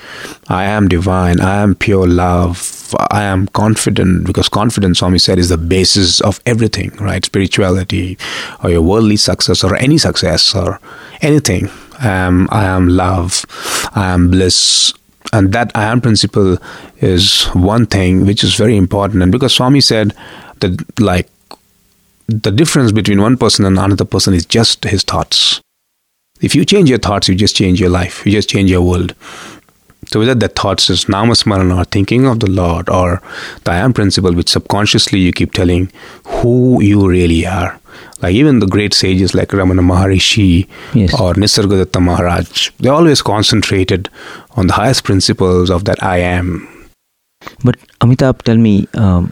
I 0.48 0.64
am 0.64 0.88
divine, 0.88 1.40
I 1.40 1.62
am 1.62 1.74
pure 1.74 2.06
love, 2.06 2.94
I 3.10 3.22
am 3.22 3.48
confident, 3.48 4.26
because 4.26 4.48
confidence, 4.48 5.00
Swami 5.00 5.18
said, 5.18 5.38
is 5.38 5.48
the 5.48 5.58
basis 5.58 6.20
of 6.20 6.40
everything, 6.46 6.90
right? 7.00 7.24
Spirituality, 7.24 8.16
or 8.62 8.70
your 8.70 8.82
worldly 8.82 9.16
success, 9.16 9.64
or 9.64 9.74
any 9.76 9.98
success, 9.98 10.54
or 10.54 10.80
anything. 11.20 11.68
Um, 12.00 12.48
I 12.50 12.64
am 12.64 12.88
love, 12.88 13.44
I 13.94 14.08
am 14.08 14.30
bliss. 14.30 14.94
And 15.32 15.52
that 15.52 15.70
I 15.74 15.84
am 15.84 16.00
principle 16.00 16.58
is 17.00 17.44
one 17.54 17.86
thing 17.86 18.26
which 18.26 18.44
is 18.44 18.54
very 18.54 18.76
important. 18.76 19.22
And 19.22 19.32
because 19.32 19.54
Swami 19.54 19.80
said 19.80 20.14
that, 20.60 21.00
like, 21.00 21.28
the 22.26 22.50
difference 22.50 22.92
between 22.92 23.20
one 23.20 23.36
person 23.36 23.64
and 23.64 23.78
another 23.78 24.04
person 24.04 24.34
is 24.34 24.44
just 24.44 24.84
his 24.84 25.02
thoughts. 25.02 25.60
If 26.42 26.54
you 26.54 26.64
change 26.64 26.90
your 26.90 26.98
thoughts, 26.98 27.28
you 27.28 27.34
just 27.34 27.56
change 27.56 27.80
your 27.80 27.90
life. 27.90 28.24
You 28.26 28.32
just 28.32 28.48
change 28.50 28.70
your 28.70 28.82
world. 28.82 29.14
So 30.06 30.18
whether 30.18 30.34
that 30.34 30.56
thoughts 30.56 30.90
is 30.90 31.04
namasmarana 31.06 31.76
or 31.78 31.84
thinking 31.84 32.26
of 32.26 32.40
the 32.40 32.50
Lord 32.50 32.90
or 32.90 33.22
the 33.64 33.70
I 33.72 33.76
am 33.76 33.92
principle, 33.92 34.34
which 34.34 34.48
subconsciously 34.50 35.20
you 35.20 35.32
keep 35.32 35.52
telling 35.52 35.90
who 36.24 36.82
you 36.82 37.08
really 37.08 37.46
are. 37.46 37.78
Like 38.20 38.34
even 38.34 38.58
the 38.58 38.66
great 38.66 38.94
sages 38.94 39.34
like 39.34 39.48
Ramana 39.50 39.80
Maharishi 39.80 40.68
Yes. 40.94 41.14
or 41.20 41.34
Nisargadatta 41.34 42.00
Maharaj, 42.02 42.70
they 42.80 42.88
always 42.88 43.22
concentrated 43.22 44.08
on 44.56 44.66
the 44.66 44.72
highest 44.74 45.04
principles 45.04 45.70
of 45.70 45.84
that 45.84 46.02
I 46.02 46.18
am. 46.18 46.68
But 47.64 47.76
Amitabh, 48.00 48.42
tell 48.42 48.56
me, 48.56 48.86
um, 48.94 49.30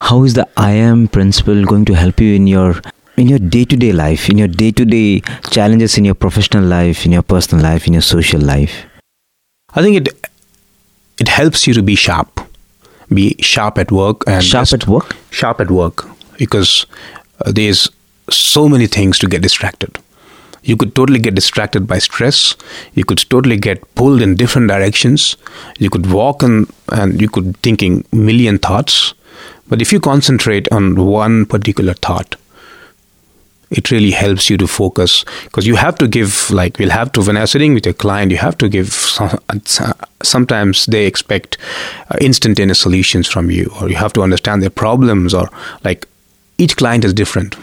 how 0.00 0.22
is 0.24 0.34
the 0.34 0.48
I 0.56 0.72
am 0.72 1.08
principle 1.08 1.64
going 1.64 1.84
to 1.86 1.94
help 1.94 2.20
you 2.20 2.34
in 2.34 2.46
your 2.46 2.80
in 3.16 3.28
your 3.28 3.38
day-to-day 3.38 3.92
life, 3.92 4.28
in 4.28 4.38
your 4.38 4.48
day-to-day 4.48 5.20
challenges 5.50 5.96
in 5.98 6.04
your 6.04 6.14
professional 6.14 6.64
life, 6.64 7.04
in 7.06 7.12
your 7.12 7.22
personal 7.22 7.62
life, 7.62 7.86
in 7.86 7.92
your 7.92 8.02
social 8.02 8.40
life? 8.40 8.84
I 9.74 9.82
think 9.82 9.96
it 9.96 10.08
it 11.20 11.28
helps 11.28 11.66
you 11.66 11.74
to 11.74 11.82
be 11.82 11.94
sharp, 11.94 12.40
be 13.08 13.36
sharp 13.40 13.78
at 13.78 13.92
work 13.92 14.24
and 14.26 14.42
Sharp 14.42 14.72
at 14.72 14.86
work. 14.88 15.16
sharp 15.30 15.60
at 15.60 15.70
work 15.70 16.06
because 16.38 16.86
uh, 17.44 17.52
there's 17.52 17.88
so 18.30 18.68
many 18.68 18.86
things 18.86 19.18
to 19.20 19.28
get 19.28 19.42
distracted. 19.42 19.98
You 20.62 20.76
could 20.76 20.94
totally 20.94 21.18
get 21.18 21.34
distracted 21.34 21.86
by 21.86 21.98
stress. 21.98 22.56
You 22.94 23.04
could 23.04 23.18
totally 23.28 23.58
get 23.58 23.82
pulled 23.96 24.22
in 24.22 24.34
different 24.34 24.68
directions. 24.68 25.36
You 25.78 25.90
could 25.90 26.10
walk 26.10 26.42
and 26.42 26.66
and 26.90 27.20
you 27.20 27.28
could 27.28 27.56
thinking 27.58 28.04
million 28.12 28.58
thoughts. 28.58 29.14
But 29.68 29.82
if 29.82 29.92
you 29.92 30.00
concentrate 30.00 30.70
on 30.72 30.96
one 30.96 31.44
particular 31.46 31.94
thought, 31.94 32.36
it 33.74 33.90
really 33.90 34.10
helps 34.10 34.48
you 34.48 34.56
to 34.56 34.66
focus. 34.66 35.24
Because 35.44 35.66
you 35.66 35.76
have 35.76 35.96
to 35.98 36.08
give 36.08 36.50
like 36.50 36.78
we'll 36.78 36.90
have 36.90 37.12
to 37.12 37.22
when 37.22 37.36
i'm 37.36 37.46
sitting 37.46 37.74
with 37.74 37.86
a 37.86 37.92
client 37.92 38.30
you 38.30 38.38
have 38.38 38.56
to 38.58 38.68
give 38.68 38.92
some, 38.92 39.38
sometimes 40.22 40.86
they 40.86 41.06
expect 41.06 41.58
uh, 42.10 42.16
instantaneous 42.20 42.80
solutions 42.80 43.28
from 43.28 43.50
you 43.50 43.70
or 43.80 43.88
you 43.88 43.96
have 43.96 44.12
to 44.12 44.22
understand 44.22 44.62
their 44.62 44.70
problems 44.70 45.34
or 45.34 45.48
like 45.84 46.06
each 46.58 46.76
client 46.76 47.04
is 47.04 47.12
different. 47.12 47.56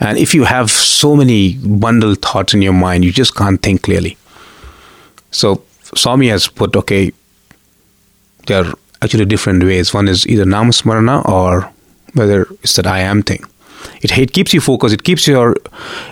And 0.00 0.18
if 0.18 0.34
you 0.34 0.44
have 0.44 0.70
so 0.70 1.16
many 1.16 1.54
bundled 1.54 2.22
thoughts 2.22 2.54
in 2.54 2.62
your 2.62 2.72
mind 2.72 3.04
you 3.04 3.12
just 3.12 3.34
can't 3.34 3.62
think 3.62 3.82
clearly. 3.82 4.16
So 5.30 5.62
swami 5.94 6.28
has 6.28 6.48
put 6.48 6.76
okay 6.76 7.12
there 8.46 8.64
are 8.64 8.74
actually 9.02 9.24
different 9.24 9.62
ways. 9.62 9.92
One 9.92 10.08
is 10.08 10.26
either 10.26 10.44
namasmarana 10.44 11.28
or 11.28 11.70
whether 12.14 12.46
it's 12.62 12.74
that 12.76 12.86
i 12.86 13.00
am 13.00 13.22
thing 13.22 13.44
it, 14.02 14.16
it 14.18 14.32
keeps 14.32 14.52
you 14.54 14.60
focused. 14.60 14.94
It 14.94 15.02
keeps 15.04 15.26
your 15.26 15.52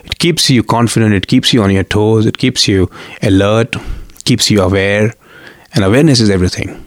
it 0.05 0.19
keeps 0.19 0.49
you 0.51 0.63
confident. 0.63 1.15
It 1.15 1.27
keeps 1.27 1.53
you 1.53 1.63
on 1.63 1.71
your 1.71 1.85
toes. 1.85 2.27
It 2.27 2.39
keeps 2.39 2.67
you 2.69 2.91
alert. 3.23 3.77
Keeps 4.25 4.51
you 4.51 4.63
aware. 4.63 5.13
And 5.75 5.85
awareness 5.85 6.21
is 6.21 6.31
everything 6.31 6.81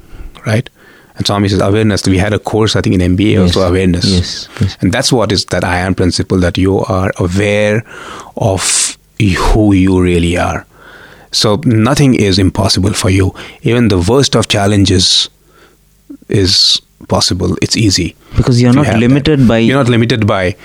right? 0.45 0.69
And 1.17 1.25
Swami 1.27 1.49
says 1.49 1.61
awareness. 1.61 2.07
We 2.07 2.17
had 2.17 2.31
a 2.33 2.39
course 2.39 2.75
I 2.75 2.81
think 2.81 2.95
in 3.01 3.17
MBA 3.17 3.31
Yes. 3.33 3.41
also 3.55 3.67
awareness. 3.67 4.05
Yes, 4.05 4.47
yes. 4.61 4.77
and 4.81 4.93
that's 4.93 5.11
what 5.11 5.31
is 5.31 5.45
that 5.45 5.63
I 5.63 5.79
am 5.79 5.93
principle 5.95 6.39
that 6.39 6.57
you 6.57 6.79
are 6.79 7.11
aware 7.17 7.83
of 8.37 8.97
who 9.19 9.73
you 9.73 10.01
really 10.01 10.37
are. 10.37 10.65
So 11.31 11.59
nothing 11.65 12.13
is 12.15 12.39
impossible 12.39 12.93
for 12.93 13.09
you. 13.09 13.33
Even 13.63 13.89
the 13.89 13.99
worst 13.99 14.35
of 14.35 14.47
challenges 14.47 15.29
is 16.29 16.81
possible 17.07 17.55
it's 17.61 17.77
easy 17.77 18.15
Because 18.35 18.61
you're 18.61 18.71
You 18.71 18.77
not 18.77 18.85
that. 18.85 18.99
limited 18.99 19.47
by 19.47 19.57
you're 19.59 19.77
not 19.77 19.89
limited 19.89 20.25
by 20.27 20.55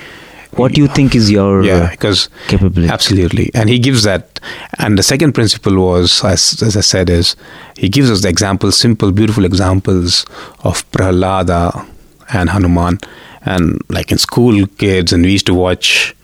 what 0.53 0.77
you 0.77 0.87
think 0.89 1.15
is 1.15 1.31
your 1.31 1.63
yeah 1.65 1.75
uh, 1.75 1.91
because 1.91 2.29
capability. 2.49 2.89
absolutely 2.93 3.51
and 3.55 3.69
he 3.71 3.79
gives 3.79 4.03
that 4.03 4.41
and 4.79 4.99
the 4.99 5.03
second 5.03 5.33
principle 5.33 5.77
was 5.77 6.23
as, 6.25 6.63
as 6.63 6.77
i 6.77 6.81
said 6.81 7.09
is 7.09 7.37
he 7.77 7.89
gives 7.89 8.11
us 8.11 8.23
the 8.23 8.29
examples 8.29 8.77
simple 8.77 9.13
beautiful 9.13 9.45
examples 9.45 10.27
of 10.65 10.85
prahlada 10.91 11.87
and 12.35 12.51
hanuman 12.51 12.99
and 13.45 13.81
like 13.89 14.13
in 14.13 14.19
school 14.19 14.67
kids 14.79 15.13
and 15.13 15.25
we 15.25 15.33
used 15.33 15.47
to 15.47 15.55
watch 15.55 16.15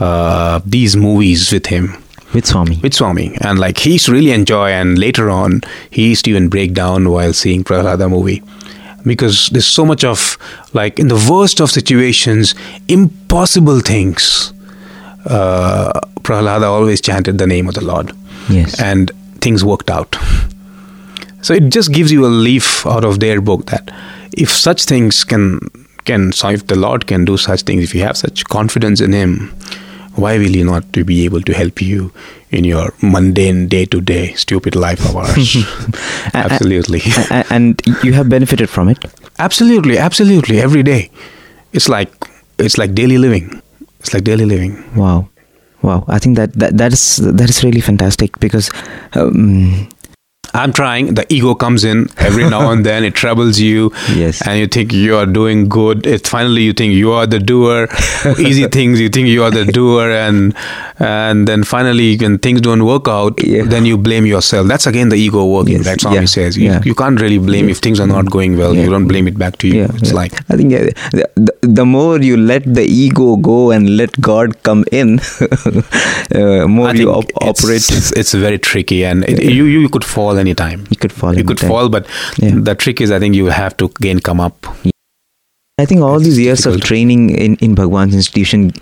uh, 0.00 0.60
these 0.64 0.96
movies 0.96 1.52
with 1.52 1.66
him 1.66 1.96
with 2.34 2.44
Swami. 2.46 2.78
with 2.82 2.92
Swami, 2.92 3.36
and 3.40 3.58
like 3.58 3.78
he 3.78 3.92
used 3.94 4.04
to 4.04 4.12
really 4.12 4.32
enjoy. 4.32 4.68
And 4.68 4.98
later 4.98 5.30
on, 5.30 5.62
he 5.90 6.10
used 6.10 6.26
to 6.26 6.30
even 6.30 6.50
break 6.50 6.74
down 6.74 7.08
while 7.10 7.32
seeing 7.32 7.64
Prahlada 7.64 8.08
movie. 8.10 8.42
Because 9.08 9.48
there's 9.48 9.66
so 9.66 9.84
much 9.84 10.04
of 10.04 10.38
like 10.72 10.98
in 10.98 11.08
the 11.08 11.26
worst 11.30 11.60
of 11.60 11.70
situations, 11.70 12.54
impossible 12.86 13.80
things. 13.80 14.52
Uh, 15.24 16.00
Prahlada 16.20 16.64
always 16.64 17.00
chanted 17.00 17.38
the 17.38 17.46
name 17.46 17.68
of 17.68 17.74
the 17.74 17.84
Lord. 17.84 18.12
Yes. 18.48 18.80
And 18.80 19.10
things 19.40 19.64
worked 19.64 19.90
out. 19.90 20.16
So 21.42 21.54
it 21.54 21.70
just 21.70 21.92
gives 21.92 22.12
you 22.12 22.26
a 22.26 22.28
leaf 22.28 22.86
out 22.86 23.04
of 23.04 23.20
their 23.20 23.40
book 23.40 23.66
that 23.66 23.90
if 24.32 24.50
such 24.50 24.84
things 24.84 25.24
can 25.24 25.60
can 26.04 26.32
so 26.32 26.48
if 26.48 26.66
the 26.66 26.76
Lord 26.76 27.06
can 27.06 27.24
do 27.24 27.36
such 27.36 27.62
things, 27.62 27.84
if 27.84 27.94
you 27.94 28.02
have 28.02 28.16
such 28.16 28.44
confidence 28.44 29.00
in 29.00 29.12
Him, 29.12 29.54
why 30.18 30.36
will 30.38 30.54
He 30.58 30.62
not 30.62 30.92
to 30.94 31.04
be 31.04 31.24
able 31.24 31.42
to 31.42 31.54
help 31.54 31.80
you 31.80 32.12
in 32.50 32.64
your 32.64 32.92
mundane 33.02 33.68
day 33.68 33.84
to 33.86 34.00
day 34.00 34.32
stupid 34.34 34.74
life 34.74 35.04
of 35.08 35.16
ours? 35.16 35.56
absolutely. 36.34 37.00
and 37.50 37.80
you 38.02 38.12
have 38.12 38.28
benefited 38.28 38.68
from 38.68 38.88
it. 38.88 38.98
Absolutely, 39.38 39.98
absolutely. 39.98 40.60
Every 40.60 40.82
day, 40.82 41.10
it's 41.72 41.88
like 41.88 42.10
it's 42.58 42.78
like 42.78 42.94
daily 42.94 43.18
living. 43.18 43.62
It's 44.00 44.12
like 44.14 44.24
daily 44.24 44.44
living. 44.44 44.82
Wow, 44.96 45.28
wow. 45.82 46.04
I 46.08 46.18
think 46.18 46.36
that 46.36 46.52
that, 46.54 46.76
that 46.78 46.92
is 46.92 47.16
that 47.16 47.48
is 47.48 47.62
really 47.62 47.80
fantastic 47.80 48.38
because. 48.40 48.70
Um, 49.14 49.88
I'm 50.58 50.72
trying. 50.72 51.14
The 51.14 51.24
ego 51.32 51.54
comes 51.54 51.84
in 51.84 52.08
every 52.18 52.48
now 52.50 52.70
and 52.72 52.84
then. 52.84 53.04
It 53.04 53.14
troubles 53.14 53.60
you. 53.60 53.92
Yes. 54.14 54.46
And 54.46 54.58
you 54.58 54.66
think 54.66 54.92
you 54.92 55.16
are 55.16 55.26
doing 55.26 55.68
good. 55.68 56.06
It 56.06 56.26
finally 56.26 56.62
you 56.62 56.72
think 56.72 56.94
you 56.94 57.12
are 57.12 57.26
the 57.26 57.38
doer. 57.38 57.88
Easy 58.38 58.66
things 58.66 59.00
you 59.00 59.08
think 59.08 59.28
you 59.28 59.44
are 59.44 59.52
the 59.52 59.64
doer, 59.64 60.10
and 60.10 60.54
and 60.98 61.46
then 61.46 61.62
finally 61.62 62.16
when 62.16 62.38
things 62.38 62.60
don't 62.60 62.84
work 62.84 63.06
out, 63.08 63.42
yeah. 63.42 63.62
then 63.64 63.86
you 63.86 63.96
blame 63.96 64.26
yourself. 64.26 64.66
That's 64.66 64.86
again 64.86 65.08
the 65.10 65.16
ego 65.16 65.44
working. 65.46 65.78
Yes. 65.78 65.86
Right? 65.86 66.00
Swami 66.00 66.16
yeah. 66.16 66.24
says 66.24 66.58
you, 66.58 66.70
yeah. 66.70 66.82
you 66.84 66.94
can't 66.94 67.20
really 67.20 67.38
blame 67.38 67.68
if 67.68 67.78
things 67.78 68.00
are 68.00 68.06
not 68.06 68.30
going 68.30 68.56
well. 68.56 68.74
You 68.74 68.90
don't 68.90 69.06
blame 69.06 69.28
it 69.28 69.38
back 69.38 69.58
to 69.58 69.68
you. 69.68 69.84
It's 69.94 70.12
like 70.12 70.32
I 70.50 70.56
think 70.56 70.70
the, 70.70 70.92
the, 71.36 71.52
the, 71.62 71.86
more 71.86 72.20
you 72.20 72.36
let 72.36 72.62
the 72.64 72.82
ego 72.82 73.36
go 73.36 73.70
and 73.70 73.96
let 73.96 74.20
God 74.20 74.62
come 74.62 74.84
in, 74.90 75.20
uh, 76.34 76.66
more 76.66 76.94
you 76.94 77.10
op- 77.12 77.24
it's, 77.42 77.62
operate. 77.62 77.90
It's, 77.90 78.12
it's, 78.12 78.34
very 78.34 78.58
tricky, 78.58 79.04
and 79.04 79.24
it, 79.24 79.42
you 79.42 79.64
you 79.64 79.88
could 79.88 80.04
fall 80.04 80.36
anytime. 80.48 80.86
You 80.90 80.96
could 80.96 81.12
fall. 81.12 81.36
You 81.36 81.44
could 81.44 81.60
fall, 81.60 81.88
but 81.88 82.06
the 82.38 82.74
trick 82.74 83.00
is, 83.00 83.10
I 83.10 83.18
think 83.18 83.34
you 83.34 83.46
have 83.46 83.76
to 83.78 83.86
again 83.86 84.20
come 84.20 84.40
up. 84.40 84.66
I 85.80 85.84
think 85.86 86.00
all 86.00 86.18
these 86.18 86.38
years 86.38 86.58
difficult. 86.58 86.82
of 86.82 86.88
training 86.88 87.30
in, 87.30 87.54
in 87.56 87.74
Bhagwan's 87.76 88.14
institution 88.14 88.72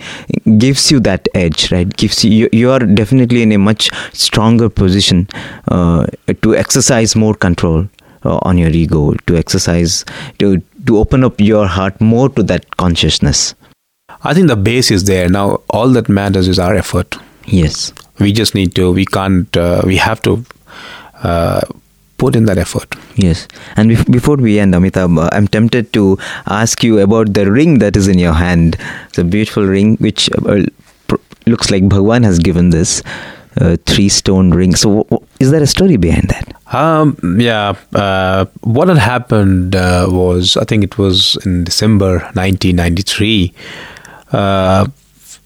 gives 0.57 0.91
you 0.91 1.01
that 1.01 1.29
edge, 1.35 1.71
right? 1.71 1.95
Gives 2.03 2.25
you 2.25 2.49
you 2.53 2.71
are 2.71 2.79
definitely 2.79 3.43
in 3.43 3.53
a 3.53 3.59
much 3.59 3.91
stronger 4.15 4.71
position 4.71 5.29
uh, 5.69 6.07
to 6.41 6.57
exercise 6.57 7.15
more 7.15 7.35
control 7.35 7.87
uh, 8.25 8.39
on 8.43 8.57
your 8.57 8.71
ego, 8.71 9.13
to 9.27 9.37
exercise 9.37 10.07
to 10.39 10.63
to 10.87 10.99
open 11.03 11.23
up 11.23 11.39
your 11.51 11.67
heart 11.67 12.01
more 12.01 12.31
to 12.31 12.43
that 12.55 12.77
consciousness. 12.79 13.55
I 14.25 14.33
think 14.33 14.49
the 14.49 14.57
base 14.57 14.91
is 14.91 15.05
there 15.05 15.29
now. 15.29 15.61
All 15.69 15.89
that 16.01 16.09
matters 16.09 16.49
is 16.49 16.59
our 16.59 16.75
effort. 16.75 17.17
Yes, 17.45 17.93
we 18.19 18.33
just 18.33 18.55
need 18.55 18.75
to. 18.77 18.91
We 18.91 19.05
can't. 19.05 19.65
Uh, 19.69 19.83
we 19.85 19.99
have 19.99 20.23
to 20.23 20.45
uh, 21.23 21.61
put 22.19 22.35
in 22.35 22.47
that 22.47 22.59
effort. 22.59 22.95
Yes. 23.17 23.47
And 23.77 23.91
bef- 23.91 24.11
before 24.11 24.37
we 24.37 24.59
end, 24.59 24.75
Amitabh, 24.75 25.19
uh, 25.23 25.29
I'm 25.33 25.47
tempted 25.49 25.93
to 25.95 26.19
ask 26.47 26.83
you 26.83 26.99
about 27.01 27.35
the 27.35 27.51
ring 27.51 27.79
that 27.81 27.97
is 27.97 28.09
in 28.09 28.19
your 28.19 28.33
hand. 28.33 28.77
It's 29.09 29.19
a 29.19 29.25
beautiful 29.25 29.65
ring 29.65 29.97
which 29.97 30.31
uh, 30.33 30.63
pr- 31.09 31.17
looks 31.47 31.71
like 31.71 31.89
Bhagwan 31.89 32.23
has 32.23 32.39
given 32.39 32.71
this. 32.71 33.03
Uh, 33.59 33.77
three 33.87 34.11
stone 34.11 34.51
ring. 34.51 34.75
So, 34.77 35.05
w- 35.05 35.27
is 35.41 35.51
there 35.51 35.63
a 35.63 35.67
story 35.67 35.97
behind 35.97 36.29
that? 36.29 36.75
Um, 36.75 37.17
yeah. 37.41 37.75
Uh, 37.95 38.45
what 38.61 38.89
had 38.89 38.99
happened 38.99 39.75
uh, 39.75 40.07
was, 40.11 40.59
I 40.59 40.65
think 40.65 40.85
it 40.85 40.99
was 40.99 41.37
in 41.47 41.65
December 41.65 42.19
1993. 42.35 43.55
Uh, 44.33 44.87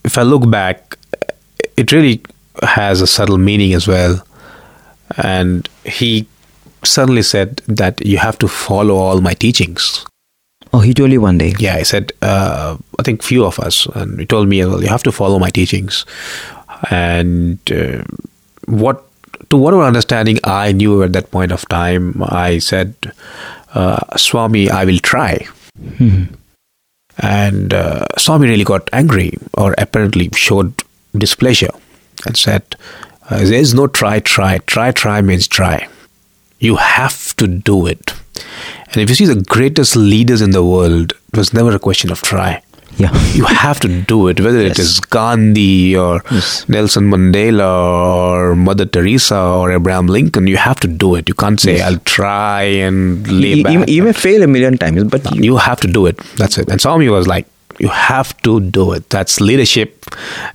if 0.05 0.19
I 0.19 0.23
look 0.23 0.51
back, 0.51 0.97
it 1.77 1.93
really 1.93 2.21
has 2.63 3.01
a 3.01 3.07
subtle 3.07 3.39
meaning 3.39 3.75
as 3.75 3.87
well. 3.87 4.25
And 5.17 5.69
he 5.85 6.27
suddenly 6.85 7.23
said 7.23 7.63
that 7.67 8.05
you 8.05 8.19
have 8.19 8.39
to 8.39 8.49
follow 8.49 8.97
all 8.97 9.21
my 9.21 9.35
teachings. 9.35 10.07
Oh, 10.73 10.81
he 10.81 10.95
told 10.95 11.11
you 11.11 11.21
one 11.21 11.39
day? 11.39 11.53
Yeah, 11.59 11.79
he 11.79 11.85
said, 11.85 12.13
uh, 12.23 12.77
I 12.99 13.03
think 13.03 13.23
few 13.23 13.45
of 13.45 13.59
us, 13.59 13.87
and 13.87 14.21
he 14.21 14.27
told 14.27 14.49
me 14.49 14.61
as 14.61 14.69
well, 14.69 14.83
you 14.83 14.89
have 14.89 15.03
to 15.03 15.13
follow 15.13 15.39
my 15.39 15.51
teachings. 15.51 16.07
And 16.91 17.59
uh, 17.73 18.05
what, 18.67 19.05
to 19.51 19.57
whatever 19.57 19.83
understanding 19.83 20.39
I 20.45 20.73
knew 20.73 21.03
at 21.03 21.13
that 21.13 21.33
point 21.33 21.51
of 21.51 21.69
time, 21.69 22.23
I 22.23 22.59
said, 22.59 22.95
uh, 23.75 24.17
Swami, 24.17 24.71
I 24.71 24.85
will 24.85 24.99
try. 24.99 25.47
Mm-hmm. 25.83 26.35
And 27.19 27.75
uh, 27.75 28.07
Swami 28.17 28.49
really 28.49 28.65
got 28.65 28.89
angry, 28.93 29.35
or 29.55 29.75
apparently 29.77 30.31
showed 30.35 30.73
displeasure, 31.17 31.73
and 32.27 32.37
said, 32.37 32.77
uh, 33.31 33.39
There 33.39 33.55
is 33.55 33.75
no 33.75 33.87
try, 33.87 34.21
try. 34.21 34.59
Try, 34.59 34.93
try 34.93 35.23
means 35.23 35.49
try. 35.49 35.89
You 36.59 36.77
have 36.77 37.35
to 37.37 37.47
do 37.47 37.87
it. 37.87 38.13
And 38.93 38.99
if 38.99 39.09
you 39.09 39.15
see 39.15 39.27
the 39.27 39.43
greatest 39.43 39.97
leaders 39.97 40.43
in 40.43 40.51
the 40.51 40.65
world, 40.65 41.13
it 41.33 41.37
was 41.37 41.55
never 41.55 41.75
a 41.75 41.79
question 41.79 42.11
of 42.11 42.21
try. 42.23 42.63
Yeah. 42.97 43.13
you 43.33 43.45
have 43.45 43.81
to 43.81 44.03
do 44.03 44.29
it, 44.29 44.41
whether 44.41 44.61
yes. 44.61 44.73
it 44.73 44.79
is 44.81 45.01
Gandhi 45.01 45.97
or 45.97 46.23
yes. 46.31 46.69
Nelson 46.69 47.11
Mandela 47.11 47.71
or 47.71 48.57
Mother 48.57 48.85
Teresa 48.85 49.39
or 49.39 49.73
Abraham 49.73 50.07
Lincoln. 50.07 50.47
You 50.47 50.57
have 50.57 50.81
to 50.81 50.89
do 50.89 51.15
it. 51.15 51.29
You 51.29 51.35
can't 51.35 51.61
say, 51.61 51.77
yes. 51.77 51.87
I'll 51.91 52.01
try 52.01 52.63
and 52.63 53.27
lay 53.29 53.55
you, 53.55 53.65
back. 53.65 53.73
You, 53.73 53.95
you 53.95 54.03
may 54.03 54.13
fail 54.13 54.43
a 54.43 54.47
million 54.47 54.77
times, 54.77 55.05
but 55.05 55.35
you, 55.35 55.43
you 55.43 55.57
have 55.57 55.81
to 55.81 55.89
do 55.89 56.07
it. 56.07 56.19
That's 56.37 56.59
it. 56.59 56.69
And 56.69 56.81
Swami 56.81 57.09
was 57.09 57.27
like, 57.27 57.47
you 57.81 57.89
have 57.89 58.37
to 58.43 58.61
do 58.61 58.93
it. 58.93 59.09
That's 59.09 59.41
leadership 59.41 60.05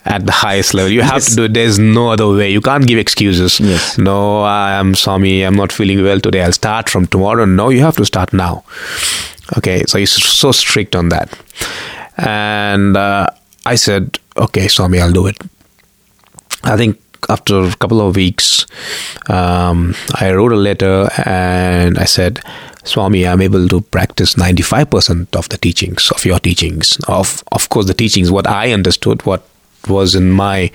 at 0.06 0.26
the 0.26 0.32
highest 0.32 0.76
level. 0.76 0.92
You 0.92 1.02
have 1.02 1.16
yes. 1.16 1.30
to 1.30 1.36
do 1.36 1.44
it. 1.46 1.54
There's 1.56 1.80
no 1.80 2.12
other 2.12 2.30
way. 2.30 2.52
You 2.52 2.62
can't 2.62 2.86
give 2.86 3.00
excuses. 3.00 3.60
Yes. 3.60 3.98
No, 3.98 4.44
I'm 4.44 4.94
Swami. 4.94 5.42
I'm 5.42 5.56
not 5.56 5.72
feeling 5.72 6.04
well 6.04 6.20
today. 6.20 6.44
I'll 6.44 6.52
start 6.52 6.88
from 6.88 7.08
tomorrow. 7.08 7.46
No, 7.46 7.70
you 7.70 7.82
have 7.82 7.96
to 7.96 8.06
start 8.06 8.32
now. 8.32 8.64
Okay, 9.58 9.84
so 9.88 9.98
he's 9.98 10.12
so 10.12 10.52
strict 10.52 10.96
on 10.96 11.10
that. 11.10 11.36
And 12.18 12.96
uh, 12.96 13.28
I 13.66 13.76
said, 13.76 14.20
okay, 14.38 14.68
Swami, 14.68 15.00
I'll 15.00 15.12
do 15.12 15.26
it. 15.26 15.38
I 16.64 16.78
think 16.78 17.00
after 17.28 17.60
a 17.60 17.76
couple 17.76 18.08
of 18.08 18.16
weeks, 18.16 18.68
um, 19.30 19.96
I 20.14 20.32
wrote 20.32 20.52
a 20.52 20.56
letter 20.56 21.10
and 21.26 21.98
I 21.98 22.06
said, 22.06 22.40
Swami, 22.86 23.28
I'm 23.28 23.42
able 23.42 23.68
to 23.68 23.82
practice 23.82 24.36
95% 24.36 25.36
of 25.36 25.50
the 25.50 25.58
teachings, 25.58 26.12
of 26.12 26.24
your 26.24 26.40
teachings. 26.40 26.98
Of, 27.08 27.44
of 27.52 27.70
course, 27.70 27.88
the 27.88 27.94
teachings, 27.94 28.32
what 28.32 28.48
I 28.48 28.72
understood, 28.72 29.26
what 29.26 29.48
was 29.88 30.16
in 30.16 30.32
my 30.32 30.72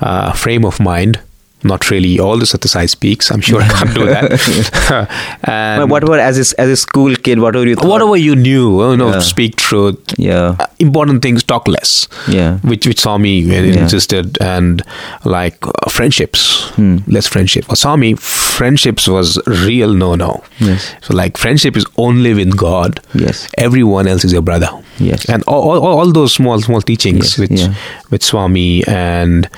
uh, 0.00 0.32
frame 0.32 0.64
of 0.64 0.80
mind 0.80 1.20
not 1.62 1.90
really 1.90 2.18
all 2.18 2.38
the 2.38 2.44
Satyasai 2.44 2.88
speaks. 2.88 3.30
I'm 3.30 3.40
sure 3.40 3.60
I 3.60 3.68
can't 3.68 3.94
do 3.94 4.06
that. 4.06 5.38
and 5.44 5.90
whatever, 5.90 6.18
as 6.18 6.36
a, 6.36 6.60
as 6.60 6.68
a 6.68 6.76
school 6.76 7.14
kid, 7.16 7.38
whatever 7.38 7.66
you 7.66 7.76
thought. 7.76 7.88
Whatever 7.88 8.16
you 8.16 8.36
knew, 8.36 8.90
you 8.90 8.96
know, 8.96 9.10
yeah. 9.12 9.20
speak 9.20 9.56
truth. 9.56 9.98
Yeah. 10.18 10.56
Uh, 10.58 10.66
important 10.78 11.22
things, 11.22 11.42
talk 11.42 11.66
less. 11.66 12.08
Yeah. 12.28 12.58
Which 12.58 12.86
which 12.86 13.00
Swami 13.00 13.40
yeah. 13.40 13.62
insisted, 13.82 14.40
and 14.40 14.82
like 15.24 15.58
uh, 15.66 15.88
friendships, 15.88 16.68
hmm. 16.70 16.98
less 17.06 17.26
friendship. 17.26 17.64
For 17.64 17.76
Swami, 17.76 18.14
friendships 18.14 19.08
was 19.08 19.40
real 19.46 19.94
no 19.94 20.14
no. 20.14 20.44
Yes. 20.58 20.94
So 21.02 21.14
like 21.14 21.36
friendship 21.38 21.76
is 21.76 21.86
only 21.96 22.34
with 22.34 22.56
God. 22.56 23.00
Yes. 23.14 23.48
Everyone 23.58 24.06
else 24.06 24.24
is 24.24 24.32
your 24.32 24.42
brother. 24.42 24.68
Yes. 24.98 25.28
And 25.28 25.42
all, 25.44 25.62
all, 25.62 25.98
all 25.98 26.12
those 26.12 26.32
small 26.32 26.60
small 26.60 26.80
teachings 26.80 27.38
yes. 27.38 27.38
which 27.38 27.60
yeah. 27.60 27.74
with 28.10 28.22
Swami 28.22 28.86
and 28.86 29.48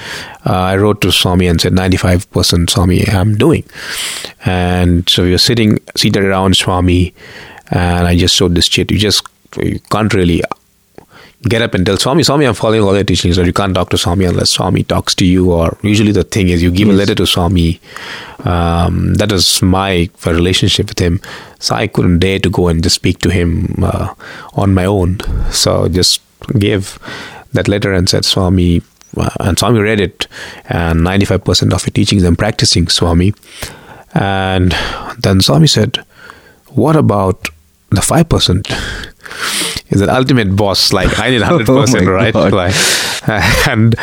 uh, 0.48 0.52
I 0.52 0.76
wrote 0.76 1.00
to 1.02 1.12
Swami 1.12 1.46
and 1.46 1.60
said 1.60 1.72
95% 1.72 2.70
Swami 2.70 3.06
I'm 3.08 3.36
doing. 3.36 3.64
And 4.44 5.08
so 5.08 5.24
we 5.24 5.32
were 5.32 5.38
sitting 5.38 5.78
seated 5.96 6.24
around 6.24 6.56
Swami 6.56 7.14
and 7.70 8.06
I 8.06 8.16
just 8.16 8.34
showed 8.34 8.54
this 8.54 8.68
chit. 8.68 8.90
You 8.90 8.98
just 8.98 9.26
you 9.56 9.80
can't 9.90 10.12
really 10.14 10.42
get 11.42 11.62
up 11.62 11.74
and 11.74 11.86
tell 11.86 11.96
Swami, 11.96 12.22
Swami, 12.22 12.46
I'm 12.46 12.54
following 12.54 12.82
all 12.82 12.94
your 12.94 13.04
teachings, 13.04 13.38
or 13.38 13.44
you 13.44 13.52
can't 13.52 13.74
talk 13.74 13.90
to 13.90 13.98
Swami 13.98 14.24
unless 14.24 14.50
Swami 14.50 14.82
talks 14.82 15.14
to 15.16 15.24
you. 15.24 15.52
Or 15.52 15.76
usually 15.82 16.12
the 16.12 16.24
thing 16.24 16.48
is 16.48 16.62
you 16.62 16.70
give 16.70 16.88
yes. 16.88 16.94
a 16.94 16.98
letter 16.98 17.14
to 17.14 17.26
Swami. 17.26 17.80
Um, 18.44 19.14
that 19.14 19.30
was 19.30 19.62
my 19.62 20.10
relationship 20.26 20.88
with 20.88 20.98
him. 20.98 21.20
So 21.60 21.74
I 21.74 21.86
couldn't 21.86 22.18
dare 22.18 22.38
to 22.40 22.50
go 22.50 22.68
and 22.68 22.82
just 22.82 22.96
speak 22.96 23.18
to 23.20 23.30
him 23.30 23.74
uh, 23.82 24.14
on 24.54 24.74
my 24.74 24.84
own. 24.84 25.20
So 25.52 25.88
just 25.88 26.20
gave 26.58 26.98
that 27.52 27.68
letter 27.68 27.92
and 27.92 28.08
said, 28.08 28.24
Swami, 28.24 28.82
and 29.40 29.58
Swami 29.58 29.80
read 29.80 30.00
it, 30.00 30.26
and 30.68 31.00
95% 31.00 31.72
of 31.72 31.86
your 31.86 31.92
teachings 31.92 32.22
I'm 32.24 32.36
practicing, 32.36 32.88
Swami. 32.88 33.34
And 34.14 34.74
then 35.18 35.40
Swami 35.40 35.66
said, 35.66 35.98
What 36.68 36.96
about 36.96 37.48
the 37.90 38.00
5%? 38.00 38.70
is 39.90 40.00
an 40.02 40.08
ultimate 40.08 40.54
boss. 40.56 40.92
Like 40.92 41.18
I 41.18 41.36
hundred 41.38 41.66
percent, 41.66 42.06
Oh 42.08 42.12
right? 42.12 42.32
God. 42.32 42.52
Like, 42.52 42.74
and 43.68 43.94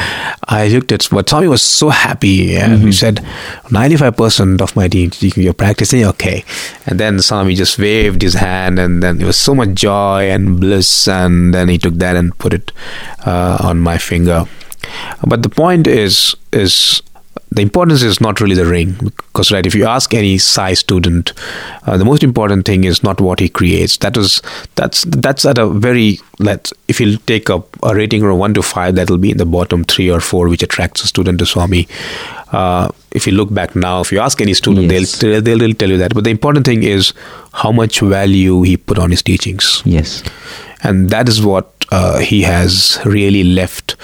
I 0.48 0.68
looked 0.68 0.92
at 0.92 1.04
what 1.06 1.26
Tommy 1.28 1.48
was 1.48 1.62
so 1.64 1.90
happy, 1.90 2.56
and 2.56 2.74
Mm-hmm. 2.74 2.86
he 2.88 2.92
said, 2.92 3.26
ninety-five 3.72 4.16
percent 4.16 4.62
of 4.62 4.76
my 4.76 4.88
team, 4.88 5.12
you're 5.36 5.54
practicing, 5.54 6.04
okay. 6.06 6.44
And 6.86 7.00
then 7.00 7.20
Swami 7.22 7.56
just 7.56 7.80
waved 7.80 8.22
his 8.22 8.36
hand, 8.36 8.78
and 8.78 9.02
then 9.02 9.18
there 9.18 9.26
was 9.28 9.38
so 9.40 9.56
much 9.56 9.70
joy 9.74 10.30
and 10.30 10.60
bliss, 10.60 11.08
and 11.08 11.54
then 11.54 11.70
he 11.70 11.78
took 11.80 11.96
that 11.96 12.16
and 12.16 12.38
put 12.38 12.54
it 12.54 12.72
uh, 13.26 13.58
on 13.62 13.80
my 13.80 13.98
finger. 13.98 14.46
But 15.26 15.44
the 15.44 15.50
point 15.50 15.88
is, 15.88 16.36
is 16.54 17.02
the 17.52 17.62
importance 17.62 18.02
is 18.02 18.20
not 18.20 18.42
really 18.42 18.56
the 18.56 18.66
ring 18.66 18.94
because 19.16 19.52
right 19.52 19.66
if 19.66 19.76
you 19.76 19.86
ask 19.86 20.14
any 20.14 20.38
Sai 20.38 20.74
student 20.74 21.32
uh, 21.86 21.96
the 21.96 22.04
most 22.04 22.24
important 22.24 22.66
thing 22.66 22.84
is 22.84 23.02
not 23.04 23.22
what 23.22 23.40
he 23.40 23.48
creates 23.48 23.98
that 23.98 24.18
was 24.18 24.42
that's 24.76 25.04
that's 25.06 25.46
at 25.46 25.58
a 25.58 25.68
very 25.68 26.20
let 26.40 26.72
if 26.88 27.00
you 27.00 27.18
take 27.18 27.50
up 27.50 27.68
a 27.84 27.94
rating 27.96 28.22
from 28.22 28.40
1 28.40 28.56
to 28.56 28.62
5 28.64 28.96
that 28.96 29.10
will 29.10 29.20
be 29.20 29.32
in 29.32 29.38
the 29.38 29.46
bottom 29.46 29.84
3 29.86 30.10
or 30.12 30.20
4 30.20 30.50
which 30.50 30.64
attracts 30.64 31.04
a 31.04 31.08
student 31.08 31.40
to 31.40 31.46
swami 31.46 31.88
uh, 32.52 32.90
if 33.12 33.28
you 33.28 33.32
look 33.34 33.54
back 33.54 33.76
now 33.76 34.02
if 34.02 34.12
you 34.12 34.20
ask 34.20 34.42
any 34.42 34.54
student 34.54 34.92
Yes. 34.92 35.20
they'll, 35.20 35.40
they'll 35.42 35.58
they'll 35.60 35.74
tell 35.74 35.90
you 35.90 35.98
that 35.98 36.14
but 36.14 36.24
the 36.24 36.32
important 36.32 36.66
thing 36.66 36.84
is 36.84 37.14
how 37.54 37.72
much 37.72 38.00
value 38.00 38.64
he 38.64 38.76
put 38.76 38.98
on 38.98 39.12
his 39.12 39.22
teachings 39.22 39.82
Yes. 39.86 40.24
and 40.84 41.10
that 41.10 41.30
is 41.30 41.42
what 41.46 41.75
uh, 41.92 42.20
he 42.20 42.42
has 42.42 43.00
really 43.06 43.44
left 43.44 43.96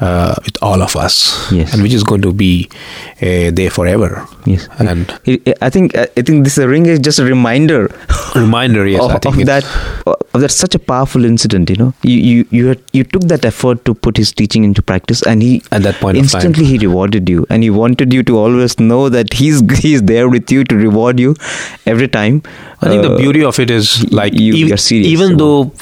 uh, 0.00 0.34
with 0.44 0.56
all 0.62 0.80
of 0.80 0.94
us, 0.94 1.50
Yes. 1.52 1.74
and 1.74 1.82
which 1.82 1.92
is 1.92 2.04
going 2.04 2.22
to 2.22 2.32
be 2.32 2.68
uh, 3.20 3.50
there 3.52 3.68
forever. 3.70 4.26
Yes. 4.46 4.68
And 4.78 4.88
I 5.60 5.70
think 5.70 5.96
I 5.96 6.06
think 6.22 6.44
this 6.44 6.56
ring 6.58 6.86
is 6.86 7.00
just 7.00 7.18
a 7.18 7.24
reminder 7.24 7.88
reminder, 8.36 8.86
yes, 8.86 9.02
of, 9.02 9.10
I 9.10 9.18
think 9.18 9.40
of 9.40 9.46
that 9.46 9.64
of 10.34 10.40
that 10.40 10.50
such 10.52 10.74
a 10.76 10.78
powerful 10.78 11.24
incident. 11.24 11.68
You 11.70 11.76
know, 11.76 11.94
you 12.02 12.16
you 12.18 12.46
you, 12.50 12.66
had, 12.68 12.80
you 12.92 13.02
took 13.02 13.22
that 13.22 13.44
effort 13.44 13.84
to 13.86 13.94
put 13.94 14.16
his 14.16 14.32
teaching 14.32 14.62
into 14.62 14.82
practice, 14.82 15.22
and 15.22 15.42
he 15.42 15.62
At 15.72 15.82
that 15.82 15.96
point 15.96 16.16
instantly 16.16 16.64
he 16.64 16.78
rewarded 16.78 17.28
you, 17.28 17.44
and 17.50 17.64
he 17.64 17.70
wanted 17.70 18.12
you 18.12 18.22
to 18.22 18.38
always 18.38 18.78
know 18.78 19.08
that 19.08 19.32
he's 19.32 19.60
he's 19.82 20.02
there 20.02 20.28
with 20.28 20.52
you 20.52 20.62
to 20.64 20.76
reward 20.76 21.18
you 21.18 21.34
every 21.86 22.06
time. 22.08 22.42
I 22.82 22.88
think 22.88 23.02
the 23.02 23.14
Uh, 23.14 23.18
beauty 23.18 23.42
of 23.42 23.58
it 23.58 23.70
is 23.70 24.04
like 24.12 24.32
you- 24.34 24.52
ev- 24.62 24.68
you're 24.68 24.76
serious 24.88 25.08
even 25.08 25.32
about- 25.32 25.38
though 25.38 25.72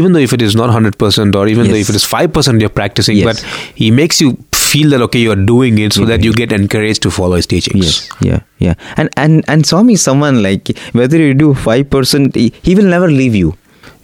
even 0.00 0.12
though 0.16 0.22
if 0.26 0.32
it 0.36 0.42
is 0.48 0.54
not 0.60 0.70
100% 0.70 1.34
or 1.40 1.46
even 1.52 1.68
though 1.68 1.80
if 1.84 1.88
it 1.94 1.96
is 2.00 2.04
5% 2.12 2.60
you're 2.64 2.74
practicing 2.80 3.16
Yes. 3.20 3.26
but 3.28 3.70
he 3.82 3.90
makes 4.00 4.20
you 4.24 4.30
feel 4.64 4.90
that 4.94 5.02
okay 5.06 5.20
you're 5.24 5.40
doing 5.50 5.78
it 5.86 5.92
so 5.96 6.00
You're 6.00 6.08
that 6.12 6.24
you 6.28 6.32
get 6.42 6.52
encouraged 6.58 7.02
to 7.08 7.10
follow 7.20 7.36
his 7.40 7.46
teachings 7.54 7.86
Yes, 7.90 8.00
yeah, 8.28 8.40
yeah, 8.66 8.74
and 9.02 9.08
and 9.24 9.44
and 9.54 9.66
Swami 9.72 9.94
is 10.00 10.02
someone 10.10 10.42
like 10.48 10.72
whether 11.00 11.18
you 11.26 11.32
do 11.42 11.54
five 11.66 11.88
percent, 11.96 12.34
he, 12.44 12.46
he 12.68 12.74
will 12.80 12.90
never 12.96 13.08
leave 13.22 13.34
you. 13.42 13.56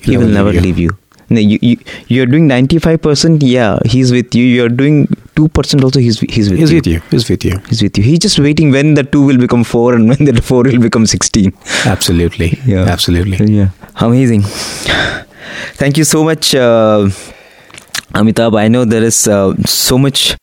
He 0.03 0.13
He'll 0.13 0.21
will 0.21 0.29
never 0.41 0.53
leave 0.67 0.79
you. 0.85 0.91
you. 0.91 0.97
No, 1.37 1.41
you, 1.41 1.59
you 1.63 1.77
you're 2.13 2.27
doing 2.35 2.47
ninety 2.53 2.79
five 2.85 3.01
percent. 3.07 3.43
Yeah, 3.55 3.79
he's 3.95 4.13
with 4.19 4.35
you. 4.39 4.45
You're 4.45 4.69
doing 4.81 4.97
two 5.41 5.49
percent. 5.59 5.85
Also, 5.89 6.01
he's 6.07 6.19
he's 6.37 6.51
with 6.53 6.59
he's 6.63 6.73
you. 6.77 6.79
with 6.79 6.87
you 6.93 7.03
he's 7.11 7.29
with 7.33 7.45
you 7.51 7.59
He's 7.69 7.83
with 7.87 7.99
you. 7.99 8.05
He's 8.09 8.19
just 8.29 8.39
waiting 8.47 8.73
when 8.77 8.95
the 9.01 9.05
two 9.17 9.23
will 9.29 9.39
become 9.47 9.63
four 9.75 9.95
and 9.99 10.09
when 10.13 10.25
the 10.31 10.43
four 10.53 10.63
will 10.71 10.81
become 10.89 11.07
sixteen. 11.17 11.53
absolutely 11.97 12.51
Yeah. 12.75 12.85
absolutely 12.97 13.39
Yeah, 13.59 13.71
amazing. 14.09 14.45
Thank 15.75 15.97
you 15.97 16.05
so 16.05 16.23
much, 16.25 16.55
uh, 16.55 17.09
Amitabh. 18.15 18.59
I 18.59 18.69
know 18.69 18.85
there 18.85 19.03
is 19.03 19.27
uh, 19.29 19.55
so 19.65 19.99
much 19.99 20.37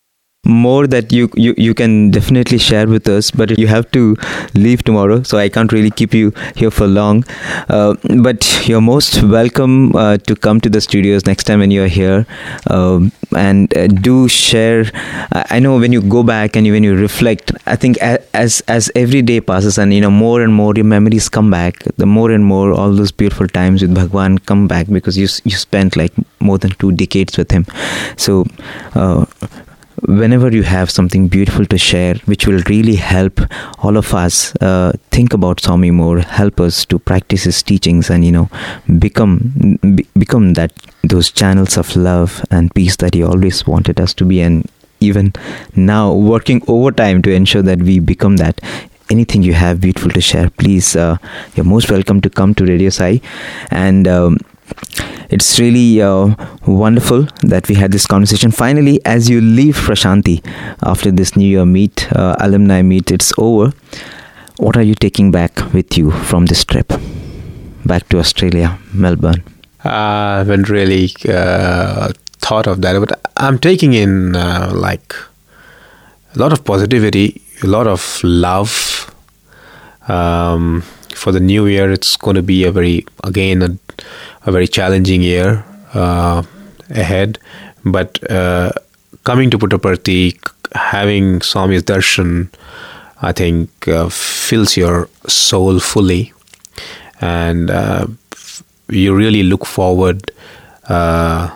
more 0.47 0.87
that 0.87 1.11
you, 1.11 1.29
you 1.35 1.53
you 1.57 1.73
can 1.73 2.09
definitely 2.09 2.57
share 2.57 2.87
with 2.87 3.07
us, 3.07 3.31
but 3.31 3.57
you 3.57 3.67
have 3.67 3.89
to 3.91 4.15
leave 4.55 4.83
tomorrow, 4.83 5.21
so 5.23 5.37
I 5.37 5.49
can't 5.49 5.71
really 5.71 5.91
keep 5.91 6.13
you 6.13 6.33
here 6.55 6.71
for 6.71 6.87
long. 6.87 7.23
Uh, 7.69 7.95
but 8.23 8.67
you're 8.67 8.81
most 8.81 9.21
welcome 9.23 9.95
uh, 9.95 10.17
to 10.17 10.35
come 10.35 10.61
to 10.61 10.69
the 10.69 10.81
studios 10.81 11.25
next 11.25 11.43
time 11.43 11.59
when 11.59 11.71
you're 11.71 11.87
here, 11.87 12.25
um, 12.69 13.11
and 13.35 13.75
uh, 13.77 13.87
do 13.87 14.27
share. 14.27 14.85
I 15.31 15.59
know 15.59 15.77
when 15.77 15.91
you 15.91 16.01
go 16.01 16.23
back 16.23 16.55
and 16.55 16.65
you, 16.65 16.73
when 16.73 16.83
you 16.83 16.95
reflect, 16.95 17.51
I 17.65 17.75
think 17.75 17.97
as 17.97 18.61
as 18.67 18.91
every 18.95 19.21
day 19.21 19.41
passes 19.41 19.77
and 19.77 19.93
you 19.93 20.01
know 20.01 20.11
more 20.11 20.41
and 20.41 20.53
more 20.53 20.73
your 20.75 20.85
memories 20.85 21.29
come 21.29 21.51
back, 21.51 21.83
the 21.97 22.05
more 22.05 22.31
and 22.31 22.45
more 22.45 22.71
all 22.71 22.93
those 22.93 23.11
beautiful 23.11 23.47
times 23.47 23.81
with 23.81 23.93
Bhagwan 23.93 24.37
come 24.39 24.67
back 24.67 24.87
because 24.87 25.17
you 25.17 25.27
you 25.43 25.57
spent 25.57 25.97
like 25.97 26.13
more 26.39 26.57
than 26.57 26.71
two 26.71 26.91
decades 26.91 27.37
with 27.37 27.51
him. 27.51 27.65
So. 28.15 28.45
Whenever 30.05 30.49
you 30.51 30.63
have 30.63 30.91
something 30.91 31.27
beautiful 31.27 31.65
to 31.65 31.77
share 31.77 32.15
which 32.25 32.45
will 32.45 32.61
really 32.69 32.95
help 32.95 33.41
all 33.79 33.97
of 33.97 34.13
us 34.13 34.55
uh, 34.57 34.91
think 35.09 35.33
about 35.33 35.59
Swami 35.59 35.89
more 35.89 36.19
help 36.19 36.59
us 36.59 36.85
to 36.85 36.99
practice 36.99 37.43
his 37.45 37.63
teachings 37.63 38.11
and 38.11 38.23
you 38.23 38.31
know 38.31 38.49
become 38.99 39.79
be, 39.95 40.05
become 40.17 40.53
that 40.53 40.71
those 41.03 41.31
channels 41.31 41.77
of 41.77 41.95
love 41.95 42.45
and 42.51 42.73
peace 42.75 42.97
that 42.97 43.13
he 43.13 43.23
always 43.23 43.65
wanted 43.65 43.99
us 43.99 44.13
to 44.15 44.25
be. 44.25 44.41
And 44.41 44.69
even 44.99 45.33
now 45.75 46.13
working 46.13 46.61
overtime 46.67 47.21
to 47.21 47.31
ensure 47.31 47.61
that 47.61 47.79
we 47.79 47.99
become 47.99 48.37
that. 48.37 48.61
Anything 49.09 49.41
you 49.41 49.53
have 49.53 49.79
beautiful 49.79 50.11
to 50.11 50.19
share 50.19 50.49
please 50.49 50.95
uh, 50.95 51.17
you're 51.55 51.65
most 51.65 51.89
welcome 51.89 52.19
to 52.21 52.29
come 52.29 52.53
to 52.55 52.65
radio 52.65 52.89
sai. 52.89 53.21
And 53.71 54.07
um, 54.07 54.37
it's 55.29 55.59
really 55.59 56.01
uh, 56.01 56.33
wonderful 56.65 57.27
that 57.43 57.67
we 57.67 57.75
had 57.75 57.91
this 57.91 58.07
conversation. 58.07 58.51
Finally, 58.51 58.99
as 59.05 59.29
you 59.29 59.41
leave 59.41 59.75
Prashanti 59.75 60.41
after 60.83 61.11
this 61.11 61.35
New 61.35 61.47
Year 61.47 61.65
meet, 61.65 62.11
uh, 62.13 62.35
alumni 62.39 62.81
meet, 62.81 63.11
it's 63.11 63.33
over. 63.37 63.73
What 64.57 64.77
are 64.77 64.83
you 64.83 64.95
taking 64.95 65.31
back 65.31 65.73
with 65.73 65.97
you 65.97 66.11
from 66.11 66.45
this 66.45 66.63
trip? 66.63 66.91
Back 67.85 68.09
to 68.09 68.19
Australia, 68.19 68.79
Melbourne. 68.93 69.43
I 69.83 70.39
haven't 70.39 70.69
really 70.69 71.11
uh, 71.29 72.11
thought 72.39 72.67
of 72.67 72.81
that, 72.81 72.99
but 72.99 73.19
I'm 73.37 73.59
taking 73.59 73.93
in 73.93 74.35
uh, 74.35 74.71
like 74.73 75.13
a 76.35 76.39
lot 76.39 76.51
of 76.53 76.63
positivity, 76.65 77.41
a 77.63 77.67
lot 77.67 77.87
of 77.87 78.21
love. 78.23 79.13
Um, 80.07 80.83
for 81.13 81.31
the 81.31 81.39
new 81.39 81.65
year, 81.65 81.91
it's 81.91 82.15
going 82.15 82.35
to 82.35 82.43
be 82.43 82.63
a 82.63 82.71
very, 82.71 83.05
again, 83.23 83.61
a, 83.61 83.77
a 84.47 84.51
very 84.51 84.67
challenging 84.67 85.21
year 85.21 85.63
uh, 85.93 86.41
ahead. 86.89 87.37
But 87.85 88.19
uh, 88.31 88.71
coming 89.23 89.51
to 89.51 89.57
Puttaparthi, 89.59 90.39
having 90.73 91.41
Swami's 91.41 91.83
darshan, 91.83 92.49
I 93.21 93.31
think 93.33 93.87
uh, 93.87 94.09
fills 94.09 94.77
your 94.77 95.09
soul 95.27 95.79
fully, 95.79 96.33
and 97.21 97.69
uh, 97.69 98.07
you 98.89 99.15
really 99.15 99.43
look 99.43 99.65
forward 99.65 100.31
uh, 100.87 101.55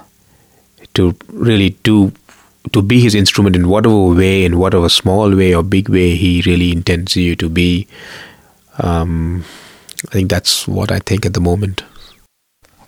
to 0.93 1.15
really 1.29 1.71
do 1.83 2.11
to 2.73 2.81
be 2.81 2.99
his 2.99 3.15
instrument 3.15 3.55
in 3.55 3.67
whatever 3.69 3.97
way, 3.97 4.45
in 4.45 4.57
whatever 4.57 4.89
small 4.89 5.35
way 5.35 5.53
or 5.55 5.63
big 5.63 5.89
way 5.89 6.15
he 6.15 6.43
really 6.45 6.71
intends 6.71 7.15
you 7.15 7.35
to 7.35 7.49
be. 7.49 7.87
Um, 8.79 9.43
I 10.09 10.11
think 10.11 10.29
that's 10.29 10.67
what 10.67 10.91
I 10.91 10.99
think 10.99 11.25
at 11.25 11.33
the 11.33 11.41
moment. 11.41 11.83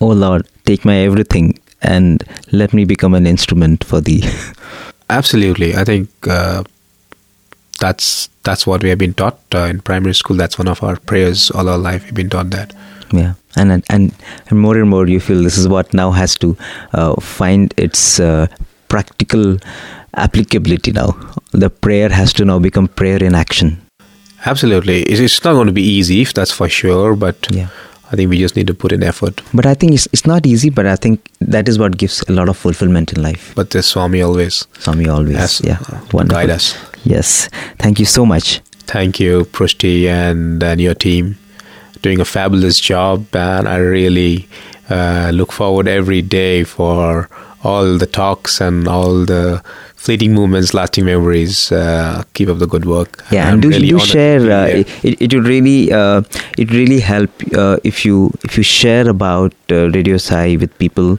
Oh 0.00 0.08
Lord, 0.08 0.46
take 0.64 0.84
my 0.84 0.96
everything 0.98 1.58
and 1.82 2.22
let 2.52 2.72
me 2.72 2.84
become 2.84 3.14
an 3.14 3.26
instrument 3.26 3.84
for 3.84 4.00
thee. 4.00 4.24
Absolutely, 5.10 5.74
I 5.74 5.84
think 5.84 6.08
uh, 6.28 6.64
that's 7.80 8.28
that's 8.42 8.66
what 8.66 8.82
we 8.82 8.88
have 8.90 8.98
been 8.98 9.14
taught 9.14 9.38
uh, 9.54 9.60
in 9.70 9.80
primary 9.80 10.14
school. 10.14 10.36
That's 10.36 10.58
one 10.58 10.68
of 10.68 10.82
our 10.82 10.96
prayers 10.96 11.50
all 11.50 11.68
our 11.68 11.78
life. 11.78 12.04
We've 12.04 12.14
been 12.14 12.30
taught 12.30 12.50
that. 12.50 12.72
yeah 13.12 13.34
and 13.56 13.84
and 13.94 14.12
and 14.50 14.60
more 14.60 14.76
and 14.76 14.90
more 14.90 15.06
you 15.06 15.20
feel 15.20 15.42
this 15.42 15.58
is 15.58 15.68
what 15.68 15.92
now 15.94 16.10
has 16.10 16.36
to 16.44 16.56
uh, 16.92 17.14
find 17.20 17.74
its 17.76 18.18
uh, 18.18 18.46
practical 18.88 19.58
applicability 20.24 20.92
now 20.92 21.10
the 21.52 21.70
prayer 21.70 22.08
has 22.08 22.32
to 22.32 22.44
now 22.44 22.58
become 22.58 22.88
prayer 22.88 23.22
in 23.22 23.34
action 23.34 23.80
Absolutely, 24.46 25.02
it's, 25.04 25.20
it's 25.20 25.42
not 25.42 25.54
going 25.54 25.68
to 25.68 25.72
be 25.72 25.82
easy, 25.82 26.20
if 26.20 26.34
that's 26.34 26.50
for 26.52 26.68
sure. 26.68 27.16
But 27.16 27.46
yeah 27.50 27.68
I 28.12 28.16
think 28.16 28.30
we 28.30 28.38
just 28.38 28.54
need 28.56 28.66
to 28.66 28.74
put 28.74 28.92
in 28.92 29.02
effort. 29.02 29.40
but 29.54 29.66
i 29.66 29.74
think 29.74 29.92
it's, 29.92 30.06
it's 30.12 30.26
not 30.26 30.46
easy 30.46 30.70
but 30.70 30.86
i 30.86 30.96
think 30.96 31.20
that 31.40 31.68
is 31.68 31.78
what 31.78 31.96
gives 31.96 32.22
a 32.28 32.32
lot 32.32 32.48
of 32.48 32.56
fulfillment 32.56 33.12
in 33.12 33.22
life 33.22 33.52
But 33.56 33.70
the 33.70 33.82
Swami 33.82 34.20
always 34.22 34.66
Swami 34.78 35.08
always 35.08 35.36
has 35.36 35.60
yeah 35.64 35.78
uh, 35.88 36.00
wonderful 36.12 36.26
guide 36.46 36.50
us. 36.50 36.76
yes 37.04 37.48
thank 37.78 37.98
you 37.98 38.06
so 38.06 38.24
much 38.26 38.60
Thank 38.86 39.18
you, 39.18 39.46
Prusty, 39.46 40.08
and, 40.10 40.62
and 40.62 40.78
your 40.78 40.94
team. 40.94 41.36
Doing 42.02 42.20
a 42.20 42.24
fabulous 42.26 42.78
job, 42.78 43.34
and 43.34 43.66
I 43.66 43.76
really 43.78 44.46
uh, 44.90 45.30
look 45.32 45.52
forward 45.52 45.88
every 45.88 46.20
day 46.20 46.64
for 46.64 47.30
all 47.64 47.96
the 47.98 48.06
talks 48.06 48.60
and 48.60 48.86
all 48.86 49.24
the 49.24 49.62
fleeting 49.96 50.34
moments, 50.34 50.74
lasting 50.74 51.04
memories. 51.06 51.72
Uh, 51.72 52.22
keep 52.34 52.48
up 52.54 52.58
the 52.58 52.66
good 52.66 52.84
work. 52.84 53.22
yeah 53.30 53.46
I'm 53.46 53.54
and 53.54 53.62
do, 53.62 53.68
really 53.70 53.88
do 53.88 53.98
share 53.98 54.40
uh, 54.56 54.66
it, 55.10 55.22
it 55.26 55.34
would 55.34 55.46
really 55.46 55.90
uh, 56.00 56.22
it 56.58 56.70
really 56.78 57.00
help 57.00 57.30
uh, 57.62 57.76
if 57.92 58.04
you 58.04 58.16
if 58.44 58.56
you 58.58 58.62
share 58.62 59.08
about 59.08 59.54
uh, 59.70 59.88
radio 59.98 60.18
sai 60.18 60.56
with 60.64 60.76
people 60.84 61.16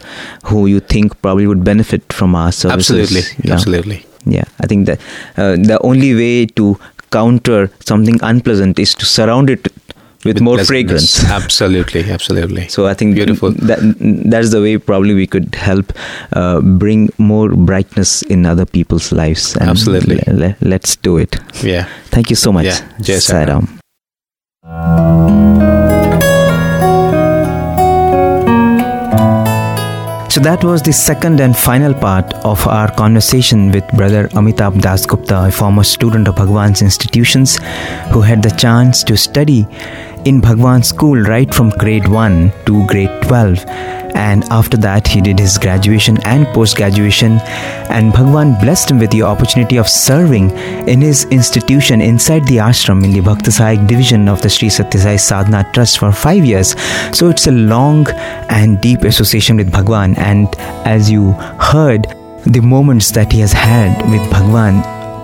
who 0.52 0.66
you 0.74 0.80
think 0.96 1.20
probably 1.24 1.48
would 1.48 1.64
benefit 1.64 2.14
from 2.20 2.36
our 2.36 2.52
services 2.52 2.92
absolutely, 3.02 3.24
Yeah. 3.50 3.54
absolutely. 3.56 4.00
yeah 4.38 4.46
i 4.66 4.68
think 4.74 4.86
that 4.92 5.00
uh, 5.38 5.56
the 5.72 5.80
only 5.90 6.14
way 6.22 6.46
to 6.62 6.78
counter 7.18 7.60
something 7.90 8.20
unpleasant 8.30 8.80
is 8.86 8.94
to 9.02 9.06
surround 9.16 9.50
it 9.56 9.68
with, 10.26 10.36
with 10.36 10.42
more 10.42 10.58
fragrance. 10.66 11.24
Absolutely, 11.40 12.04
absolutely. 12.12 12.68
So 12.68 12.88
I 12.88 12.94
think 12.94 13.16
beautiful. 13.16 13.52
That 13.52 13.80
that's 14.34 14.50
the 14.52 14.62
way 14.62 14.78
probably 14.78 15.14
we 15.14 15.28
could 15.28 15.54
help 15.56 15.94
uh, 16.34 16.60
bring 16.62 17.10
more 17.18 17.50
brightness 17.50 18.22
in 18.24 18.46
other 18.46 18.66
people's 18.66 19.12
lives. 19.12 19.56
absolutely. 19.58 20.20
L- 20.28 20.56
let's 20.62 20.96
do 20.98 21.18
it. 21.18 21.38
Yeah. 21.64 21.88
Thank 22.06 22.30
you 22.30 22.36
so 22.36 22.52
much. 22.52 22.66
Yeah. 22.66 22.80
Jai 23.02 23.20
Sairam. 23.30 23.66
So 30.36 30.42
that 30.42 30.66
was 30.66 30.82
the 30.82 30.92
second 30.92 31.40
and 31.40 31.56
final 31.56 31.94
part 31.94 32.34
of 32.44 32.68
our 32.68 32.92
conversation 32.94 33.72
with 33.72 33.88
Brother 33.96 34.28
Amitabh 34.34 34.82
Das 34.82 35.06
Gupta, 35.06 35.46
a 35.46 35.52
former 35.52 35.84
student 35.86 36.28
of 36.28 36.36
Bhagwan's 36.36 36.82
institutions 36.82 37.58
who 38.12 38.20
had 38.20 38.44
the 38.44 38.50
chance 38.50 39.02
to 39.06 39.16
study 39.16 39.66
in 40.26 40.42
Bhagwan 40.42 40.82
school 40.82 41.22
right 41.22 41.54
from 41.54 41.70
grade 41.70 42.08
1 42.08 42.52
to 42.66 42.86
grade 42.88 43.12
12 43.24 43.64
and 44.16 44.44
after 44.46 44.76
that 44.78 45.08
he 45.08 45.22
did 45.22 45.38
his 45.38 45.58
graduation 45.58 46.18
and 46.26 46.48
post 46.48 46.78
graduation 46.78 47.34
and 47.90 48.12
Bhagwan 48.12 48.56
blessed 48.60 48.90
him 48.90 48.98
with 48.98 49.12
the 49.12 49.22
opportunity 49.22 49.78
of 49.78 49.88
serving 49.88 50.50
in 50.88 51.02
his 51.02 51.26
institution 51.26 52.02
inside 52.02 52.46
the 52.48 52.58
ashram 52.58 53.04
in 53.04 53.12
the 53.12 53.22
Sahayak 53.22 53.88
division 53.88 54.28
of 54.28 54.42
the 54.42 54.50
Sri 54.50 54.70
Satya 54.70 55.02
Sai 55.02 55.16
Sadhana 55.18 55.70
Trust 55.74 56.00
for 56.00 56.12
5 56.12 56.44
years. 56.44 56.76
So 57.14 57.30
it's 57.30 57.48
a 57.48 57.52
long 57.52 58.08
and 58.50 58.82
deep 58.82 59.04
association 59.04 59.58
with 59.58 59.72
Bhagwan. 59.72 60.16
And 60.16 60.48
as 60.86 61.12
you 61.12 61.34
heard 61.60 62.08
the 62.46 62.62
moments 62.62 63.12
that 63.12 63.32
he 63.32 63.42
has 63.42 63.54
had 63.54 64.10
with 64.10 64.28
Bhagwan 64.32 64.76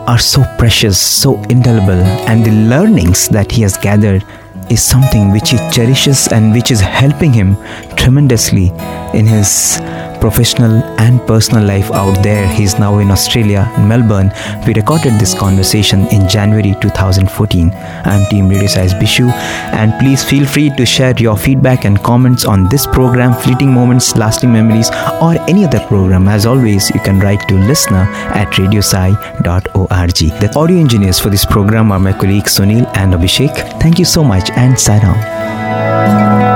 are 0.07 0.19
so 0.19 0.43
precious, 0.57 0.99
so 0.99 1.41
indelible, 1.43 2.03
and 2.27 2.43
the 2.43 2.51
learnings 2.51 3.29
that 3.29 3.51
he 3.51 3.61
has 3.61 3.77
gathered 3.77 4.25
is 4.69 4.81
something 4.81 5.31
which 5.31 5.49
he 5.49 5.57
cherishes 5.71 6.27
and 6.27 6.53
which 6.53 6.71
is 6.71 6.79
helping 6.79 7.33
him 7.33 7.57
tremendously 7.95 8.67
in 9.13 9.25
his 9.25 9.79
professional 10.21 10.83
and 11.01 11.19
personal 11.27 11.65
life 11.65 11.91
out 11.91 12.21
there. 12.23 12.47
He's 12.47 12.77
now 12.79 12.99
in 12.99 13.11
Australia, 13.11 13.65
Melbourne. 13.79 14.31
We 14.65 14.73
recorded 14.75 15.19
this 15.19 15.33
conversation 15.33 16.07
in 16.07 16.29
January 16.29 16.75
2014. 16.79 17.71
I'm 18.05 18.29
Team 18.29 18.47
Radio 18.47 18.67
Sai's 18.67 18.93
Bishu, 18.93 19.29
and 19.73 19.91
please 19.99 20.23
feel 20.23 20.45
free 20.45 20.69
to 20.77 20.85
share 20.85 21.15
your 21.17 21.35
feedback 21.35 21.85
and 21.85 22.01
comments 22.03 22.45
on 22.45 22.69
this 22.69 22.85
program, 22.85 23.33
Fleeting 23.33 23.73
Moments, 23.73 24.15
Lasting 24.15 24.53
Memories, 24.53 24.89
or 25.21 25.33
any 25.49 25.65
other 25.65 25.79
program. 25.87 26.27
As 26.27 26.45
always, 26.45 26.89
you 26.91 26.99
can 26.99 27.19
write 27.19 27.47
to 27.49 27.55
listener 27.55 28.05
at 28.41 28.47
radiosai.org. 28.53 30.39
The 30.41 30.53
audio 30.55 30.77
engineers 30.77 31.19
for 31.19 31.29
this 31.29 31.45
program 31.45 31.91
are 31.91 31.99
my 31.99 32.13
colleagues 32.13 32.57
Sunil 32.59 32.85
and 32.95 33.13
Abhishek. 33.13 33.81
Thank 33.81 33.97
you 33.97 34.05
so 34.05 34.23
much, 34.23 34.51
and 34.51 34.75
Sairam. 34.75 36.50